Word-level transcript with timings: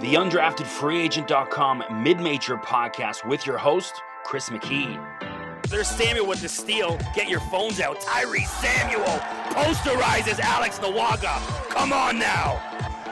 the 0.00 0.14
undraftedfreeagent.com 0.14 2.02
mid-major 2.02 2.56
podcast 2.58 3.26
with 3.28 3.46
your 3.46 3.58
host, 3.58 3.94
Chris 4.24 4.48
McKee. 4.50 4.98
There's 5.68 5.88
Samuel 5.88 6.26
with 6.26 6.40
the 6.40 6.48
steal. 6.48 6.98
Get 7.14 7.28
your 7.28 7.40
phones 7.40 7.80
out. 7.80 8.00
Tyree 8.00 8.44
Samuel 8.44 9.04
posterizes 9.50 10.40
Alex 10.40 10.78
Nawaga. 10.78 11.38
Come 11.68 11.92
on 11.92 12.18
now. 12.18 12.58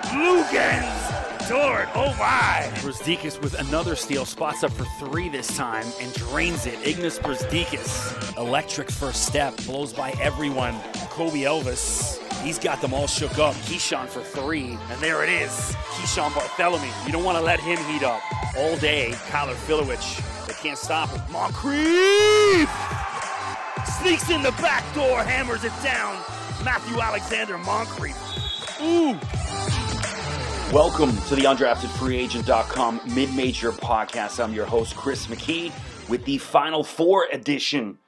Luguentz. 0.05 1.49
Dort. 1.49 1.89
Oh 1.95 2.15
my. 2.19 2.69
Brazdeikis 2.77 3.41
with 3.41 3.55
another 3.61 3.95
steal. 3.95 4.25
Spots 4.25 4.65
up 4.65 4.73
for 4.73 4.85
three 4.99 5.29
this 5.29 5.55
time 5.57 5.87
and 6.01 6.13
drains 6.15 6.67
it. 6.67 6.79
Ignas 6.81 7.21
Brazdeikis. 7.21 8.37
Electric 8.37 8.91
first 8.91 9.27
step. 9.27 9.57
Blows 9.59 9.93
by 9.93 10.13
everyone. 10.21 10.81
Kobe 11.11 11.41
Elvis. 11.41 12.26
He's 12.47 12.61
got 12.61 12.81
them 12.81 12.95
all 12.95 13.09
shook 13.09 13.41
up. 13.41 13.57
Keeshawn 13.67 14.07
for 14.07 14.23
three. 14.23 14.79
And 14.89 15.01
there 15.01 15.25
it 15.25 15.29
is. 15.29 15.51
Keeshawn 15.51 16.31
Barthelemy. 16.31 17.05
You 17.05 17.11
don't 17.11 17.25
want 17.25 17.37
to 17.37 17.43
let 17.43 17.59
him 17.59 17.77
heat 17.87 18.05
up 18.05 18.23
all 18.57 18.77
day. 18.77 19.11
Kyler 19.27 19.57
Filewich. 19.57 20.47
They 20.47 20.53
can't 20.53 20.79
stop 20.79 21.09
him. 21.09 21.21
Moncrief 21.33 22.71
sneaks 23.99 24.31
in 24.31 24.43
the 24.43 24.53
back 24.63 24.85
door, 24.95 25.25
hammers 25.25 25.65
it 25.65 25.73
down. 25.83 26.23
Matthew 26.65 27.01
Alexander 27.01 27.59
Moncrief. 27.59 28.17
Ooh. 28.81 29.19
Welcome 30.73 31.17
to 31.23 31.35
the 31.35 31.43
undraftedfreeagent.com 31.43 33.01
mid-major 33.13 33.73
podcast. 33.73 34.41
I'm 34.43 34.53
your 34.53 34.67
host, 34.67 34.95
Chris 34.95 35.27
McKee, 35.27 35.73
with 36.09 36.25
the 36.25 36.39
final 36.39 36.85
four 36.85 37.27
edition 37.33 37.99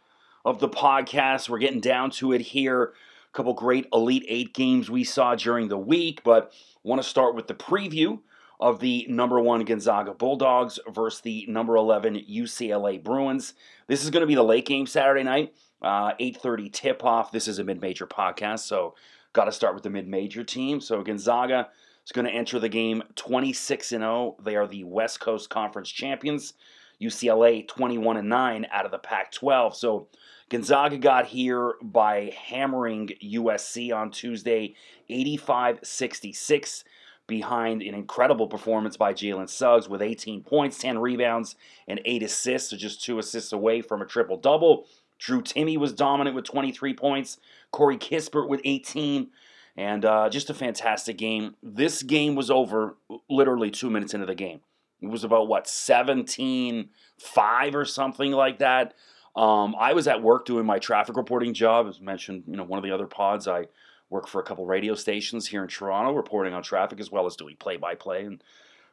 of 0.44 0.60
the 0.60 0.68
podcast. 0.68 1.48
We're 1.48 1.58
getting 1.58 1.80
down 1.80 2.12
to 2.12 2.32
it 2.32 2.40
here. 2.40 2.92
Couple 3.38 3.54
great 3.54 3.86
Elite 3.92 4.24
Eight 4.26 4.52
games 4.52 4.90
we 4.90 5.04
saw 5.04 5.36
during 5.36 5.68
the 5.68 5.78
week, 5.78 6.24
but 6.24 6.52
want 6.82 7.00
to 7.00 7.08
start 7.08 7.36
with 7.36 7.46
the 7.46 7.54
preview 7.54 8.18
of 8.58 8.80
the 8.80 9.06
number 9.08 9.38
one 9.38 9.64
Gonzaga 9.64 10.12
Bulldogs 10.12 10.80
versus 10.92 11.20
the 11.20 11.46
number 11.46 11.76
11 11.76 12.16
UCLA 12.28 13.00
Bruins. 13.00 13.54
This 13.86 14.02
is 14.02 14.10
going 14.10 14.22
to 14.22 14.26
be 14.26 14.34
the 14.34 14.42
late 14.42 14.66
game 14.66 14.88
Saturday 14.88 15.22
night, 15.22 15.54
uh, 15.80 16.14
8.30 16.14 16.72
tip-off. 16.72 17.30
This 17.30 17.46
is 17.46 17.60
a 17.60 17.64
mid-major 17.64 18.08
podcast, 18.08 18.66
so 18.66 18.96
got 19.34 19.44
to 19.44 19.52
start 19.52 19.74
with 19.74 19.84
the 19.84 19.90
mid-major 19.90 20.42
team. 20.42 20.80
So 20.80 21.00
Gonzaga 21.04 21.68
is 22.04 22.10
going 22.10 22.26
to 22.26 22.32
enter 22.32 22.58
the 22.58 22.68
game 22.68 23.04
26 23.14 23.88
0. 23.88 24.36
They 24.42 24.56
are 24.56 24.66
the 24.66 24.82
West 24.82 25.20
Coast 25.20 25.48
Conference 25.48 25.90
champions. 25.90 26.54
UCLA 27.00 27.68
21 27.68 28.16
and 28.16 28.28
9 28.28 28.66
out 28.72 28.84
of 28.84 28.90
the 28.90 28.98
Pac 28.98 29.30
12. 29.30 29.76
So 29.76 30.08
Gonzaga 30.48 30.96
got 30.96 31.26
here 31.26 31.74
by 31.82 32.32
hammering 32.36 33.10
USC 33.22 33.94
on 33.94 34.10
Tuesday 34.10 34.74
85 35.08 35.80
66 35.82 36.84
behind 37.26 37.82
an 37.82 37.94
incredible 37.94 38.46
performance 38.46 38.96
by 38.96 39.12
Jalen 39.12 39.50
Suggs 39.50 39.88
with 39.88 40.00
18 40.00 40.42
points, 40.42 40.78
10 40.78 40.98
rebounds, 40.98 41.56
and 41.86 42.00
8 42.04 42.22
assists, 42.22 42.70
so 42.70 42.76
just 42.76 43.04
two 43.04 43.18
assists 43.18 43.52
away 43.52 43.82
from 43.82 44.00
a 44.00 44.06
triple 44.06 44.38
double. 44.38 44.86
Drew 45.18 45.42
Timme 45.42 45.76
was 45.76 45.92
dominant 45.92 46.34
with 46.34 46.46
23 46.46 46.94
points, 46.94 47.38
Corey 47.70 47.98
Kispert 47.98 48.48
with 48.48 48.62
18, 48.64 49.28
and 49.76 50.04
uh, 50.04 50.30
just 50.30 50.48
a 50.48 50.54
fantastic 50.54 51.18
game. 51.18 51.56
This 51.62 52.02
game 52.02 52.34
was 52.34 52.50
over 52.50 52.96
literally 53.28 53.70
two 53.70 53.90
minutes 53.90 54.14
into 54.14 54.26
the 54.26 54.34
game. 54.34 54.60
It 55.00 55.08
was 55.08 55.22
about 55.22 55.48
what 55.48 55.68
17 55.68 56.88
5 57.18 57.74
or 57.74 57.84
something 57.84 58.32
like 58.32 58.58
that. 58.58 58.94
Um, 59.38 59.76
I 59.78 59.92
was 59.92 60.08
at 60.08 60.20
work 60.20 60.46
doing 60.46 60.66
my 60.66 60.80
traffic 60.80 61.16
reporting 61.16 61.54
job. 61.54 61.86
As 61.86 62.00
mentioned, 62.00 62.42
you 62.48 62.56
know, 62.56 62.64
one 62.64 62.76
of 62.76 62.82
the 62.82 62.90
other 62.90 63.06
pods, 63.06 63.46
I 63.46 63.66
work 64.10 64.26
for 64.26 64.40
a 64.40 64.44
couple 64.44 64.66
radio 64.66 64.96
stations 64.96 65.46
here 65.46 65.62
in 65.62 65.68
Toronto, 65.68 66.12
reporting 66.12 66.54
on 66.54 66.62
traffic 66.64 66.98
as 66.98 67.12
well 67.12 67.24
as 67.24 67.36
doing 67.36 67.54
play 67.56 67.76
by 67.76 67.94
play 67.94 68.24
and 68.24 68.42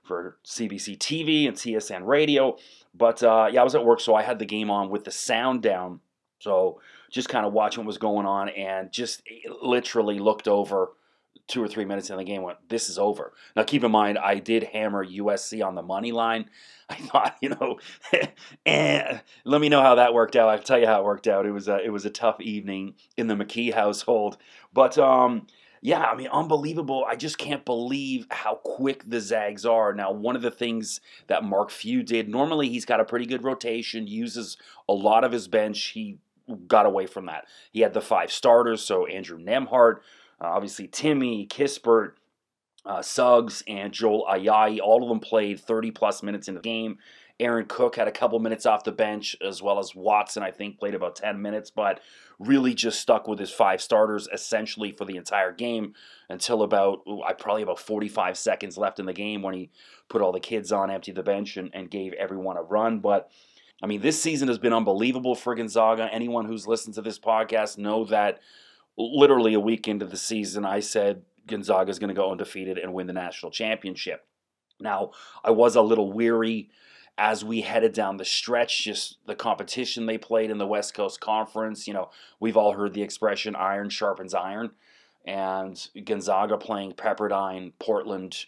for 0.03 0.37
CBC 0.45 0.99
TV 0.99 1.47
and 1.47 1.57
TSN 1.57 2.05
radio. 2.05 2.57
But 2.93 3.23
uh, 3.23 3.49
yeah, 3.51 3.61
I 3.61 3.63
was 3.63 3.73
at 3.73 3.83
work, 3.83 3.99
so 3.99 4.13
I 4.13 4.21
had 4.21 4.37
the 4.37 4.45
game 4.45 4.69
on 4.69 4.91
with 4.91 5.03
the 5.03 5.09
sound 5.09 5.63
down. 5.63 5.99
So 6.37 6.79
just 7.09 7.27
kind 7.27 7.47
of 7.47 7.51
watching 7.51 7.83
what 7.83 7.87
was 7.87 7.97
going 7.97 8.27
on 8.27 8.49
and 8.49 8.91
just 8.91 9.23
literally 9.63 10.19
looked 10.19 10.47
over 10.47 10.91
two 11.47 11.61
or 11.61 11.67
three 11.67 11.85
minutes 11.85 12.09
in 12.09 12.17
the 12.17 12.23
game 12.23 12.41
went 12.41 12.57
this 12.69 12.89
is 12.89 12.97
over 12.97 13.33
now 13.55 13.63
keep 13.63 13.83
in 13.83 13.91
mind 13.91 14.17
i 14.17 14.39
did 14.39 14.63
hammer 14.63 15.05
usc 15.05 15.65
on 15.65 15.75
the 15.75 15.81
money 15.81 16.11
line 16.11 16.49
i 16.89 16.95
thought 16.95 17.35
you 17.41 17.49
know 17.49 17.77
eh, 18.65 19.19
let 19.43 19.61
me 19.61 19.69
know 19.69 19.81
how 19.81 19.95
that 19.95 20.13
worked 20.13 20.35
out 20.35 20.49
i'll 20.49 20.59
tell 20.59 20.79
you 20.79 20.87
how 20.87 20.99
it 20.99 21.05
worked 21.05 21.27
out 21.27 21.45
it 21.45 21.51
was 21.51 21.67
a, 21.67 21.83
it 21.83 21.89
was 21.89 22.05
a 22.05 22.09
tough 22.09 22.39
evening 22.41 22.95
in 23.17 23.27
the 23.27 23.35
mckee 23.35 23.73
household 23.73 24.37
but 24.73 24.97
um 24.97 25.45
yeah, 25.85 26.01
I 26.01 26.15
mean, 26.15 26.29
unbelievable. 26.29 27.05
I 27.07 27.15
just 27.15 27.37
can't 27.37 27.63
believe 27.63 28.25
how 28.31 28.55
quick 28.55 29.07
the 29.07 29.21
Zags 29.21 29.67
are. 29.67 29.93
Now, 29.93 30.11
one 30.11 30.35
of 30.35 30.41
the 30.41 30.49
things 30.49 30.99
that 31.27 31.43
Mark 31.43 31.69
Few 31.69 32.01
did, 32.01 32.27
normally 32.27 32.69
he's 32.69 32.85
got 32.85 32.99
a 32.99 33.05
pretty 33.05 33.27
good 33.27 33.43
rotation, 33.43 34.07
uses 34.07 34.57
a 34.89 34.93
lot 34.93 35.23
of 35.23 35.31
his 35.31 35.47
bench. 35.47 35.79
He 35.89 36.17
got 36.67 36.87
away 36.87 37.05
from 37.05 37.27
that. 37.27 37.45
He 37.71 37.81
had 37.81 37.93
the 37.93 38.01
five 38.01 38.31
starters, 38.31 38.81
so 38.81 39.05
Andrew 39.05 39.37
Nembhard, 39.37 39.97
uh, 40.41 40.47
obviously 40.47 40.87
Timme, 40.87 41.47
Kispert, 41.47 42.13
uh, 42.85 43.01
Suggs, 43.01 43.63
and 43.67 43.93
Joel 43.93 44.25
Ayayi. 44.29 44.79
All 44.79 45.03
of 45.03 45.09
them 45.09 45.19
played 45.19 45.59
30 45.59 45.91
plus 45.91 46.21
minutes 46.23 46.47
in 46.47 46.55
the 46.55 46.61
game. 46.61 46.97
Aaron 47.39 47.65
Cook 47.65 47.97
had 47.97 48.07
a 48.07 48.13
couple 48.13 48.39
minutes 48.39 48.65
off 48.65 48.85
the 48.85 48.93
bench, 48.93 49.35
as 49.45 49.61
well 49.61 49.77
as 49.77 49.93
Watson, 49.93 50.41
I 50.41 50.51
think, 50.51 50.79
played 50.79 50.95
about 50.95 51.17
10 51.17 51.41
minutes, 51.41 51.69
but 51.69 51.99
really 52.39 52.73
just 52.73 53.01
stuck 53.01 53.27
with 53.27 53.39
his 53.39 53.51
five 53.51 53.81
starters 53.81 54.29
essentially 54.33 54.91
for 54.91 55.03
the 55.03 55.17
entire 55.17 55.51
game 55.51 55.93
until 56.29 56.63
about, 56.63 57.01
I 57.25 57.33
probably 57.33 57.63
about 57.63 57.79
45 57.79 58.37
seconds 58.37 58.77
left 58.77 58.99
in 58.99 59.05
the 59.05 59.13
game 59.13 59.41
when 59.41 59.53
he 59.53 59.69
put 60.07 60.21
all 60.21 60.31
the 60.31 60.39
kids 60.39 60.71
on, 60.71 60.89
emptied 60.89 61.15
the 61.15 61.23
bench, 61.23 61.57
and, 61.57 61.69
and 61.73 61.91
gave 61.91 62.13
everyone 62.13 62.55
a 62.55 62.61
run. 62.61 62.99
But 62.99 63.29
I 63.83 63.87
mean, 63.87 64.01
this 64.01 64.21
season 64.21 64.47
has 64.47 64.57
been 64.57 64.73
unbelievable 64.73 65.35
for 65.35 65.55
Gonzaga. 65.55 66.07
Anyone 66.11 66.45
who's 66.45 66.67
listened 66.67 66.95
to 66.95 67.01
this 67.01 67.19
podcast 67.19 67.77
know 67.77 68.05
that 68.05 68.39
literally 68.97 69.53
a 69.53 69.59
week 69.59 69.87
into 69.87 70.05
the 70.05 70.17
season, 70.17 70.65
I 70.65 70.79
said 70.79 71.23
Gonzaga 71.47 71.89
is 71.89 71.99
going 71.99 72.09
to 72.09 72.13
go 72.13 72.31
undefeated 72.31 72.77
and 72.77 72.93
win 72.93 73.07
the 73.07 73.13
national 73.13 73.51
championship. 73.51 74.25
Now, 74.79 75.11
I 75.43 75.51
was 75.51 75.75
a 75.75 75.81
little 75.81 76.11
weary 76.11 76.69
as 77.17 77.45
we 77.45 77.61
headed 77.61 77.93
down 77.93 78.17
the 78.17 78.25
stretch, 78.25 78.83
just 78.83 79.17
the 79.25 79.35
competition 79.35 80.05
they 80.05 80.17
played 80.17 80.51
in 80.51 80.57
the 80.57 80.67
West 80.67 80.93
Coast 80.93 81.21
Conference. 81.21 81.87
You 81.87 81.93
know, 81.93 82.09
we've 82.39 82.57
all 82.57 82.73
heard 82.73 82.93
the 82.93 83.03
expression 83.03 83.55
iron 83.55 83.89
sharpens 83.89 84.33
iron. 84.33 84.71
And 85.25 85.81
Gonzaga 86.03 86.57
playing 86.57 86.93
Pepperdine, 86.93 87.71
Portland, 87.79 88.45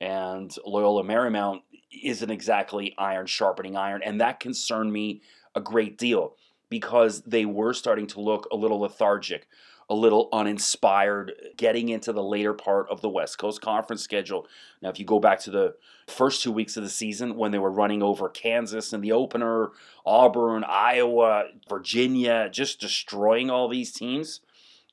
and 0.00 0.54
Loyola 0.66 1.04
Marymount 1.04 1.62
isn't 2.02 2.30
exactly 2.30 2.94
iron 2.98 3.26
sharpening 3.26 3.76
iron. 3.76 4.02
And 4.04 4.20
that 4.20 4.40
concerned 4.40 4.92
me 4.92 5.22
a 5.54 5.60
great 5.60 5.96
deal 5.96 6.34
because 6.68 7.22
they 7.22 7.44
were 7.44 7.72
starting 7.72 8.06
to 8.08 8.20
look 8.20 8.46
a 8.50 8.56
little 8.56 8.80
lethargic, 8.80 9.46
a 9.90 9.94
little 9.94 10.28
uninspired, 10.32 11.32
getting 11.56 11.88
into 11.88 12.12
the 12.12 12.22
later 12.22 12.54
part 12.54 12.88
of 12.88 13.00
the 13.00 13.08
West 13.08 13.38
Coast 13.38 13.60
Conference 13.60 14.00
schedule. 14.00 14.46
Now, 14.80 14.88
if 14.88 15.00
you 15.00 15.04
go 15.04 15.18
back 15.18 15.40
to 15.40 15.50
the 15.50 15.74
first 16.06 16.42
two 16.42 16.52
weeks 16.52 16.76
of 16.76 16.84
the 16.84 16.88
season 16.88 17.34
when 17.34 17.50
they 17.50 17.58
were 17.58 17.72
running 17.72 18.00
over 18.00 18.28
Kansas 18.28 18.92
in 18.92 19.00
the 19.00 19.10
opener, 19.10 19.72
Auburn, 20.06 20.64
Iowa, 20.64 21.46
Virginia, 21.68 22.48
just 22.52 22.80
destroying 22.80 23.50
all 23.50 23.68
these 23.68 23.90
teams. 23.90 24.40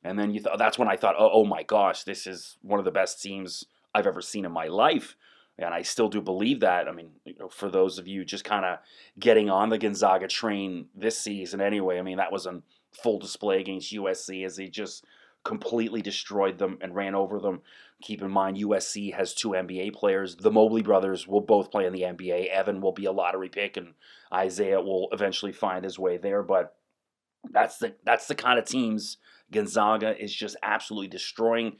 And 0.03 0.17
then 0.17 0.33
you 0.33 0.39
thought 0.39 0.57
that's 0.57 0.79
when 0.79 0.87
I 0.87 0.97
thought, 0.97 1.15
oh, 1.17 1.29
oh 1.31 1.45
my 1.45 1.61
gosh, 1.61 2.03
this 2.03 2.25
is 2.25 2.57
one 2.63 2.79
of 2.79 2.85
the 2.85 2.91
best 2.91 3.21
teams 3.21 3.65
I've 3.93 4.07
ever 4.07 4.21
seen 4.21 4.45
in 4.45 4.51
my 4.51 4.65
life. 4.65 5.15
And 5.59 5.73
I 5.73 5.83
still 5.83 6.09
do 6.09 6.21
believe 6.21 6.61
that. 6.61 6.87
I 6.87 6.91
mean, 6.91 7.11
you 7.23 7.35
know, 7.39 7.49
for 7.49 7.69
those 7.69 7.99
of 7.99 8.07
you 8.07 8.25
just 8.25 8.43
kind 8.43 8.65
of 8.65 8.79
getting 9.19 9.49
on 9.49 9.69
the 9.69 9.77
Gonzaga 9.77 10.27
train 10.27 10.87
this 10.95 11.19
season 11.19 11.61
anyway, 11.61 11.99
I 11.99 12.03
mean, 12.03 12.17
that 12.17 12.31
was 12.31 12.47
on 12.47 12.63
full 13.01 13.19
display 13.19 13.59
against 13.59 13.93
USC 13.93 14.45
as 14.45 14.55
they 14.55 14.67
just 14.67 15.05
completely 15.43 16.01
destroyed 16.01 16.57
them 16.57 16.77
and 16.81 16.95
ran 16.95 17.15
over 17.15 17.39
them. 17.39 17.61
Keep 18.01 18.21
in 18.21 18.29
mind, 18.29 18.57
USC 18.57 19.13
has 19.13 19.33
two 19.33 19.49
NBA 19.49 19.93
players. 19.93 20.35
The 20.35 20.51
Mobley 20.51 20.81
brothers 20.81 21.27
will 21.27 21.41
both 21.41 21.71
play 21.71 21.85
in 21.85 21.93
the 21.93 22.01
NBA. 22.01 22.49
Evan 22.49 22.81
will 22.81 22.91
be 22.91 23.05
a 23.05 23.11
lottery 23.11 23.49
pick, 23.49 23.77
and 23.77 23.93
Isaiah 24.31 24.81
will 24.81 25.07
eventually 25.11 25.51
find 25.51 25.83
his 25.83 25.97
way 25.97 26.17
there. 26.17 26.43
But 26.43 26.75
that's 27.49 27.77
the 27.77 27.95
that's 28.03 28.27
the 28.27 28.35
kind 28.35 28.59
of 28.59 28.65
teams 28.65 29.17
Gonzaga 29.51 30.21
is 30.21 30.33
just 30.33 30.57
absolutely 30.61 31.07
destroying. 31.07 31.77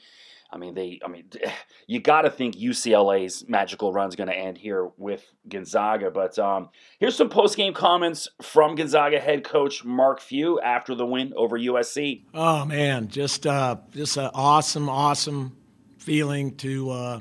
I 0.50 0.58
mean, 0.58 0.74
they. 0.74 1.00
I 1.04 1.08
mean, 1.08 1.30
you 1.88 2.00
got 2.00 2.22
to 2.22 2.30
think 2.30 2.56
UCLA's 2.56 3.48
magical 3.48 3.92
run 3.92 4.10
is 4.10 4.16
going 4.16 4.30
to 4.30 4.36
end 4.36 4.58
here 4.58 4.90
with 4.98 5.26
Gonzaga. 5.48 6.12
But 6.12 6.38
um, 6.40 6.70
here's 7.00 7.16
some 7.16 7.30
post 7.30 7.58
game 7.58 7.74
comments 7.74 8.28
from 8.42 8.76
Gonzaga 8.76 9.20
head 9.20 9.44
coach 9.44 9.84
Mark 9.84 10.22
Few 10.22 10.60
after 10.62 10.96
the 10.96 11.06
win 11.06 11.34
over 11.36 11.58
USC. 11.58 12.26
Oh 12.34 12.66
man, 12.66 13.08
just 13.08 13.46
uh, 13.46 13.78
just 13.94 14.18
an 14.18 14.30
awesome, 14.34 14.90
awesome 14.90 15.58
feeling 15.98 16.56
to 16.56 16.90
uh, 16.92 17.20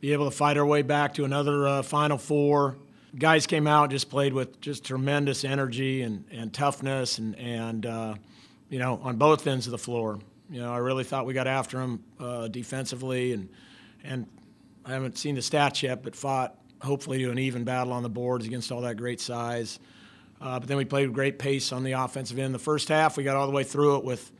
be 0.00 0.12
able 0.12 0.30
to 0.30 0.36
fight 0.36 0.56
our 0.56 0.66
way 0.66 0.82
back 0.82 1.14
to 1.14 1.24
another 1.24 1.66
uh, 1.66 1.82
Final 1.82 2.18
Four. 2.18 2.76
Guys 3.18 3.48
came 3.48 3.66
out 3.66 3.84
and 3.84 3.90
just 3.90 4.08
played 4.08 4.32
with 4.32 4.60
just 4.60 4.84
tremendous 4.84 5.44
energy 5.44 6.02
and, 6.02 6.24
and 6.30 6.54
toughness 6.54 7.18
and 7.18 7.34
and 7.36 7.84
uh, 7.84 8.14
you 8.68 8.78
know 8.78 9.00
on 9.02 9.16
both 9.16 9.46
ends 9.46 9.66
of 9.66 9.72
the 9.72 9.78
floor. 9.78 10.20
You 10.50 10.60
know, 10.60 10.72
I 10.72 10.78
really 10.78 11.04
thought 11.04 11.26
we 11.26 11.34
got 11.34 11.46
after 11.46 11.80
him 11.80 12.02
uh, 12.18 12.48
defensively, 12.48 13.32
and 13.32 13.48
and 14.02 14.26
I 14.84 14.92
haven't 14.92 15.16
seen 15.16 15.36
the 15.36 15.40
stats 15.40 15.82
yet, 15.82 16.02
but 16.02 16.16
fought 16.16 16.56
hopefully 16.82 17.18
to 17.18 17.30
an 17.30 17.38
even 17.38 17.64
battle 17.64 17.92
on 17.92 18.02
the 18.02 18.08
boards 18.08 18.46
against 18.46 18.72
all 18.72 18.80
that 18.80 18.96
great 18.96 19.20
size. 19.20 19.78
Uh, 20.40 20.58
but 20.58 20.68
then 20.68 20.78
we 20.78 20.84
played 20.84 21.12
great 21.12 21.38
pace 21.38 21.70
on 21.70 21.84
the 21.84 21.92
offensive 21.92 22.38
end. 22.38 22.54
The 22.54 22.58
first 22.58 22.88
half, 22.88 23.16
we 23.16 23.24
got 23.24 23.36
all 23.36 23.46
the 23.46 23.52
way 23.52 23.62
through 23.62 23.98
it 23.98 24.04
with 24.04 24.32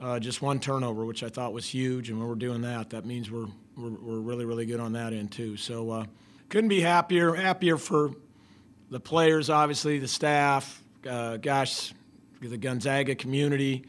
uh, 0.00 0.20
just 0.20 0.40
one 0.40 0.60
turnover, 0.60 1.04
which 1.04 1.24
I 1.24 1.28
thought 1.28 1.52
was 1.52 1.66
huge. 1.66 2.10
And 2.10 2.18
when 2.18 2.28
we're 2.28 2.36
doing 2.36 2.62
that, 2.62 2.90
that 2.90 3.04
means 3.04 3.30
we're, 3.30 3.48
we're, 3.76 3.90
we're 3.90 4.20
really, 4.20 4.44
really 4.44 4.66
good 4.66 4.78
on 4.78 4.92
that 4.92 5.12
end, 5.12 5.32
too. 5.32 5.56
So 5.56 5.90
uh, 5.90 6.04
couldn't 6.48 6.68
be 6.68 6.80
happier. 6.80 7.34
Happier 7.34 7.76
for 7.76 8.12
the 8.90 9.00
players, 9.00 9.50
obviously, 9.50 9.98
the 9.98 10.08
staff, 10.08 10.82
uh, 11.08 11.38
gosh, 11.38 11.92
the 12.40 12.56
Gonzaga 12.56 13.16
community, 13.16 13.84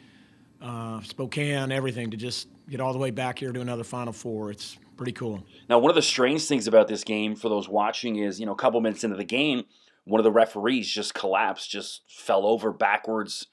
uh, 0.61 1.01
Spokane, 1.01 1.71
everything 1.71 2.11
to 2.11 2.17
just 2.17 2.47
get 2.69 2.79
all 2.79 2.93
the 2.93 2.99
way 2.99 3.11
back 3.11 3.39
here 3.39 3.51
to 3.51 3.61
another 3.61 3.83
Final 3.83 4.13
Four. 4.13 4.51
It's 4.51 4.77
pretty 4.97 5.13
cool. 5.13 5.43
Now, 5.69 5.79
one 5.79 5.89
of 5.89 5.95
the 5.95 6.01
strange 6.01 6.45
things 6.45 6.67
about 6.67 6.87
this 6.87 7.03
game 7.03 7.35
for 7.35 7.49
those 7.49 7.69
watching 7.69 8.17
is, 8.17 8.39
you 8.39 8.45
know, 8.45 8.51
a 8.51 8.57
couple 8.57 8.81
minutes 8.81 9.03
into 9.03 9.15
the 9.15 9.23
game, 9.23 9.63
one 10.03 10.19
of 10.19 10.23
the 10.23 10.31
referees 10.31 10.89
just 10.89 11.13
collapsed, 11.13 11.69
just 11.69 12.01
fell 12.07 12.45
over 12.45 12.71
backwards 12.71 13.47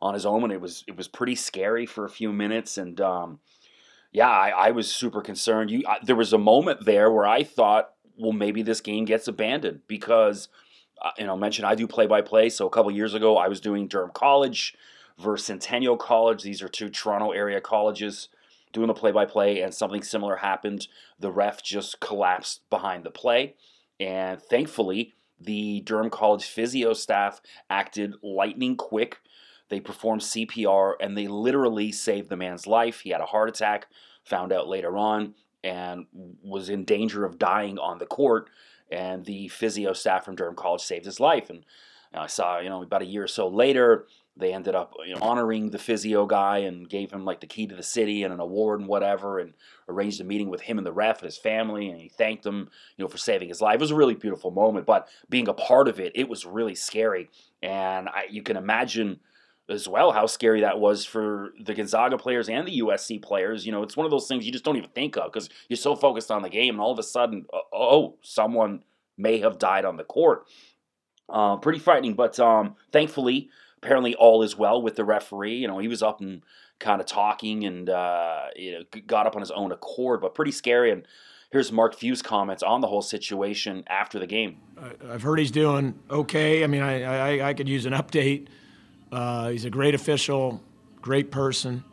on 0.00 0.14
his 0.14 0.26
own, 0.26 0.44
and 0.44 0.52
it 0.52 0.60
was 0.60 0.84
it 0.86 0.96
was 0.96 1.08
pretty 1.08 1.34
scary 1.34 1.86
for 1.86 2.04
a 2.04 2.10
few 2.10 2.32
minutes. 2.32 2.76
And 2.76 3.00
um, 3.00 3.40
yeah, 4.12 4.28
I, 4.28 4.50
I, 4.50 4.70
was 4.72 4.90
super 4.90 5.22
concerned. 5.22 5.70
You, 5.70 5.84
I, 5.88 5.98
there 6.02 6.16
was 6.16 6.32
a 6.32 6.38
moment 6.38 6.84
there 6.84 7.10
where 7.10 7.26
I 7.26 7.44
thought, 7.44 7.90
well, 8.18 8.32
maybe 8.32 8.62
this 8.62 8.80
game 8.80 9.04
gets 9.04 9.26
abandoned 9.26 9.80
because, 9.86 10.48
uh, 11.00 11.12
you 11.18 11.24
know, 11.24 11.36
mention 11.36 11.64
I 11.64 11.74
do 11.74 11.86
play 11.86 12.06
by 12.06 12.20
play. 12.20 12.50
So 12.50 12.66
a 12.66 12.70
couple 12.70 12.90
years 12.90 13.14
ago, 13.14 13.36
I 13.36 13.48
was 13.48 13.60
doing 13.60 13.88
Durham 13.88 14.10
College 14.12 14.74
versus 15.18 15.46
Centennial 15.46 15.96
College. 15.96 16.42
These 16.42 16.62
are 16.62 16.68
two 16.68 16.88
Toronto 16.88 17.30
area 17.30 17.60
colleges 17.60 18.28
doing 18.72 18.88
the 18.88 18.94
play 18.94 19.12
by 19.12 19.26
play, 19.26 19.60
and 19.60 19.74
something 19.74 20.02
similar 20.02 20.36
happened. 20.36 20.88
The 21.18 21.30
ref 21.30 21.62
just 21.62 22.00
collapsed 22.00 22.68
behind 22.70 23.04
the 23.04 23.10
play, 23.10 23.54
and 24.00 24.40
thankfully, 24.40 25.14
the 25.44 25.80
Durham 25.80 26.10
College 26.10 26.44
physio 26.44 26.92
staff 26.92 27.40
acted 27.68 28.14
lightning 28.22 28.76
quick. 28.76 29.18
They 29.68 29.80
performed 29.80 30.22
CPR 30.22 30.94
and 31.00 31.16
they 31.16 31.26
literally 31.28 31.92
saved 31.92 32.28
the 32.28 32.36
man's 32.36 32.66
life. 32.66 33.00
He 33.00 33.10
had 33.10 33.20
a 33.20 33.26
heart 33.26 33.48
attack, 33.48 33.86
found 34.24 34.52
out 34.52 34.68
later 34.68 34.96
on, 34.96 35.34
and 35.64 36.06
was 36.42 36.68
in 36.68 36.84
danger 36.84 37.24
of 37.24 37.38
dying 37.38 37.78
on 37.78 37.98
the 37.98 38.06
court. 38.06 38.50
And 38.90 39.24
the 39.24 39.48
physio 39.48 39.94
staff 39.94 40.24
from 40.24 40.36
Durham 40.36 40.54
College 40.54 40.82
saved 40.82 41.06
his 41.06 41.20
life. 41.20 41.48
And 41.48 41.64
I 42.12 42.26
saw, 42.26 42.58
you 42.58 42.68
know, 42.68 42.82
about 42.82 43.02
a 43.02 43.06
year 43.06 43.24
or 43.24 43.28
so 43.28 43.48
later, 43.48 44.06
they 44.36 44.52
ended 44.52 44.74
up 44.74 44.94
you 45.06 45.14
know, 45.14 45.20
honoring 45.20 45.70
the 45.70 45.78
physio 45.78 46.24
guy 46.26 46.58
and 46.58 46.88
gave 46.88 47.12
him 47.12 47.24
like 47.24 47.40
the 47.40 47.46
key 47.46 47.66
to 47.66 47.74
the 47.74 47.82
city 47.82 48.22
and 48.22 48.32
an 48.32 48.40
award 48.40 48.80
and 48.80 48.88
whatever 48.88 49.38
and 49.38 49.52
arranged 49.88 50.20
a 50.20 50.24
meeting 50.24 50.48
with 50.48 50.62
him 50.62 50.78
and 50.78 50.86
the 50.86 50.92
ref 50.92 51.18
and 51.18 51.26
his 51.26 51.36
family 51.36 51.88
and 51.88 52.00
he 52.00 52.08
thanked 52.08 52.46
him 52.46 52.68
you 52.96 53.04
know 53.04 53.08
for 53.08 53.18
saving 53.18 53.48
his 53.48 53.60
life. 53.60 53.74
It 53.74 53.80
was 53.80 53.90
a 53.90 53.96
really 53.96 54.14
beautiful 54.14 54.50
moment 54.50 54.86
but 54.86 55.08
being 55.28 55.48
a 55.48 55.54
part 55.54 55.86
of 55.86 56.00
it 56.00 56.12
it 56.14 56.28
was 56.28 56.46
really 56.46 56.74
scary. 56.74 57.28
And 57.62 58.08
I, 58.08 58.24
you 58.30 58.42
can 58.42 58.56
imagine 58.56 59.20
as 59.68 59.86
well 59.86 60.12
how 60.12 60.26
scary 60.26 60.62
that 60.62 60.80
was 60.80 61.04
for 61.04 61.52
the 61.60 61.74
Gonzaga 61.74 62.18
players 62.18 62.48
and 62.48 62.66
the 62.66 62.80
USC 62.80 63.22
players. 63.22 63.66
You 63.66 63.72
know 63.72 63.82
it's 63.82 63.96
one 63.96 64.06
of 64.06 64.10
those 64.10 64.28
things 64.28 64.46
you 64.46 64.52
just 64.52 64.64
don't 64.64 64.76
even 64.76 64.90
think 64.90 65.16
of 65.18 65.30
because 65.30 65.50
you're 65.68 65.76
so 65.76 65.94
focused 65.94 66.30
on 66.30 66.40
the 66.40 66.50
game 66.50 66.74
and 66.74 66.80
all 66.80 66.92
of 66.92 66.98
a 66.98 67.02
sudden 67.02 67.44
oh 67.72 68.16
someone 68.22 68.82
may 69.18 69.40
have 69.40 69.58
died 69.58 69.84
on 69.84 69.98
the 69.98 70.04
court. 70.04 70.46
Uh, 71.28 71.56
pretty 71.56 71.78
frightening 71.78 72.14
but 72.14 72.40
um, 72.40 72.76
thankfully 72.92 73.50
apparently 73.82 74.14
all 74.14 74.42
is 74.42 74.56
well 74.56 74.80
with 74.80 74.96
the 74.96 75.04
referee. 75.04 75.56
You 75.56 75.68
know, 75.68 75.78
he 75.78 75.88
was 75.88 76.02
up 76.02 76.20
and 76.20 76.42
kind 76.78 77.00
of 77.00 77.06
talking 77.06 77.64
and 77.64 77.88
uh, 77.88 78.46
you 78.56 78.72
know 78.72 79.00
got 79.06 79.26
up 79.26 79.34
on 79.34 79.42
his 79.42 79.50
own 79.50 79.72
accord, 79.72 80.20
but 80.20 80.34
pretty 80.34 80.52
scary. 80.52 80.90
And 80.90 81.06
here's 81.50 81.72
Mark 81.72 81.94
Few's 81.94 82.22
comments 82.22 82.62
on 82.62 82.80
the 82.80 82.86
whole 82.86 83.02
situation 83.02 83.84
after 83.88 84.18
the 84.18 84.26
game. 84.26 84.58
I've 85.08 85.22
heard 85.22 85.38
he's 85.38 85.50
doing 85.50 85.98
okay. 86.10 86.64
I 86.64 86.66
mean, 86.66 86.82
I 86.82 87.38
I, 87.38 87.48
I 87.48 87.54
could 87.54 87.68
use 87.68 87.86
an 87.86 87.92
update. 87.92 88.48
Uh, 89.10 89.50
he's 89.50 89.64
a 89.64 89.70
great 89.70 89.94
official, 89.94 90.62
great 91.00 91.30
person, 91.30 91.84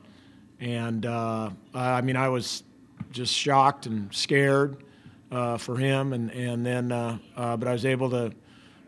and 0.59 1.05
uh, 1.05 1.49
I 1.73 2.01
mean, 2.01 2.15
I 2.15 2.29
was 2.29 2.63
just 3.11 3.33
shocked 3.33 3.87
and 3.87 4.13
scared 4.13 4.83
uh, 5.31 5.57
for 5.57 5.77
him, 5.77 6.13
and 6.13 6.31
and 6.31 6.65
then 6.65 6.91
uh, 6.91 7.17
uh, 7.35 7.57
but 7.57 7.67
I 7.67 7.73
was 7.73 7.85
able 7.85 8.09
to 8.11 8.31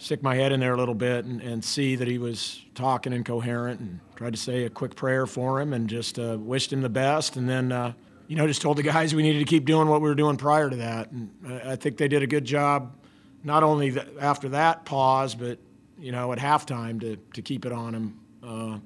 stick 0.02 0.24
my 0.24 0.36
head 0.36 0.52
in 0.52 0.60
there 0.60 0.74
a 0.74 0.78
little 0.78 0.96
bit 0.96 1.26
and, 1.26 1.42
and 1.42 1.64
see 1.64 1.96
that 1.96 2.08
he 2.08 2.18
was 2.18 2.66
talking 2.74 3.14
incoherent 3.14 3.80
and 3.80 4.00
tried 4.16 4.34
to 4.34 4.40
say 4.40 4.66
a 4.66 4.70
quick 4.70 4.96
prayer 4.96 5.28
for 5.28 5.62
him 5.62 5.74
and 5.74 5.88
just 5.88 6.18
uh, 6.18 6.38
wished 6.40 6.74
him 6.74 6.82
the 6.82 6.90
best. 6.90 7.36
And 7.36 7.48
then, 7.48 7.72
uh, 7.72 7.94
you 8.28 8.36
know, 8.36 8.48
just 8.48 8.64
told 8.64 8.78
the 8.78 8.84
guys 8.84 9.14
we 9.14 9.22
needed 9.22 9.40
to 9.40 9.46
keep 9.46 9.66
doing 9.66 9.88
what 9.88 10.02
we 10.02 10.10
were 10.10 10.16
doing 10.16 10.38
prior 10.38 10.72
to 10.72 10.76
that. 10.78 11.12
And 11.12 11.30
I 11.66 11.76
think 11.76 11.98
they 11.98 12.08
did 12.08 12.24
a 12.24 12.28
good 12.28 12.46
job, 12.46 12.96
not 13.44 13.62
only 13.62 13.96
after 14.20 14.50
that 14.50 14.86
pause, 14.86 15.36
but, 15.36 15.60
you 16.00 16.12
know, 16.12 16.34
at 16.34 16.40
halftime 16.40 17.00
to, 17.02 17.18
to 17.34 17.42
keep 17.44 17.68
it 17.68 17.72
on 17.72 17.94
him. 17.94 18.20
Uh, 18.42 18.80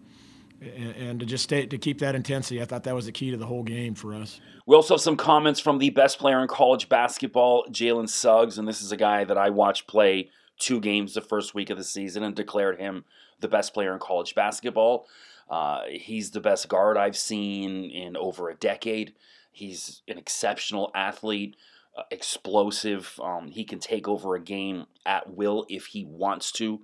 and, 0.62 0.96
and 0.96 1.20
to 1.22 1.26
just 1.26 1.46
stay 1.46 1.66
to 1.66 1.78
keep 1.78 2.00
that 2.00 2.16
intensity, 2.16 2.62
I 2.62 2.66
thought 2.66 2.84
that 2.84 2.96
was 2.96 3.06
the 3.06 3.12
key 3.14 3.32
to 3.32 3.38
the 3.38 3.46
whole 3.46 3.64
game 3.64 3.96
for 3.96 4.14
us. 4.14 4.42
We 4.66 4.76
also 4.76 4.96
have 4.96 5.02
some 5.02 5.16
comments 5.16 5.60
from 5.60 5.78
the 5.78 5.92
best 5.92 6.20
player 6.20 6.42
in 6.42 6.48
college 6.48 6.90
basketball, 6.90 7.66
Jalen 7.70 8.10
Suggs, 8.10 8.58
and 8.58 8.68
this 8.68 8.82
is 8.82 8.92
a 8.92 8.98
guy 8.98 9.24
that 9.24 9.38
I 9.38 9.50
watched 9.52 9.88
play 9.88 10.30
two 10.58 10.80
games 10.80 11.14
the 11.14 11.22
first 11.22 11.54
week 11.54 11.70
of 11.70 11.78
the 11.78 11.84
season 11.84 12.24
and 12.24 12.36
declared 12.36 12.80
him 12.80 13.06
the 13.40 13.48
best 13.48 13.74
player 13.74 13.94
in 13.94 14.00
college 14.00 14.36
basketball. 14.36 15.08
Uh, 15.50 15.82
he's 15.90 16.32
the 16.32 16.40
best 16.40 16.68
guard 16.70 16.98
I've 16.98 17.18
seen 17.18 17.90
in 17.92 18.18
over 18.18 18.50
a 18.50 18.56
decade. 18.56 19.14
He's 19.52 20.02
an 20.08 20.18
exceptional 20.18 20.92
athlete, 20.96 21.56
uh, 21.96 22.04
explosive. 22.12 23.20
Um, 23.22 23.50
he 23.50 23.64
can 23.64 23.80
take 23.80 24.08
over 24.08 24.36
a 24.36 24.42
game 24.42 24.86
at 25.06 25.34
will 25.34 25.66
if 25.70 25.88
he 25.88 26.04
wants 26.04 26.52
to, 26.54 26.82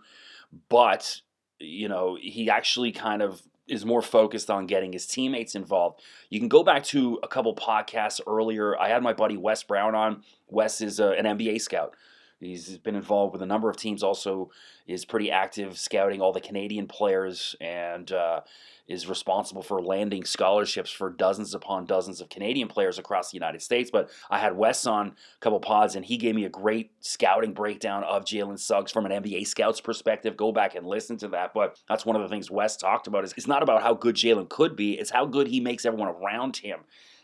but 0.70 1.22
you 1.60 1.88
know 1.88 2.18
he 2.20 2.50
actually 2.50 2.92
kind 2.92 3.22
of 3.22 3.42
is 3.68 3.86
more 3.86 4.02
focused 4.02 4.50
on 4.50 4.68
getting 4.68 4.94
his 4.94 5.08
teammates 5.08 5.56
involved. 5.56 6.02
You 6.30 6.40
can 6.40 6.50
go 6.50 6.64
back 6.64 6.84
to 6.86 7.20
a 7.24 7.28
couple 7.28 7.56
podcasts 7.56 8.20
earlier. 8.28 8.78
I 8.78 8.90
had 8.90 9.02
my 9.02 9.14
buddy 9.14 9.38
Wes 9.38 9.64
Brown 9.64 9.96
on. 9.96 10.24
Wes 10.48 10.82
is 10.82 11.00
a, 11.00 11.10
uh, 11.10 11.12
an 11.14 11.38
NBA 11.38 11.62
scout. 11.62 11.96
He's 12.42 12.78
been 12.80 12.96
involved 12.96 13.34
with 13.34 13.42
a 13.42 13.46
number 13.46 13.70
of 13.70 13.78
teams. 13.78 14.02
Also, 14.02 14.50
is 14.88 15.06
pretty 15.06 15.32
active 15.32 15.78
scouting 15.78 16.22
all 16.22 16.34
the 16.34 16.42
Canadian 16.42 16.88
players, 16.88 17.56
and 17.62 18.12
uh, 18.12 18.42
is 18.88 19.08
responsible 19.08 19.62
for 19.62 19.82
landing 19.82 20.26
scholarships 20.26 20.92
for 20.92 21.10
dozens 21.10 21.54
upon 21.54 21.86
dozens 21.86 22.20
of 22.20 22.30
Canadian 22.30 22.68
players 22.68 22.98
across 22.98 23.32
the 23.32 23.36
United 23.36 23.62
States. 23.62 23.92
But 23.92 24.10
I 24.30 24.40
had 24.40 24.58
Wes 24.58 24.86
on 24.88 25.08
a 25.10 25.40
couple 25.40 25.60
pods, 25.60 25.96
and 25.96 26.04
he 26.04 26.18
gave 26.18 26.36
me 26.36 26.46
a 26.46 26.50
great 26.50 26.92
scouting 27.00 27.54
breakdown 27.54 28.04
of 28.04 28.26
Jalen 28.26 28.60
Suggs 28.60 28.92
from 28.92 29.06
an 29.06 29.24
NBA 29.24 29.48
scout's 29.48 29.80
perspective. 29.80 30.36
Go 30.36 30.51
back 30.51 30.75
and 30.75 30.86
listen 30.86 31.18
to 31.18 31.27
that. 31.30 31.54
But 31.54 31.80
that's 31.88 32.06
one 32.06 32.15
of 32.15 32.24
the 32.24 32.27
things 32.27 32.50
Wes 32.50 32.75
talked 32.75 33.08
about. 33.08 33.24
Is 33.24 33.34
it's 33.38 33.48
not 33.48 33.63
about 33.63 33.84
how 33.84 33.94
good 33.94 34.15
Jalen 34.15 34.50
could 34.50 34.75
be; 34.75 34.94
it's 34.94 35.12
how 35.12 35.25
good 35.25 35.48
he 35.48 35.60
makes 35.60 35.86
everyone 35.86 36.10
around 36.10 36.58
him. 36.58 36.80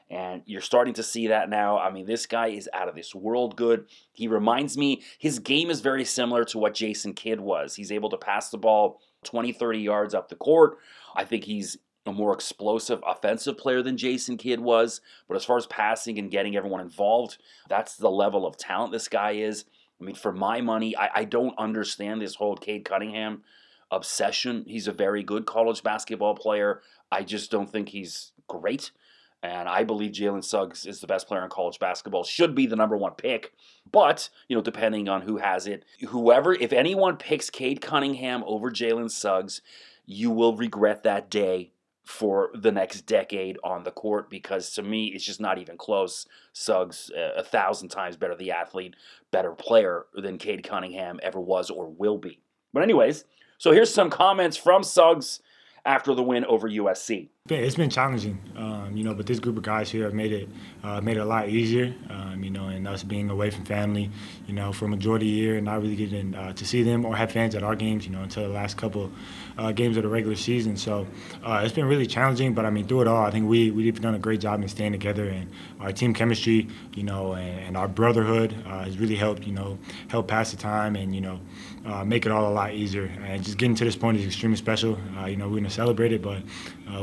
And 0.10 0.42
you're 0.46 0.62
starting 0.62 0.94
to 0.96 1.04
see 1.04 1.28
that 1.28 1.50
now. 1.50 1.78
I 1.78 1.92
mean, 1.92 2.06
this 2.06 2.26
guy 2.26 2.48
is 2.48 2.70
out 2.74 2.88
of 2.88 2.96
this 2.96 3.14
world 3.14 3.58
good. 3.58 3.88
He 4.14 4.28
reminds 4.28 4.78
me, 4.78 5.02
his 5.18 5.40
game 5.40 5.70
is 5.70 5.82
very 5.82 6.06
similar 6.06 6.46
to 6.46 6.58
what 6.58 6.74
Jason 6.74 7.14
Kidd 7.14 7.42
was. 7.42 7.76
He's 7.76 7.92
able 7.92 8.10
to 8.12 8.18
pass 8.18 8.50
the 8.50 8.58
ball 8.58 9.02
20, 9.26 9.52
30 9.52 9.80
yards 9.80 10.14
up 10.14 10.30
the 10.30 10.36
court. 10.36 10.78
I 11.16 11.26
think 11.26 11.44
he's 11.44 11.78
a 12.06 12.14
more 12.14 12.34
explosive 12.34 13.04
offensive 13.06 13.58
player 13.58 13.84
than 13.84 13.98
Jason 13.98 14.38
Kidd 14.38 14.62
was. 14.62 15.02
But 15.28 15.36
as 15.36 15.44
far 15.44 15.58
as 15.58 15.68
passing 15.68 16.18
and 16.18 16.32
getting 16.32 16.56
everyone 16.56 16.82
involved, 16.82 17.38
that's 17.68 17.96
the 17.96 18.10
level 18.10 18.48
of 18.48 18.58
talent 18.58 18.94
this 18.94 19.10
guy 19.10 19.32
is. 19.32 19.66
I 20.00 20.04
mean, 20.04 20.16
for 20.16 20.32
my 20.32 20.62
money, 20.62 20.96
I, 20.96 21.10
I 21.16 21.24
don't 21.26 21.58
understand 21.58 22.22
this 22.22 22.36
whole 22.36 22.56
Cade 22.56 22.86
Cunningham 22.86 23.44
obsession. 23.92 24.64
He's 24.68 24.88
a 24.88 24.92
very 24.92 25.24
good 25.24 25.46
college 25.46 25.84
basketball 25.84 26.36
player. 26.36 26.82
I 27.12 27.24
just 27.24 27.52
don't 27.52 27.70
think 27.70 27.90
he's 27.90 28.32
great. 28.48 28.92
And 29.44 29.70
I 29.70 29.84
believe 29.84 30.12
Jalen 30.12 30.44
Suggs 30.44 30.86
is 30.86 31.00
the 31.00 31.08
best 31.08 31.28
player 31.28 31.44
in 31.44 31.50
college 31.50 31.78
basketball, 31.80 32.24
should 32.24 32.56
be 32.56 32.66
the 32.66 32.76
number 32.76 32.98
one 32.98 33.14
pick. 33.14 33.54
But, 33.90 34.30
you 34.48 34.56
know, 34.56 34.64
depending 34.64 35.08
on 35.08 35.22
who 35.22 35.38
has 35.38 35.68
it, 35.68 35.86
whoever, 36.08 36.54
if 36.54 36.74
anyone 36.74 37.18
picks 37.18 37.50
Cade 37.50 37.80
Cunningham 37.80 38.44
over 38.48 38.72
Jalen 38.72 39.12
Suggs, 39.12 39.62
you 40.06 40.32
will 40.32 40.56
regret 40.56 41.04
that 41.04 41.30
day 41.30 41.72
for 42.04 42.50
the 42.56 42.72
next 42.72 43.02
decade 43.02 43.58
on 43.64 43.84
the 43.84 43.92
court 43.92 44.30
because 44.30 44.72
to 44.72 44.82
me, 44.82 45.08
it's 45.08 45.26
just 45.26 45.42
not 45.42 45.58
even 45.58 45.78
close. 45.78 46.26
Suggs, 46.54 47.12
uh, 47.16 47.34
a 47.36 47.44
thousand 47.44 47.90
times 47.90 48.16
better 48.16 48.36
the 48.36 48.52
athlete, 48.52 48.96
better 49.30 49.52
player 49.52 50.06
than 50.16 50.38
Cade 50.38 50.64
Cunningham 50.64 51.20
ever 51.22 51.40
was 51.40 51.70
or 51.70 51.90
will 51.90 52.18
be. 52.18 52.40
But, 52.74 52.84
anyways, 52.84 53.26
so 53.58 53.72
here's 53.72 53.94
some 53.94 54.10
comments 54.10 54.58
from 54.58 54.84
Suggs 54.84 55.42
after 55.88 56.14
the 56.14 56.22
win 56.22 56.46
over 56.46 56.70
USC. 56.70 57.30
It's 57.50 57.78
been 57.78 57.90
challenging, 57.90 58.38
um, 58.58 58.98
you 58.98 59.06
know, 59.06 59.14
but 59.14 59.26
this 59.26 59.40
group 59.40 59.56
of 59.56 59.64
guys 59.64 59.90
here 59.90 60.04
have 60.04 60.14
made 60.14 60.34
it 60.34 60.50
uh, 60.84 61.00
made 61.00 61.16
it 61.16 61.22
a 61.22 61.26
lot 61.26 61.48
easier, 61.48 61.96
um, 62.10 62.44
you 62.44 62.50
know, 62.50 62.68
and 62.68 62.86
us 62.86 63.04
being 63.04 63.30
away 63.30 63.52
from 63.52 63.64
family, 63.64 64.12
you 64.48 64.54
know, 64.54 64.74
for 64.74 64.84
a 64.84 64.88
majority 64.90 65.30
of 65.30 65.32
the 65.34 65.42
year 65.42 65.56
and 65.56 65.64
not 65.64 65.82
really 65.82 65.96
getting 65.96 66.36
uh, 66.36 66.52
to 66.52 66.66
see 66.66 66.84
them 66.84 67.06
or 67.06 67.16
have 67.16 67.32
fans 67.32 67.56
at 67.56 67.64
our 67.64 67.74
games, 67.74 68.06
you 68.06 68.12
know, 68.12 68.22
until 68.22 68.44
the 68.44 68.50
last 68.50 68.76
couple 68.76 69.10
uh, 69.58 69.72
games 69.72 69.96
of 69.96 70.04
the 70.04 70.10
regular 70.10 70.36
season. 70.36 70.76
So 70.76 71.08
uh, 71.42 71.62
it's 71.64 71.74
been 71.74 71.86
really 71.86 72.06
challenging, 72.06 72.54
but 72.54 72.66
I 72.66 72.70
mean, 72.70 72.86
through 72.86 73.04
it 73.04 73.08
all, 73.08 73.26
I 73.26 73.32
think 73.32 73.48
we 73.48 73.72
we've 73.72 74.02
done 74.02 74.16
a 74.16 74.20
great 74.20 74.42
job 74.42 74.62
in 74.62 74.68
staying 74.68 74.92
together 74.92 75.30
and 75.30 75.50
our 75.80 75.94
team 75.94 76.14
chemistry, 76.14 76.68
you 76.96 77.04
know, 77.04 77.32
and, 77.32 77.60
and 77.62 77.78
our 77.78 77.88
brotherhood 77.88 78.54
uh, 78.66 78.84
has 78.84 78.98
really 78.98 79.16
helped, 79.16 79.48
you 79.48 79.54
know, 79.54 79.80
help 80.10 80.28
pass 80.28 80.52
the 80.52 80.58
time 80.58 80.98
and 80.98 81.16
you 81.16 81.22
know 81.22 81.40
uh, 81.88 82.04
make 82.04 82.26
it 82.26 82.32
all 82.32 82.52
a 82.52 82.54
lot 82.54 82.74
easier. 82.74 83.12
And 83.24 83.44
just 83.44 83.58
getting 83.58 83.76
to 83.76 83.86
this 83.86 83.96
point 83.96 84.18
is 84.18 84.26
extremely 84.26 84.58
special. 84.58 84.98
you 85.26 85.38
know, 85.38 85.48
we're 85.48 85.58
gonna 85.58 85.70
celebrate 85.70 86.12
it, 86.12 86.22
but 86.22 86.44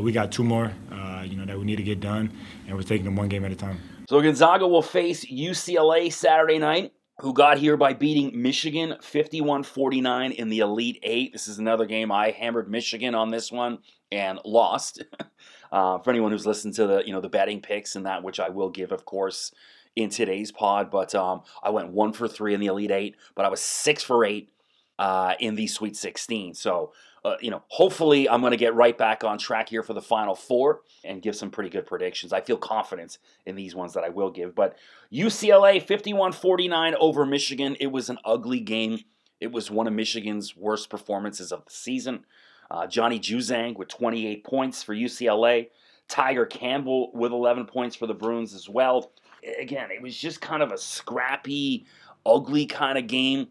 we 0.01 0.13
got 0.13 0.31
two 0.31 0.45
more, 0.45 0.73
uh, 0.93 1.25
you 1.27 1.37
know, 1.37 1.45
that 1.47 1.59
we 1.59 1.65
need 1.65 1.77
to 1.77 1.83
get 1.83 2.01
done, 2.01 2.33
and 2.67 2.77
we're 2.77 2.83
taking 2.83 3.05
them 3.05 3.17
one 3.17 3.29
game 3.29 3.45
at 3.45 3.53
a 3.53 3.57
time. 3.57 3.79
So 4.09 4.21
Gonzaga 4.21 4.69
will 4.69 4.83
face 4.83 5.25
UCLA 5.25 6.13
Saturday 6.13 6.59
night, 6.59 6.93
who 7.21 7.33
got 7.33 7.57
here 7.57 7.77
by 7.77 7.95
beating 7.95 8.43
Michigan 8.43 8.97
51-49 9.01 10.35
in 10.35 10.49
the 10.51 10.59
Elite 10.59 10.99
Eight. 11.03 11.33
This 11.33 11.49
is 11.49 11.59
another 11.59 11.87
game 11.87 12.13
I 12.13 12.31
hammered 12.31 12.71
Michigan 12.71 13.15
on 13.15 13.31
this 13.31 13.51
one 13.51 13.79
and 14.13 14.39
lost. 14.45 15.03
uh, 15.73 15.99
for 15.99 16.11
anyone 16.11 16.33
who's 16.33 16.47
listened 16.47 16.75
to 16.75 16.87
the 16.87 17.03
you 17.07 17.13
know 17.13 17.21
the 17.21 17.29
betting 17.29 17.61
picks 17.61 17.97
and 17.97 18.07
that, 18.07 18.23
which 18.23 18.41
I 18.41 18.49
will 18.51 18.71
give, 18.71 18.93
of 18.93 19.05
course, 19.05 19.53
in 19.97 20.11
today's 20.11 20.53
pod. 20.53 20.91
But 20.91 21.15
um, 21.15 21.43
I 21.63 21.71
went 21.71 21.91
one 21.91 22.13
for 22.13 22.29
three 22.29 22.55
in 22.55 22.61
the 22.61 22.67
Elite 22.67 22.91
Eight, 22.91 23.17
but 23.35 23.45
I 23.45 23.49
was 23.49 23.61
six 23.61 24.03
for 24.03 24.25
eight 24.25 24.51
uh, 24.99 25.35
in 25.41 25.55
the 25.55 25.67
Sweet 25.67 25.97
16. 25.97 26.55
So 26.55 26.93
uh, 27.25 27.37
you 27.41 27.51
know, 27.51 27.63
hopefully 27.69 28.29
I'm 28.29 28.43
going 28.43 28.51
to 28.51 28.59
get 28.59 28.75
right 28.75 28.97
back 28.97 29.25
on 29.25 29.39
track 29.39 29.71
here 29.71 29.83
for 29.83 29.95
the 29.95 30.03
final 30.03 30.35
four 30.35 30.83
and 31.05 31.23
give 31.23 31.35
some 31.35 31.51
pretty 31.51 31.71
good 31.71 31.87
predictions. 31.87 32.35
I 32.35 32.43
feel 32.43 32.59
confidence 32.59 33.19
in 33.47 33.57
these 33.57 33.75
ones 33.75 33.95
that 33.95 34.05
I 34.05 34.11
will 34.11 34.31
give. 34.31 34.55
But 34.55 34.77
UCLA 35.11 35.83
51 35.83 36.33
49 36.33 36.95
over 37.01 37.25
Michigan. 37.25 37.77
It 37.81 37.87
was 37.87 38.11
an 38.11 38.19
ugly 38.25 38.61
game. 38.61 39.01
It 39.41 39.53
was 39.53 39.71
one 39.71 39.87
of 39.87 39.95
Michigan's 39.95 40.55
worst 40.55 40.91
performances 40.91 41.51
of 41.51 41.65
the 41.65 41.73
season. 41.73 42.27
Uh, 42.71 42.87
Johnny 42.87 43.19
Juzang 43.19 43.77
with 43.77 43.89
28 43.89 44.45
points 44.45 44.83
for 44.83 44.95
UCLA. 44.95 45.69
Tyger 46.09 46.49
Campbell 46.49 47.11
with 47.15 47.33
11 47.33 47.65
points 47.65 47.97
for 47.97 48.07
the 48.07 48.15
Bruins 48.15 48.53
as 48.53 48.69
well. 48.69 49.13
Again, 49.59 49.91
it 49.91 50.03
was 50.03 50.17
just 50.17 50.43
kind 50.43 50.63
of 50.63 50.73
a 50.73 50.79
scrappy, 50.79 51.87
ugly 52.27 52.67
kind 52.67 52.99
of 52.99 53.07
game. 53.07 53.49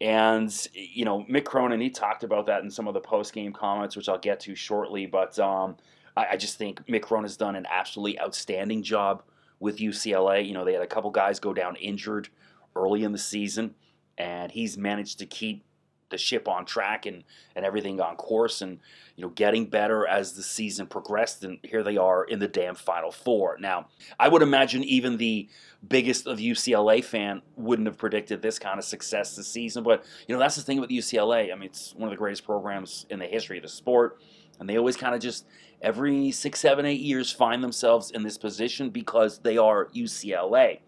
And 0.00 0.52
you 0.74 1.04
know, 1.04 1.24
Mick 1.24 1.44
Cronin, 1.44 1.80
he 1.80 1.90
talked 1.90 2.22
about 2.22 2.46
that 2.46 2.62
in 2.62 2.70
some 2.70 2.86
of 2.86 2.94
the 2.94 3.00
post 3.00 3.32
game 3.32 3.52
comments, 3.52 3.96
which 3.96 4.08
I'll 4.08 4.18
get 4.18 4.40
to 4.40 4.54
shortly. 4.54 5.06
But 5.06 5.38
um, 5.38 5.76
I, 6.16 6.26
I, 6.32 6.36
just 6.36 6.58
think 6.58 6.86
Mick 6.86 7.02
Cronin 7.02 7.24
has 7.24 7.36
done 7.36 7.56
an 7.56 7.66
absolutely 7.70 8.20
outstanding 8.20 8.82
job 8.82 9.22
with 9.58 9.78
UCLA. 9.78 10.46
You 10.46 10.52
know, 10.52 10.64
they 10.64 10.74
had 10.74 10.82
a 10.82 10.86
couple 10.86 11.10
guys 11.10 11.40
go 11.40 11.54
down 11.54 11.76
injured 11.76 12.28
early 12.74 13.04
in 13.04 13.12
the 13.12 13.18
season, 13.18 13.74
and 14.18 14.52
he's 14.52 14.76
managed 14.76 15.18
to 15.20 15.26
keep 15.26 15.64
the 16.10 16.18
ship 16.18 16.48
on 16.48 16.64
track 16.64 17.06
and, 17.06 17.24
and 17.54 17.64
everything 17.64 18.00
on 18.00 18.16
course 18.16 18.62
and 18.62 18.78
you 19.16 19.22
know 19.22 19.30
getting 19.30 19.66
better 19.66 20.06
as 20.06 20.34
the 20.34 20.42
season 20.42 20.86
progressed 20.86 21.42
and 21.42 21.58
here 21.62 21.82
they 21.82 21.96
are 21.96 22.24
in 22.24 22.38
the 22.38 22.48
damn 22.48 22.74
final 22.74 23.10
four. 23.10 23.56
Now 23.60 23.88
i 24.18 24.28
would 24.28 24.42
imagine 24.42 24.84
even 24.84 25.16
the 25.16 25.48
biggest 25.86 26.26
of 26.26 26.38
ucla 26.38 27.04
fan 27.04 27.42
wouldn't 27.56 27.86
have 27.86 27.98
predicted 27.98 28.42
this 28.42 28.58
kind 28.58 28.78
of 28.78 28.84
success 28.84 29.36
this 29.36 29.46
season 29.46 29.82
but 29.82 30.04
you 30.26 30.34
know 30.34 30.38
that's 30.38 30.56
the 30.56 30.62
thing 30.62 30.80
with 30.80 30.90
ucla 30.90 31.52
i 31.52 31.54
mean 31.54 31.64
it's 31.64 31.94
one 31.94 32.08
of 32.08 32.10
the 32.10 32.16
greatest 32.16 32.44
programs 32.44 33.06
in 33.10 33.18
the 33.18 33.26
history 33.26 33.58
of 33.58 33.62
the 33.62 33.68
sport 33.68 34.20
and 34.58 34.68
they 34.68 34.78
always 34.78 34.96
kind 34.96 35.14
of 35.14 35.20
just 35.20 35.46
every 35.82 36.30
six 36.30 36.60
seven 36.60 36.86
eight 36.86 37.00
years 37.00 37.30
find 37.30 37.62
themselves 37.62 38.10
in 38.10 38.22
this 38.22 38.38
position 38.38 38.90
because 38.90 39.40
they 39.40 39.58
are 39.58 39.86
ucla 39.94 40.78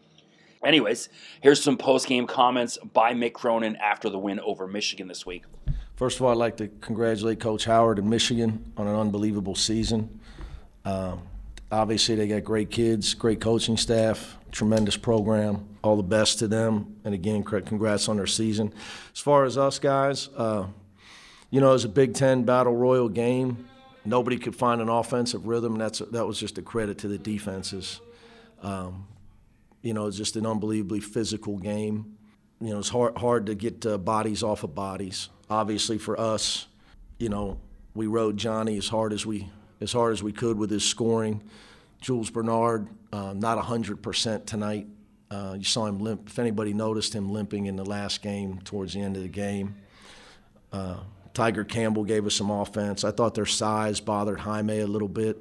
Anyways, 0.64 1.08
here's 1.40 1.62
some 1.62 1.76
post 1.76 2.06
game 2.06 2.26
comments 2.26 2.78
by 2.92 3.14
Mick 3.14 3.32
Cronin 3.32 3.76
after 3.76 4.10
the 4.10 4.18
win 4.18 4.40
over 4.40 4.66
Michigan 4.66 5.08
this 5.08 5.24
week. 5.24 5.44
First 5.96 6.18
of 6.18 6.26
all, 6.26 6.30
I'd 6.30 6.36
like 6.36 6.56
to 6.58 6.68
congratulate 6.80 7.40
Coach 7.40 7.64
Howard 7.64 7.98
and 7.98 8.08
Michigan 8.08 8.72
on 8.76 8.86
an 8.86 8.94
unbelievable 8.94 9.54
season. 9.54 10.20
Um, 10.84 11.22
obviously, 11.72 12.14
they 12.14 12.28
got 12.28 12.44
great 12.44 12.70
kids, 12.70 13.14
great 13.14 13.40
coaching 13.40 13.76
staff, 13.76 14.36
tremendous 14.52 14.96
program. 14.96 15.66
All 15.82 15.96
the 15.96 16.02
best 16.02 16.38
to 16.40 16.48
them. 16.48 16.96
And 17.04 17.14
again, 17.14 17.42
congrats 17.42 18.08
on 18.08 18.16
their 18.16 18.26
season. 18.26 18.72
As 19.12 19.20
far 19.20 19.44
as 19.44 19.56
us 19.58 19.78
guys, 19.78 20.28
uh, 20.36 20.66
you 21.50 21.60
know, 21.60 21.70
it 21.70 21.72
was 21.72 21.84
a 21.84 21.88
Big 21.88 22.14
Ten 22.14 22.44
Battle 22.44 22.76
Royal 22.76 23.08
game. 23.08 23.68
Nobody 24.04 24.38
could 24.38 24.54
find 24.54 24.80
an 24.80 24.88
offensive 24.88 25.46
rhythm. 25.46 25.76
That's 25.78 25.98
that 25.98 26.26
was 26.26 26.38
just 26.38 26.58
a 26.58 26.62
credit 26.62 26.98
to 26.98 27.08
the 27.08 27.18
defenses. 27.18 28.00
Um, 28.62 29.06
you 29.88 29.94
know, 29.94 30.06
it's 30.06 30.18
just 30.18 30.36
an 30.36 30.44
unbelievably 30.44 31.00
physical 31.00 31.56
game. 31.56 32.18
You 32.60 32.74
know, 32.74 32.78
it's 32.78 32.90
hard 32.90 33.16
hard 33.16 33.46
to 33.46 33.54
get 33.54 33.86
uh, 33.86 33.96
bodies 33.96 34.42
off 34.42 34.62
of 34.62 34.74
bodies. 34.74 35.30
Obviously, 35.48 35.96
for 35.96 36.20
us, 36.20 36.66
you 37.18 37.30
know, 37.30 37.58
we 37.94 38.06
rode 38.06 38.36
Johnny 38.36 38.76
as 38.76 38.86
hard 38.86 39.14
as 39.14 39.24
we 39.24 39.48
as 39.80 39.90
hard 39.90 40.12
as 40.12 40.22
we 40.22 40.30
could 40.30 40.58
with 40.58 40.68
his 40.68 40.84
scoring. 40.84 41.42
Jules 42.02 42.28
Bernard, 42.28 42.86
uh, 43.14 43.32
not 43.32 43.56
100% 43.64 44.44
tonight. 44.44 44.86
Uh, 45.30 45.54
you 45.56 45.64
saw 45.64 45.86
him 45.86 46.00
limp. 46.00 46.28
If 46.28 46.38
anybody 46.38 46.74
noticed 46.74 47.14
him 47.14 47.32
limping 47.32 47.64
in 47.64 47.76
the 47.76 47.84
last 47.84 48.20
game 48.20 48.58
towards 48.64 48.92
the 48.92 49.00
end 49.00 49.16
of 49.16 49.22
the 49.22 49.28
game. 49.28 49.74
Uh, 50.70 50.98
Tyger 51.32 51.66
Campbell 51.66 52.04
gave 52.04 52.26
us 52.26 52.34
some 52.34 52.50
offense. 52.50 53.04
I 53.04 53.10
thought 53.10 53.34
their 53.34 53.46
size 53.46 54.00
bothered 54.00 54.40
Jaime 54.40 54.80
a 54.80 54.86
little 54.86 55.08
bit, 55.08 55.38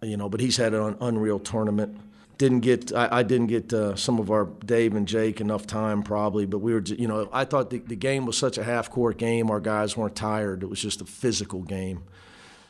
you 0.00 0.16
know, 0.16 0.28
but 0.28 0.38
he's 0.38 0.56
had 0.56 0.74
an 0.74 0.96
unreal 1.00 1.40
tournament 1.40 1.98
didn't 2.40 2.60
get 2.60 2.90
I, 2.94 3.18
I 3.18 3.22
didn't 3.22 3.48
get 3.48 3.70
uh, 3.70 3.94
some 3.96 4.18
of 4.18 4.30
our 4.30 4.46
Dave 4.64 4.94
and 4.94 5.06
Jake 5.06 5.42
enough 5.42 5.66
time 5.66 6.02
probably, 6.02 6.46
but 6.46 6.58
we 6.58 6.72
were 6.72 6.80
you 6.80 7.06
know 7.06 7.28
I 7.34 7.44
thought 7.44 7.68
the, 7.68 7.80
the 7.80 7.96
game 7.96 8.24
was 8.24 8.38
such 8.38 8.56
a 8.56 8.64
half 8.64 8.90
court 8.90 9.18
game. 9.18 9.50
Our 9.50 9.60
guys 9.60 9.94
weren't 9.94 10.16
tired. 10.16 10.62
It 10.62 10.70
was 10.70 10.80
just 10.80 11.02
a 11.02 11.04
physical 11.04 11.60
game. 11.60 12.02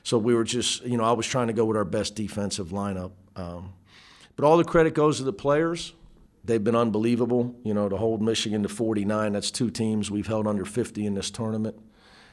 So 0.03 0.19
we 0.19 0.35
were 0.35 0.43
just 0.43 0.85
you 0.85 0.97
know 0.97 1.05
I 1.05 1.13
was 1.13 1.25
trying 1.25 1.47
to 1.47 1.53
go 1.53 1.65
with 1.65 1.77
our 1.77 1.85
best 1.85 2.17
defensive 2.17 2.71
lineup. 2.71 3.13
Um, 3.37 3.73
but 4.35 4.45
all 4.45 4.57
the 4.57 4.65
credit 4.65 4.93
goes 4.95 5.19
to 5.19 5.23
the 5.23 5.33
players. 5.33 5.93
They've 6.45 6.63
been 6.63 6.75
unbelievable. 6.75 7.55
You 7.63 7.73
know 7.73 7.89
to 7.89 7.97
hold 7.97 8.21
Michigan 8.21 8.65
to 8.65 8.69
49. 8.69 9.33
That's 9.33 9.53
two 9.53 9.71
teams 9.71 10.11
we've 10.11 10.27
held 10.27 10.49
under 10.49 10.65
50 10.65 11.07
in 11.07 11.15
this 11.15 11.31
tournament. 11.31 11.79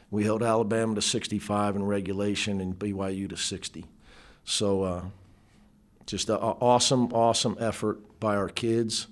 We 0.10 0.24
held 0.24 0.42
Alabama 0.42 0.96
to 0.96 1.04
65 1.04 1.76
in 1.76 1.84
regulation 1.84 2.60
and 2.62 2.74
BYU 2.80 3.30
to 3.30 3.38
60. 3.38 3.86
So. 4.44 4.82
Uh, 4.82 5.02
just 6.08 6.30
an 6.30 6.38
awesome, 6.38 7.14
awesome 7.14 7.56
effort 7.60 8.00
by 8.20 8.36
our 8.36 8.50
kids, 8.50 9.08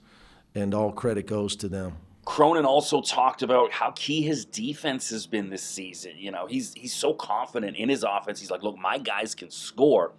and 0.56 0.74
all 0.74 0.92
credit 0.92 1.28
goes 1.28 1.56
to 1.58 1.70
them. 1.70 1.98
Cronin 2.26 2.66
also 2.66 3.02
talked 3.02 3.44
about 3.44 3.72
how 3.72 3.92
key 3.92 4.24
his 4.24 4.46
defense 4.46 5.12
has 5.12 5.28
been 5.28 5.50
this 5.52 5.62
season. 5.62 6.14
You 6.18 6.32
know, 6.32 6.48
he's 6.48 6.74
he's 6.74 6.94
so 6.94 7.14
confident 7.14 7.78
in 7.78 7.88
his 7.88 8.04
offense. 8.04 8.40
He's 8.40 8.50
like, 8.50 8.64
look, 8.64 8.78
my 8.80 8.98
guys 8.98 9.36
can 9.36 9.52
score, 9.52 10.14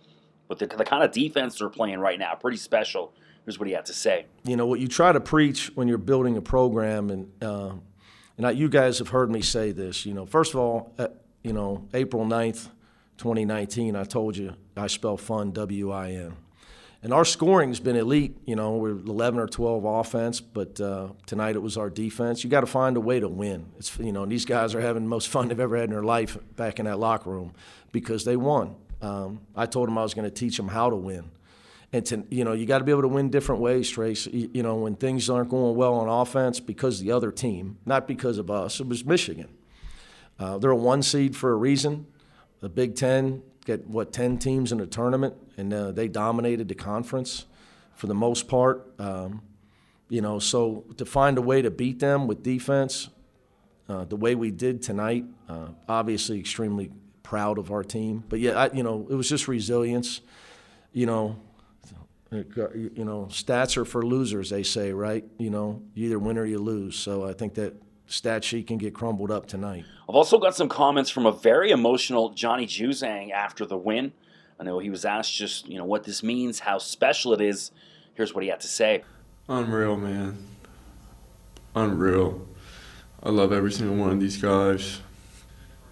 but 0.46 0.60
the, 0.60 0.68
the 0.68 0.84
kind 0.84 1.02
of 1.02 1.10
defense 1.10 1.58
they're 1.58 1.68
playing 1.68 1.98
right 1.98 2.18
now, 2.18 2.34
pretty 2.34 2.58
special. 2.58 3.12
Here's 3.44 3.58
what 3.58 3.68
he 3.68 3.74
had 3.74 3.86
to 3.86 3.92
say. 3.92 4.26
You 4.44 4.56
know 4.56 4.66
what 4.66 4.78
you 4.78 4.86
try 4.86 5.12
to 5.12 5.20
preach 5.20 5.72
when 5.74 5.88
you're 5.88 5.98
building 5.98 6.36
a 6.36 6.42
program, 6.42 7.10
and 7.10 7.32
uh, 7.42 7.72
and 8.38 8.56
you 8.56 8.68
guys 8.68 8.98
have 8.98 9.08
heard 9.08 9.30
me 9.30 9.40
say 9.40 9.72
this. 9.72 10.06
You 10.06 10.14
know, 10.14 10.26
first 10.26 10.54
of 10.54 10.60
all, 10.60 10.92
uh, 10.98 11.08
you 11.42 11.52
know, 11.52 11.88
April 11.94 12.24
9th, 12.24 12.68
2019, 13.18 13.96
I 13.96 14.04
told 14.04 14.36
you 14.36 14.54
I 14.76 14.86
spell 14.86 15.16
fun 15.16 15.52
W 15.52 15.90
I 15.90 16.10
N. 16.12 16.36
And 17.02 17.12
our 17.12 17.24
scoring's 17.24 17.78
been 17.78 17.96
elite. 17.96 18.36
You 18.46 18.56
know, 18.56 18.76
we're 18.76 18.92
11 18.92 19.38
or 19.38 19.46
12 19.46 19.84
offense, 19.84 20.40
but 20.40 20.80
uh, 20.80 21.08
tonight 21.26 21.54
it 21.54 21.62
was 21.62 21.76
our 21.76 21.90
defense. 21.90 22.42
You 22.42 22.50
got 22.50 22.62
to 22.62 22.66
find 22.66 22.96
a 22.96 23.00
way 23.00 23.20
to 23.20 23.28
win. 23.28 23.66
It's 23.78 23.96
you 23.98 24.12
know, 24.12 24.26
these 24.26 24.44
guys 24.44 24.74
are 24.74 24.80
having 24.80 25.04
the 25.04 25.08
most 25.08 25.28
fun 25.28 25.48
they've 25.48 25.60
ever 25.60 25.76
had 25.76 25.84
in 25.84 25.90
their 25.90 26.02
life 26.02 26.38
back 26.56 26.78
in 26.78 26.86
that 26.86 26.98
locker 26.98 27.30
room 27.30 27.52
because 27.92 28.24
they 28.24 28.36
won. 28.36 28.76
Um, 29.02 29.40
I 29.54 29.66
told 29.66 29.88
them 29.88 29.98
I 29.98 30.02
was 30.02 30.14
going 30.14 30.28
to 30.28 30.34
teach 30.34 30.56
them 30.56 30.68
how 30.68 30.90
to 30.90 30.96
win. 30.96 31.30
And 31.92 32.04
to, 32.06 32.24
you 32.30 32.44
know, 32.44 32.52
you 32.52 32.66
got 32.66 32.78
to 32.78 32.84
be 32.84 32.90
able 32.90 33.02
to 33.02 33.08
win 33.08 33.30
different 33.30 33.60
ways, 33.60 33.88
Trace. 33.88 34.26
You, 34.26 34.50
you 34.52 34.62
know, 34.62 34.76
when 34.76 34.96
things 34.96 35.30
aren't 35.30 35.50
going 35.50 35.76
well 35.76 35.94
on 35.94 36.08
offense 36.08 36.60
because 36.60 37.00
the 37.00 37.12
other 37.12 37.30
team, 37.30 37.78
not 37.86 38.08
because 38.08 38.38
of 38.38 38.50
us. 38.50 38.80
It 38.80 38.88
was 38.88 39.04
Michigan. 39.04 39.48
Uh, 40.38 40.58
they're 40.58 40.72
a 40.72 40.76
one 40.76 41.02
seed 41.02 41.36
for 41.36 41.52
a 41.52 41.56
reason. 41.56 42.06
The 42.60 42.68
Big 42.68 42.96
Ten 42.96 43.42
get 43.66 43.86
what 43.86 44.12
ten 44.12 44.38
teams 44.38 44.72
in 44.72 44.80
a 44.80 44.86
tournament, 44.86 45.34
and 45.58 45.74
uh, 45.74 45.92
they 45.92 46.08
dominated 46.08 46.68
the 46.68 46.74
conference 46.74 47.44
for 47.94 48.06
the 48.06 48.14
most 48.14 48.48
part. 48.48 48.88
Um, 48.98 49.42
you 50.08 50.22
know, 50.22 50.38
so 50.38 50.84
to 50.96 51.04
find 51.04 51.36
a 51.36 51.42
way 51.42 51.60
to 51.60 51.70
beat 51.70 51.98
them 51.98 52.26
with 52.28 52.42
defense, 52.42 53.10
uh, 53.88 54.04
the 54.04 54.16
way 54.16 54.34
we 54.34 54.50
did 54.50 54.80
tonight, 54.80 55.24
uh, 55.48 55.68
obviously 55.88 56.38
extremely 56.38 56.90
proud 57.22 57.58
of 57.58 57.70
our 57.72 57.82
team. 57.82 58.22
But 58.28 58.38
yeah, 58.38 58.52
I, 58.52 58.72
you 58.72 58.84
know, 58.84 59.06
it 59.10 59.14
was 59.14 59.28
just 59.28 59.48
resilience. 59.48 60.20
You 60.92 61.06
know, 61.06 61.36
you 62.30 63.04
know, 63.04 63.28
stats 63.30 63.76
are 63.76 63.84
for 63.84 64.04
losers, 64.04 64.50
they 64.50 64.62
say, 64.62 64.92
right? 64.92 65.24
You 65.38 65.50
know, 65.50 65.82
you 65.94 66.06
either 66.06 66.18
win 66.18 66.38
or 66.38 66.44
you 66.44 66.58
lose. 66.58 66.96
So 66.96 67.24
I 67.24 67.32
think 67.32 67.54
that 67.54 67.74
stat 68.06 68.44
sheet 68.44 68.66
can 68.66 68.78
get 68.78 68.94
crumbled 68.94 69.30
up 69.30 69.46
tonight. 69.46 69.84
I've 70.08 70.14
also 70.14 70.38
got 70.38 70.54
some 70.54 70.68
comments 70.68 71.10
from 71.10 71.26
a 71.26 71.32
very 71.32 71.70
emotional 71.70 72.30
Johnny 72.30 72.66
Juzang 72.66 73.32
after 73.32 73.66
the 73.66 73.76
win. 73.76 74.12
I 74.58 74.64
know 74.64 74.78
he 74.78 74.90
was 74.90 75.04
asked 75.04 75.34
just 75.34 75.68
you 75.68 75.78
know 75.78 75.84
what 75.84 76.04
this 76.04 76.22
means, 76.22 76.60
how 76.60 76.78
special 76.78 77.32
it 77.32 77.40
is. 77.40 77.70
Here's 78.14 78.34
what 78.34 78.42
he 78.42 78.50
had 78.50 78.60
to 78.60 78.68
say. 78.68 79.02
Unreal, 79.48 79.96
man. 79.96 80.38
Unreal. 81.74 82.46
I 83.22 83.30
love 83.30 83.52
every 83.52 83.70
single 83.72 83.96
one 83.96 84.10
of 84.10 84.20
these 84.20 84.40
guys. 84.40 85.00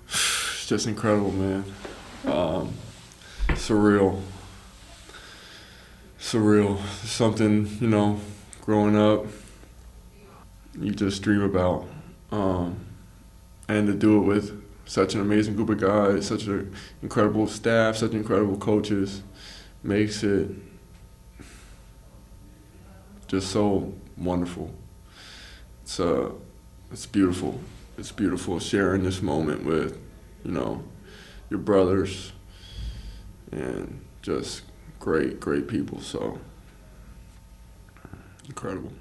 It's 0.65 0.71
just 0.71 0.87
incredible, 0.87 1.31
man. 1.31 1.63
Um, 2.25 2.73
surreal. 3.49 4.19
Surreal. 6.19 6.83
Something, 7.05 7.67
you 7.83 7.87
know, 7.87 8.19
growing 8.63 8.97
up, 8.97 9.27
you 10.81 10.93
just 10.93 11.21
dream 11.21 11.43
about. 11.43 11.87
Um, 12.35 12.81
and 13.69 13.87
to 13.87 13.95
do 13.95 14.19
it 14.19 14.27
with 14.27 14.61
such 14.87 15.15
an 15.15 15.21
amazing 15.21 15.55
group 15.55 15.71
of 15.71 15.79
guys, 15.79 16.27
such 16.27 16.47
an 16.47 16.75
incredible 17.01 17.47
staff, 17.47 17.97
such 17.97 18.11
incredible 18.11 18.57
coaches, 18.57 19.23
makes 19.85 20.25
it 20.25 20.51
just 23.29 23.53
so 23.53 23.95
wonderful. 24.17 24.75
It's 25.83 26.01
uh, 26.01 26.33
it's 26.91 27.07
beautiful. 27.07 27.61
It's 27.99 28.11
beautiful 28.11 28.59
sharing 28.59 29.05
this 29.05 29.23
moment 29.23 29.65
with, 29.65 29.97
you 30.45 30.51
know, 30.51 30.83
your 31.51 31.61
brothers, 31.61 32.33
and 33.53 34.01
just 34.23 34.63
great, 34.99 35.39
great 35.39 35.69
people. 35.69 36.01
So 36.01 36.41
incredible. 38.49 38.93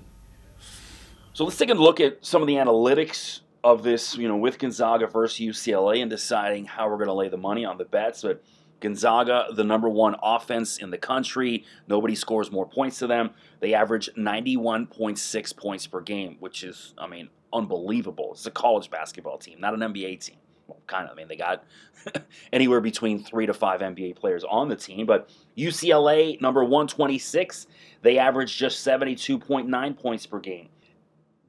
So 1.35 1.45
let's 1.45 1.57
take 1.57 1.71
a 1.71 1.73
look 1.73 1.99
at 1.99 2.23
some 2.23 2.43
of 2.43 2.47
the 2.47 2.55
analytics 2.55 3.39
of 3.63 3.81
this, 3.81 4.15
you 4.15 4.27
know, 4.27 4.37
with 4.37 4.59
Gonzaga 4.59 5.07
versus 5.07 5.39
UCLA 5.39 5.99
and 5.99 6.07
deciding 6.07 6.65
how 6.65 6.87
we're 6.87 6.97
going 6.97 7.07
to 7.07 7.13
lay 7.13 7.27
the 7.27 7.37
money 7.37 7.65
on 7.65 7.79
the 7.79 7.85
bets. 7.85 8.21
But 8.21 8.43
Gonzaga, 8.81 9.47
the 9.51 9.63
number 9.63 9.89
one 9.89 10.15
offense 10.21 10.77
in 10.77 10.91
the 10.91 10.97
country. 10.99 11.65
Nobody 11.87 12.13
scores 12.13 12.51
more 12.51 12.69
points 12.69 12.99
to 12.99 13.07
them. 13.07 13.31
They 13.61 13.73
average 13.73 14.11
91.6 14.15 15.57
points 15.57 15.87
per 15.87 16.01
game, 16.01 16.37
which 16.39 16.63
is, 16.63 16.93
I 16.99 17.07
mean, 17.07 17.29
unbelievable. 17.51 18.33
It's 18.33 18.45
a 18.45 18.51
college 18.51 18.91
basketball 18.91 19.39
team, 19.39 19.59
not 19.59 19.73
an 19.73 19.79
NBA 19.79 20.19
team. 20.19 20.37
Well, 20.67 20.81
kind 20.85 21.07
of. 21.07 21.13
I 21.13 21.15
mean, 21.15 21.29
they 21.29 21.35
got 21.35 21.63
anywhere 22.53 22.79
between 22.79 23.23
three 23.23 23.47
to 23.47 23.55
five 23.55 23.81
NBA 23.81 24.17
players 24.17 24.43
on 24.43 24.69
the 24.69 24.75
team. 24.75 25.07
But 25.07 25.31
UCLA, 25.57 26.39
number 26.41 26.63
126, 26.63 27.65
they 28.03 28.19
average 28.19 28.55
just 28.55 28.85
72.9 28.85 29.97
points 29.97 30.27
per 30.27 30.39
game. 30.39 30.69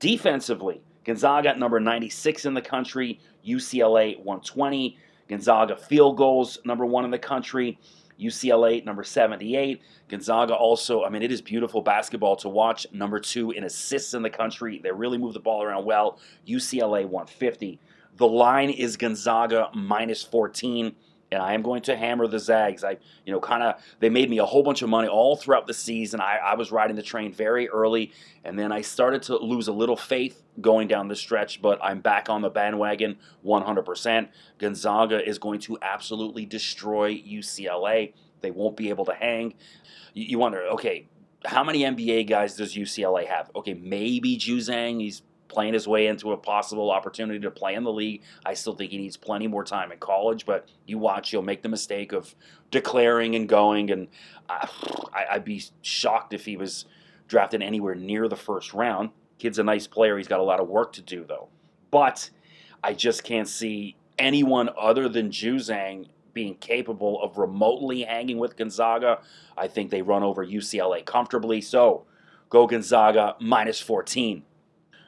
Defensively, 0.05 0.83
Gonzaga 1.07 1.49
at 1.49 1.59
number 1.59 1.81
96 1.81 2.45
in 2.45 2.53
the 2.53 2.61
country, 2.61 3.21
UCLA 3.43 4.19
120. 4.19 4.99
Gonzaga 5.31 5.79
field 5.79 6.19
goals, 6.19 6.59
number 6.67 6.85
one 6.85 7.07
in 7.07 7.11
the 7.11 7.19
country. 7.19 7.79
UCLA, 8.21 8.85
number 8.85 9.03
78. 9.03 9.81
Gonzaga 10.11 10.53
also, 10.53 11.05
I 11.05 11.09
mean, 11.09 11.23
it 11.23 11.33
is 11.33 11.41
beautiful 11.41 11.81
basketball 11.81 12.37
to 12.37 12.51
watch. 12.51 12.87
Number 12.93 13.19
two 13.19 13.53
in 13.53 13.65
assists 13.65 14.13
in 14.13 14.21
the 14.21 14.29
country. 14.29 14.79
They 14.85 14.93
really 14.93 15.17
move 15.17 15.33
the 15.33 15.41
ball 15.41 15.63
around 15.63 15.87
well. 15.87 16.19
UCLA 16.47 17.07
150. 17.07 17.81
The 18.19 18.29
line 18.29 18.69
is 18.69 18.99
Gonzaga 18.99 19.71
minus 19.73 20.23
14 20.23 20.95
and 21.31 21.43
I 21.43 21.55
am 21.55 21.63
going 21.63 21.83
to 21.83 21.97
hammer 21.97 22.27
the 22.27 22.39
Zags. 22.39 22.85
I, 22.85 22.99
you 23.25 23.33
know, 23.33 23.41
kind 23.41 23.63
of 23.63 23.83
they 24.01 24.09
made 24.09 24.31
me 24.31 24.39
a 24.39 24.45
whole 24.45 24.63
bunch 24.63 24.83
of 24.83 24.89
money 24.89 25.09
all 25.09 25.37
throughout 25.37 25.67
the 25.67 25.75
season. 25.75 26.21
I, 26.21 26.37
I 26.37 26.55
was 26.55 26.71
riding 26.71 26.97
the 26.97 27.03
train 27.03 27.33
very 27.33 27.69
early, 27.69 28.13
and 28.45 28.59
then 28.59 28.73
I 28.73 28.83
started 28.83 29.23
to 29.25 29.37
lose 29.37 29.69
a 29.69 29.73
little 29.73 29.97
faith 29.97 30.43
going 30.61 30.89
down 30.89 31.09
the 31.09 31.17
stretch. 31.17 31.61
But 31.61 31.79
I'm 31.83 32.01
back 32.01 32.29
on 32.29 32.43
the 32.43 32.51
bandwagon 32.51 33.19
100%. 33.45 34.29
Gonzaga 34.59 35.27
is 35.27 35.39
going 35.39 35.61
to 35.61 35.79
absolutely 35.83 36.47
destroy 36.47 37.15
UCLA. 37.15 38.13
They 38.41 38.51
won't 38.51 38.77
be 38.77 38.91
able 38.91 39.07
to 39.07 39.15
hang. 39.15 39.55
You, 40.13 40.25
you 40.25 40.39
wonder, 40.39 40.63
okay, 40.73 41.09
how 41.45 41.65
many 41.65 41.81
NBA 41.81 42.29
guys 42.29 42.57
does 42.57 42.75
UCLA 42.75 43.27
have? 43.27 43.51
Okay, 43.57 43.75
maybe 43.75 44.39
Juzang. 44.39 45.01
He's 45.01 45.23
playing 45.49 45.75
his 45.75 45.87
way 45.87 46.07
into 46.07 46.33
a 46.33 46.37
possible 46.37 46.91
opportunity 46.91 47.41
to 47.41 47.51
play 47.51 47.75
in 47.75 47.85
the 47.85 47.93
league. 47.93 48.23
I 48.45 48.55
still 48.55 48.75
think 48.75 48.91
he 48.91 48.99
needs 48.99 49.17
plenty 49.17 49.47
more 49.47 49.65
time 49.65 49.93
in 49.93 49.99
college, 49.99 50.47
but 50.47 50.69
you 50.87 50.99
watch, 50.99 51.31
he'll 51.31 51.43
make 51.43 51.63
the 51.63 51.69
mistake 51.69 52.13
of 52.13 52.35
declaring 52.71 53.35
and 53.35 53.49
going. 53.49 53.91
And 53.91 54.09
uh, 54.49 54.67
I, 55.13 55.27
I'd 55.33 55.45
be 55.45 55.63
shocked 55.83 56.33
if 56.33 56.45
he 56.45 56.57
was 56.57 56.87
drafted 57.29 57.63
anywhere 57.63 57.95
near 57.95 58.29
the 58.29 58.37
first 58.37 58.75
round. 58.75 59.11
Kid's 59.39 59.59
a 59.59 59.65
nice 59.65 59.87
player. 59.87 60.17
He's 60.17 60.29
got 60.29 60.41
a 60.41 60.45
lot 60.45 60.61
of 60.61 60.69
work 60.69 60.93
to 60.95 61.03
do, 61.03 61.25
though. 61.25 61.49
But 61.91 62.31
I 62.83 62.95
just 62.95 63.25
can't 63.25 63.49
see 63.49 63.97
anyone 64.19 64.71
other 64.79 65.09
than 65.09 65.31
Juzang 65.31 66.09
being 66.33 66.57
capable 66.57 67.23
of 67.23 67.39
remotely 67.39 68.03
hanging 68.03 68.39
with 68.39 68.57
Gonzaga. 68.57 69.21
I 69.57 69.69
think 69.69 69.91
they 69.91 70.03
run 70.03 70.23
over 70.23 70.45
UCLA 70.45 71.05
comfortably. 71.05 71.61
So 71.61 72.05
go 72.51 72.67
Gonzaga 72.67 73.37
minus 73.41 73.81
14. 73.81 74.43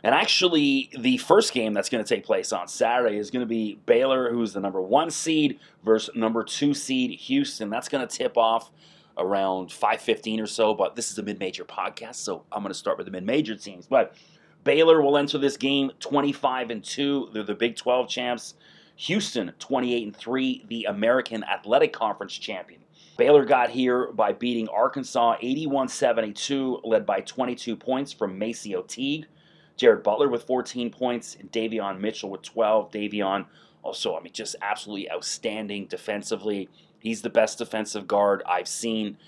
And 0.07 0.15
actually, 0.15 0.89
the 0.97 1.17
first 1.17 1.53
game 1.53 1.75
that's 1.75 1.89
going 1.89 2.05
to 2.05 2.09
take 2.09 2.25
place 2.25 2.53
on 2.53 2.69
Saturday 2.69 3.17
is 3.17 3.33
going 3.33 3.41
to 3.41 3.49
be 3.49 3.81
Baylor, 3.87 4.31
who's 4.31 4.53
the 4.53 4.61
number 4.61 4.81
one 4.81 5.11
seed, 5.11 5.59
versus 5.85 6.15
number 6.15 6.45
two 6.45 6.75
seed 6.75 7.19
Houston. 7.23 7.71
That's 7.71 7.89
going 7.89 8.07
to 8.07 8.17
tip 8.17 8.37
off 8.37 8.71
around 9.19 9.71
5:15 9.71 10.41
or 10.41 10.47
so. 10.47 10.75
But 10.75 10.95
this 10.95 11.11
is 11.11 11.19
a 11.19 11.25
mid-major 11.25 11.65
podcast, 11.65 12.15
so 12.17 12.45
I'm 12.53 12.63
going 12.63 12.73
to 12.73 12.79
start 12.79 12.99
with 12.99 13.07
the 13.07 13.11
mid-major 13.11 13.57
teams. 13.57 13.89
But 13.89 14.15
Baylor 14.63 15.03
will 15.03 15.19
enter 15.19 15.39
this 15.39 15.57
game 15.57 15.91
25 15.99 16.71
and 16.71 16.85
two. 16.85 17.29
They're 17.33 17.43
the 17.43 17.57
Big 17.57 17.75
12 17.75 18.09
champs. 18.09 18.55
Houston 18.95 19.55
28 19.59 20.05
and 20.05 20.17
three, 20.17 20.65
the 20.69 20.85
American 20.85 21.43
Athletic 21.43 21.93
Conference 21.93 22.39
champion. 22.39 22.81
Baylor 23.17 23.45
got 23.45 23.71
here 23.71 24.13
by 24.13 24.33
beating 24.33 24.69
Arkansas 24.69 25.39
81-72, 25.43 26.83
led 26.85 27.05
by 27.05 27.23
22 27.23 27.75
points 27.75 28.13
from 28.13 28.39
MaCio 28.39 28.87
Teague. 28.87 29.27
Jared 29.77 30.03
Butler 30.03 30.29
with 30.29 30.45
14 30.45 30.91
points, 30.91 31.37
and 31.39 31.51
Davion 31.53 32.01
Mitchell 32.01 32.31
with 32.31 32.43
12. 32.43 32.91
Davion 32.91 33.47
also, 33.83 34.17
I 34.17 34.23
mean, 34.23 34.33
just 34.33 34.57
absolutely 34.63 35.11
outstanding 35.11 35.87
defensively. 35.87 36.69
He's 36.99 37.23
the 37.23 37.31
best 37.31 37.59
defensive 37.59 38.07
guard 38.07 38.43
I've 38.47 38.69
seen. 38.69 39.19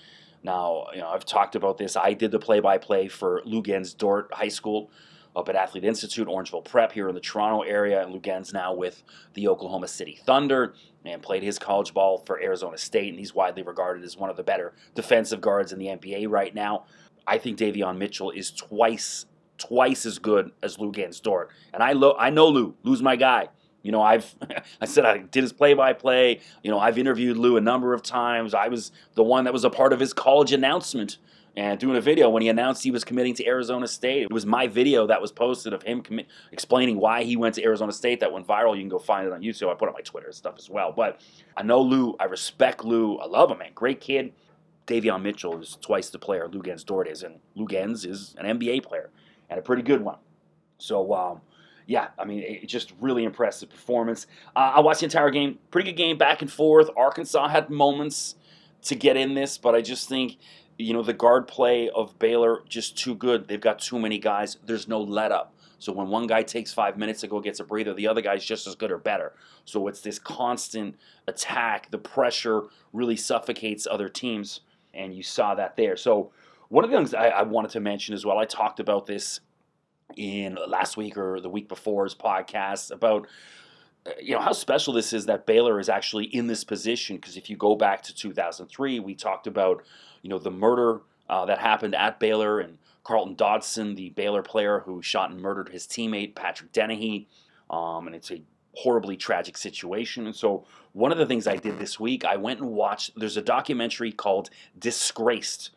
Now, 0.43 0.87
you 0.93 0.99
know, 0.99 1.09
I've 1.09 1.25
talked 1.25 1.55
about 1.55 1.77
this. 1.77 1.95
I 1.95 2.13
did 2.13 2.31
the 2.31 2.39
play-by-play 2.39 3.09
for 3.09 3.41
Luguentz 3.45 3.95
Dort 3.97 4.33
High 4.33 4.49
School 4.49 4.89
up 5.35 5.47
at 5.47 5.55
Athlete 5.55 5.83
Institute, 5.85 6.27
Orangeville 6.27 6.65
Prep 6.65 6.91
here 6.91 7.07
in 7.07 7.15
the 7.15 7.21
Toronto 7.21 7.61
area, 7.61 8.03
and 8.03 8.13
Luguentz 8.13 8.53
now 8.53 8.73
with 8.73 9.03
the 9.35 9.47
Oklahoma 9.47 9.87
City 9.87 10.19
Thunder 10.25 10.73
and 11.05 11.21
played 11.21 11.43
his 11.43 11.59
college 11.59 11.93
ball 11.93 12.23
for 12.25 12.41
Arizona 12.41 12.77
State, 12.77 13.09
and 13.09 13.19
he's 13.19 13.33
widely 13.33 13.63
regarded 13.63 14.03
as 14.03 14.17
one 14.17 14.29
of 14.29 14.37
the 14.37 14.43
better 14.43 14.73
defensive 14.95 15.39
guards 15.39 15.71
in 15.71 15.79
the 15.79 15.87
NBA 15.87 16.27
right 16.29 16.53
now. 16.53 16.85
I 17.27 17.37
think 17.37 17.57
Davion 17.59 17.97
Mitchell 17.97 18.31
is 18.31 18.51
twice 18.51 19.25
twice 19.59 20.05
as 20.05 20.17
good 20.17 20.51
as 20.63 20.77
Luguentz 20.77 21.21
Dort. 21.21 21.49
And 21.73 21.83
I 21.83 21.93
lo- 21.93 22.15
I 22.17 22.29
know 22.31 22.47
Lou. 22.47 22.75
Lou's 22.83 23.01
my 23.01 23.15
guy. 23.15 23.49
You 23.83 23.91
know, 23.91 24.01
I've 24.01 24.33
I 24.81 24.85
said 24.85 25.05
I 25.05 25.19
did 25.19 25.43
his 25.43 25.53
play-by-play. 25.53 26.39
You 26.63 26.71
know, 26.71 26.79
I've 26.79 26.97
interviewed 26.97 27.37
Lou 27.37 27.57
a 27.57 27.61
number 27.61 27.93
of 27.93 28.01
times. 28.01 28.53
I 28.53 28.67
was 28.67 28.91
the 29.15 29.23
one 29.23 29.43
that 29.43 29.53
was 29.53 29.63
a 29.63 29.69
part 29.69 29.93
of 29.93 29.99
his 29.99 30.13
college 30.13 30.51
announcement 30.51 31.17
and 31.55 31.79
doing 31.79 31.97
a 31.97 32.01
video 32.01 32.29
when 32.29 32.41
he 32.41 32.47
announced 32.47 32.83
he 32.83 32.91
was 32.91 33.03
committing 33.03 33.33
to 33.35 33.45
Arizona 33.45 33.87
State. 33.87 34.23
It 34.23 34.31
was 34.31 34.45
my 34.45 34.67
video 34.67 35.07
that 35.07 35.21
was 35.21 35.31
posted 35.31 35.73
of 35.73 35.81
him 35.83 36.01
commi- 36.01 36.25
explaining 36.51 36.97
why 36.97 37.23
he 37.23 37.35
went 37.35 37.55
to 37.55 37.63
Arizona 37.63 37.91
State 37.91 38.19
that 38.21 38.31
went 38.31 38.47
viral. 38.47 38.75
You 38.75 38.81
can 38.81 38.89
go 38.89 38.99
find 38.99 39.27
it 39.27 39.33
on 39.33 39.41
YouTube. 39.41 39.69
I 39.69 39.73
put 39.73 39.85
it 39.85 39.89
on 39.89 39.93
my 39.95 40.01
Twitter 40.01 40.27
and 40.27 40.35
stuff 40.35 40.55
as 40.57 40.69
well. 40.69 40.93
But 40.95 41.19
I 41.57 41.63
know 41.63 41.81
Lou. 41.81 42.15
I 42.19 42.25
respect 42.25 42.85
Lou. 42.85 43.17
I 43.17 43.25
love 43.25 43.51
him, 43.51 43.57
man. 43.57 43.71
Great 43.75 43.99
kid. 43.99 44.33
Davion 44.87 45.21
Mitchell 45.21 45.59
is 45.59 45.77
twice 45.81 46.09
the 46.09 46.17
player 46.17 46.47
Luguentz 46.47 46.83
Dort 46.83 47.07
is, 47.07 47.21
and 47.21 47.39
Luguentz 47.55 48.05
is 48.07 48.35
an 48.39 48.59
NBA 48.59 48.81
player 48.83 49.11
and 49.49 49.59
a 49.59 49.61
pretty 49.61 49.83
good 49.83 50.01
one. 50.01 50.17
So, 50.77 51.13
um, 51.13 51.41
yeah, 51.85 52.09
I 52.17 52.25
mean, 52.25 52.43
it, 52.43 52.67
just 52.67 52.93
really 53.01 53.23
impressive 53.23 53.69
performance. 53.69 54.27
Uh, 54.55 54.73
I 54.75 54.79
watched 54.79 54.99
the 54.99 55.05
entire 55.05 55.31
game. 55.31 55.57
Pretty 55.71 55.91
good 55.91 55.97
game, 55.97 56.17
back 56.17 56.41
and 56.41 56.51
forth. 56.51 56.89
Arkansas 56.95 57.47
had 57.47 57.69
moments 57.69 58.35
to 58.83 58.95
get 58.95 59.17
in 59.17 59.33
this, 59.33 59.57
but 59.57 59.75
I 59.75 59.81
just 59.81 60.07
think, 60.07 60.37
you 60.77 60.93
know, 60.93 61.01
the 61.01 61.13
guard 61.13 61.47
play 61.47 61.89
of 61.89 62.17
Baylor 62.19 62.63
just 62.69 62.97
too 62.97 63.15
good. 63.15 63.47
They've 63.47 63.59
got 63.59 63.79
too 63.79 63.99
many 63.99 64.19
guys. 64.19 64.57
There's 64.65 64.87
no 64.87 65.01
let 65.01 65.31
up. 65.31 65.53
So 65.79 65.93
when 65.93 66.09
one 66.09 66.27
guy 66.27 66.43
takes 66.43 66.73
five 66.73 66.97
minutes 66.97 67.21
to 67.21 67.27
go 67.27 67.39
gets 67.39 67.59
a 67.59 67.63
breather, 67.63 67.93
the 67.93 68.07
other 68.07 68.21
guy's 68.21 68.45
just 68.45 68.67
as 68.67 68.75
good 68.75 68.91
or 68.91 68.97
better. 68.97 69.33
So 69.65 69.87
it's 69.87 70.01
this 70.01 70.19
constant 70.19 70.95
attack. 71.27 71.89
The 71.89 71.97
pressure 71.97 72.63
really 72.93 73.15
suffocates 73.15 73.87
other 73.89 74.09
teams, 74.09 74.59
and 74.93 75.13
you 75.13 75.23
saw 75.23 75.55
that 75.55 75.75
there. 75.77 75.95
So 75.95 76.31
one 76.69 76.83
of 76.83 76.89
the 76.89 76.97
things 76.97 77.13
I, 77.13 77.27
I 77.27 77.43
wanted 77.43 77.71
to 77.71 77.79
mention 77.79 78.13
as 78.13 78.25
well, 78.25 78.37
I 78.37 78.45
talked 78.45 78.79
about 78.79 79.05
this 79.05 79.41
in 80.15 80.57
last 80.67 80.97
week 80.97 81.17
or 81.17 81.39
the 81.39 81.49
week 81.49 81.69
before's 81.69 82.15
podcast 82.15 82.89
about 82.91 83.27
uh, 84.07 84.11
you 84.19 84.33
know 84.33 84.41
how 84.41 84.53
special 84.53 84.93
this 84.93 85.13
is 85.13 85.27
that 85.27 85.45
Baylor 85.45 85.79
is 85.79 85.87
actually 85.87 86.25
in 86.25 86.47
this 86.47 86.63
position 86.63 87.17
because 87.17 87.37
if 87.37 87.47
you 87.47 87.55
go 87.55 87.75
back 87.75 88.01
to 88.03 88.15
2003 88.15 88.99
we 89.01 89.13
talked 89.13 89.45
about 89.45 89.83
you 90.23 90.29
know 90.31 90.39
the 90.39 90.49
murder 90.49 91.01
uh, 91.29 91.45
that 91.45 91.59
happened 91.59 91.93
at 91.93 92.19
Baylor 92.19 92.59
and 92.59 92.79
Carlton 93.03 93.35
Dotson 93.35 93.95
the 93.95 94.09
Baylor 94.09 94.41
player 94.41 94.79
who 94.79 95.03
shot 95.03 95.29
and 95.29 95.39
murdered 95.39 95.69
his 95.69 95.85
teammate 95.85 96.33
Patrick 96.33 96.71
Dennehy 96.71 97.27
um, 97.69 98.07
and 98.07 98.15
it's 98.15 98.31
a 98.31 98.41
horribly 98.75 99.17
tragic 99.17 99.57
situation. 99.57 100.25
And 100.25 100.35
so, 100.35 100.65
one 100.93 101.11
of 101.11 101.17
the 101.17 101.25
things 101.25 101.47
I 101.47 101.57
did 101.57 101.77
this 101.77 101.99
week, 101.99 102.25
I 102.25 102.37
went 102.37 102.59
and 102.59 102.71
watched. 102.71 103.11
There's 103.15 103.37
a 103.37 103.41
documentary 103.41 104.11
called 104.11 104.49
Disgraced, 104.77 105.71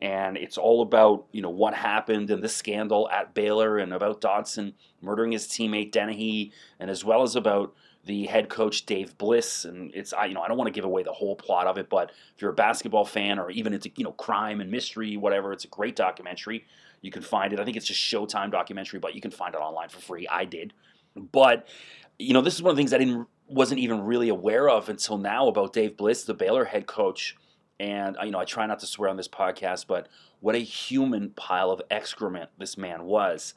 and 0.00 0.36
it's 0.36 0.58
all 0.58 0.82
about 0.82 1.26
you 1.32 1.42
know 1.42 1.50
what 1.50 1.74
happened 1.74 2.30
and 2.30 2.42
the 2.42 2.48
scandal 2.48 3.08
at 3.10 3.34
Baylor 3.34 3.78
and 3.78 3.92
about 3.92 4.20
Dotson 4.20 4.74
murdering 5.00 5.32
his 5.32 5.46
teammate 5.46 5.92
Dennehy, 5.92 6.52
and 6.78 6.90
as 6.90 7.04
well 7.04 7.22
as 7.22 7.36
about 7.36 7.74
the 8.04 8.26
head 8.26 8.48
coach 8.48 8.86
Dave 8.86 9.18
Bliss, 9.18 9.64
and 9.64 9.92
it's 9.94 10.12
I 10.12 10.26
you 10.26 10.34
know 10.34 10.42
I 10.42 10.48
don't 10.48 10.58
want 10.58 10.68
to 10.68 10.72
give 10.72 10.84
away 10.84 11.02
the 11.02 11.12
whole 11.12 11.34
plot 11.34 11.66
of 11.66 11.78
it, 11.78 11.88
but 11.88 12.12
if 12.34 12.42
you're 12.42 12.52
a 12.52 12.54
basketball 12.54 13.04
fan 13.04 13.38
or 13.38 13.50
even 13.50 13.72
into 13.72 13.90
you 13.96 14.04
know 14.04 14.12
crime 14.12 14.60
and 14.60 14.70
mystery, 14.70 15.16
whatever, 15.16 15.52
it's 15.52 15.64
a 15.64 15.68
great 15.68 15.96
documentary. 15.96 16.64
You 17.02 17.10
can 17.10 17.22
find 17.22 17.52
it. 17.52 17.60
I 17.60 17.64
think 17.64 17.76
it's 17.76 17.86
just 17.86 18.00
Showtime 18.00 18.50
documentary, 18.50 19.00
but 19.00 19.14
you 19.14 19.20
can 19.20 19.30
find 19.30 19.54
it 19.54 19.58
online 19.58 19.88
for 19.88 20.00
free. 20.00 20.26
I 20.28 20.44
did, 20.44 20.72
but 21.16 21.66
you 22.18 22.32
know 22.32 22.42
this 22.42 22.54
is 22.54 22.62
one 22.62 22.70
of 22.70 22.76
the 22.76 22.80
things 22.80 22.92
I 22.92 22.98
didn't 22.98 23.26
wasn't 23.48 23.80
even 23.80 24.02
really 24.02 24.28
aware 24.28 24.68
of 24.68 24.88
until 24.88 25.18
now 25.18 25.48
about 25.48 25.72
Dave 25.72 25.96
Bliss, 25.96 26.24
the 26.24 26.34
Baylor 26.34 26.64
head 26.64 26.86
coach. 26.86 27.36
And 27.78 28.16
uh, 28.16 28.24
you 28.24 28.30
know 28.30 28.38
I 28.38 28.44
try 28.44 28.66
not 28.66 28.78
to 28.80 28.86
swear 28.86 29.10
on 29.10 29.16
this 29.16 29.28
podcast, 29.28 29.86
but 29.86 30.08
what 30.40 30.54
a 30.54 30.58
human 30.58 31.30
pile 31.30 31.70
of 31.70 31.82
excrement 31.90 32.50
this 32.58 32.78
man 32.78 33.04
was. 33.04 33.54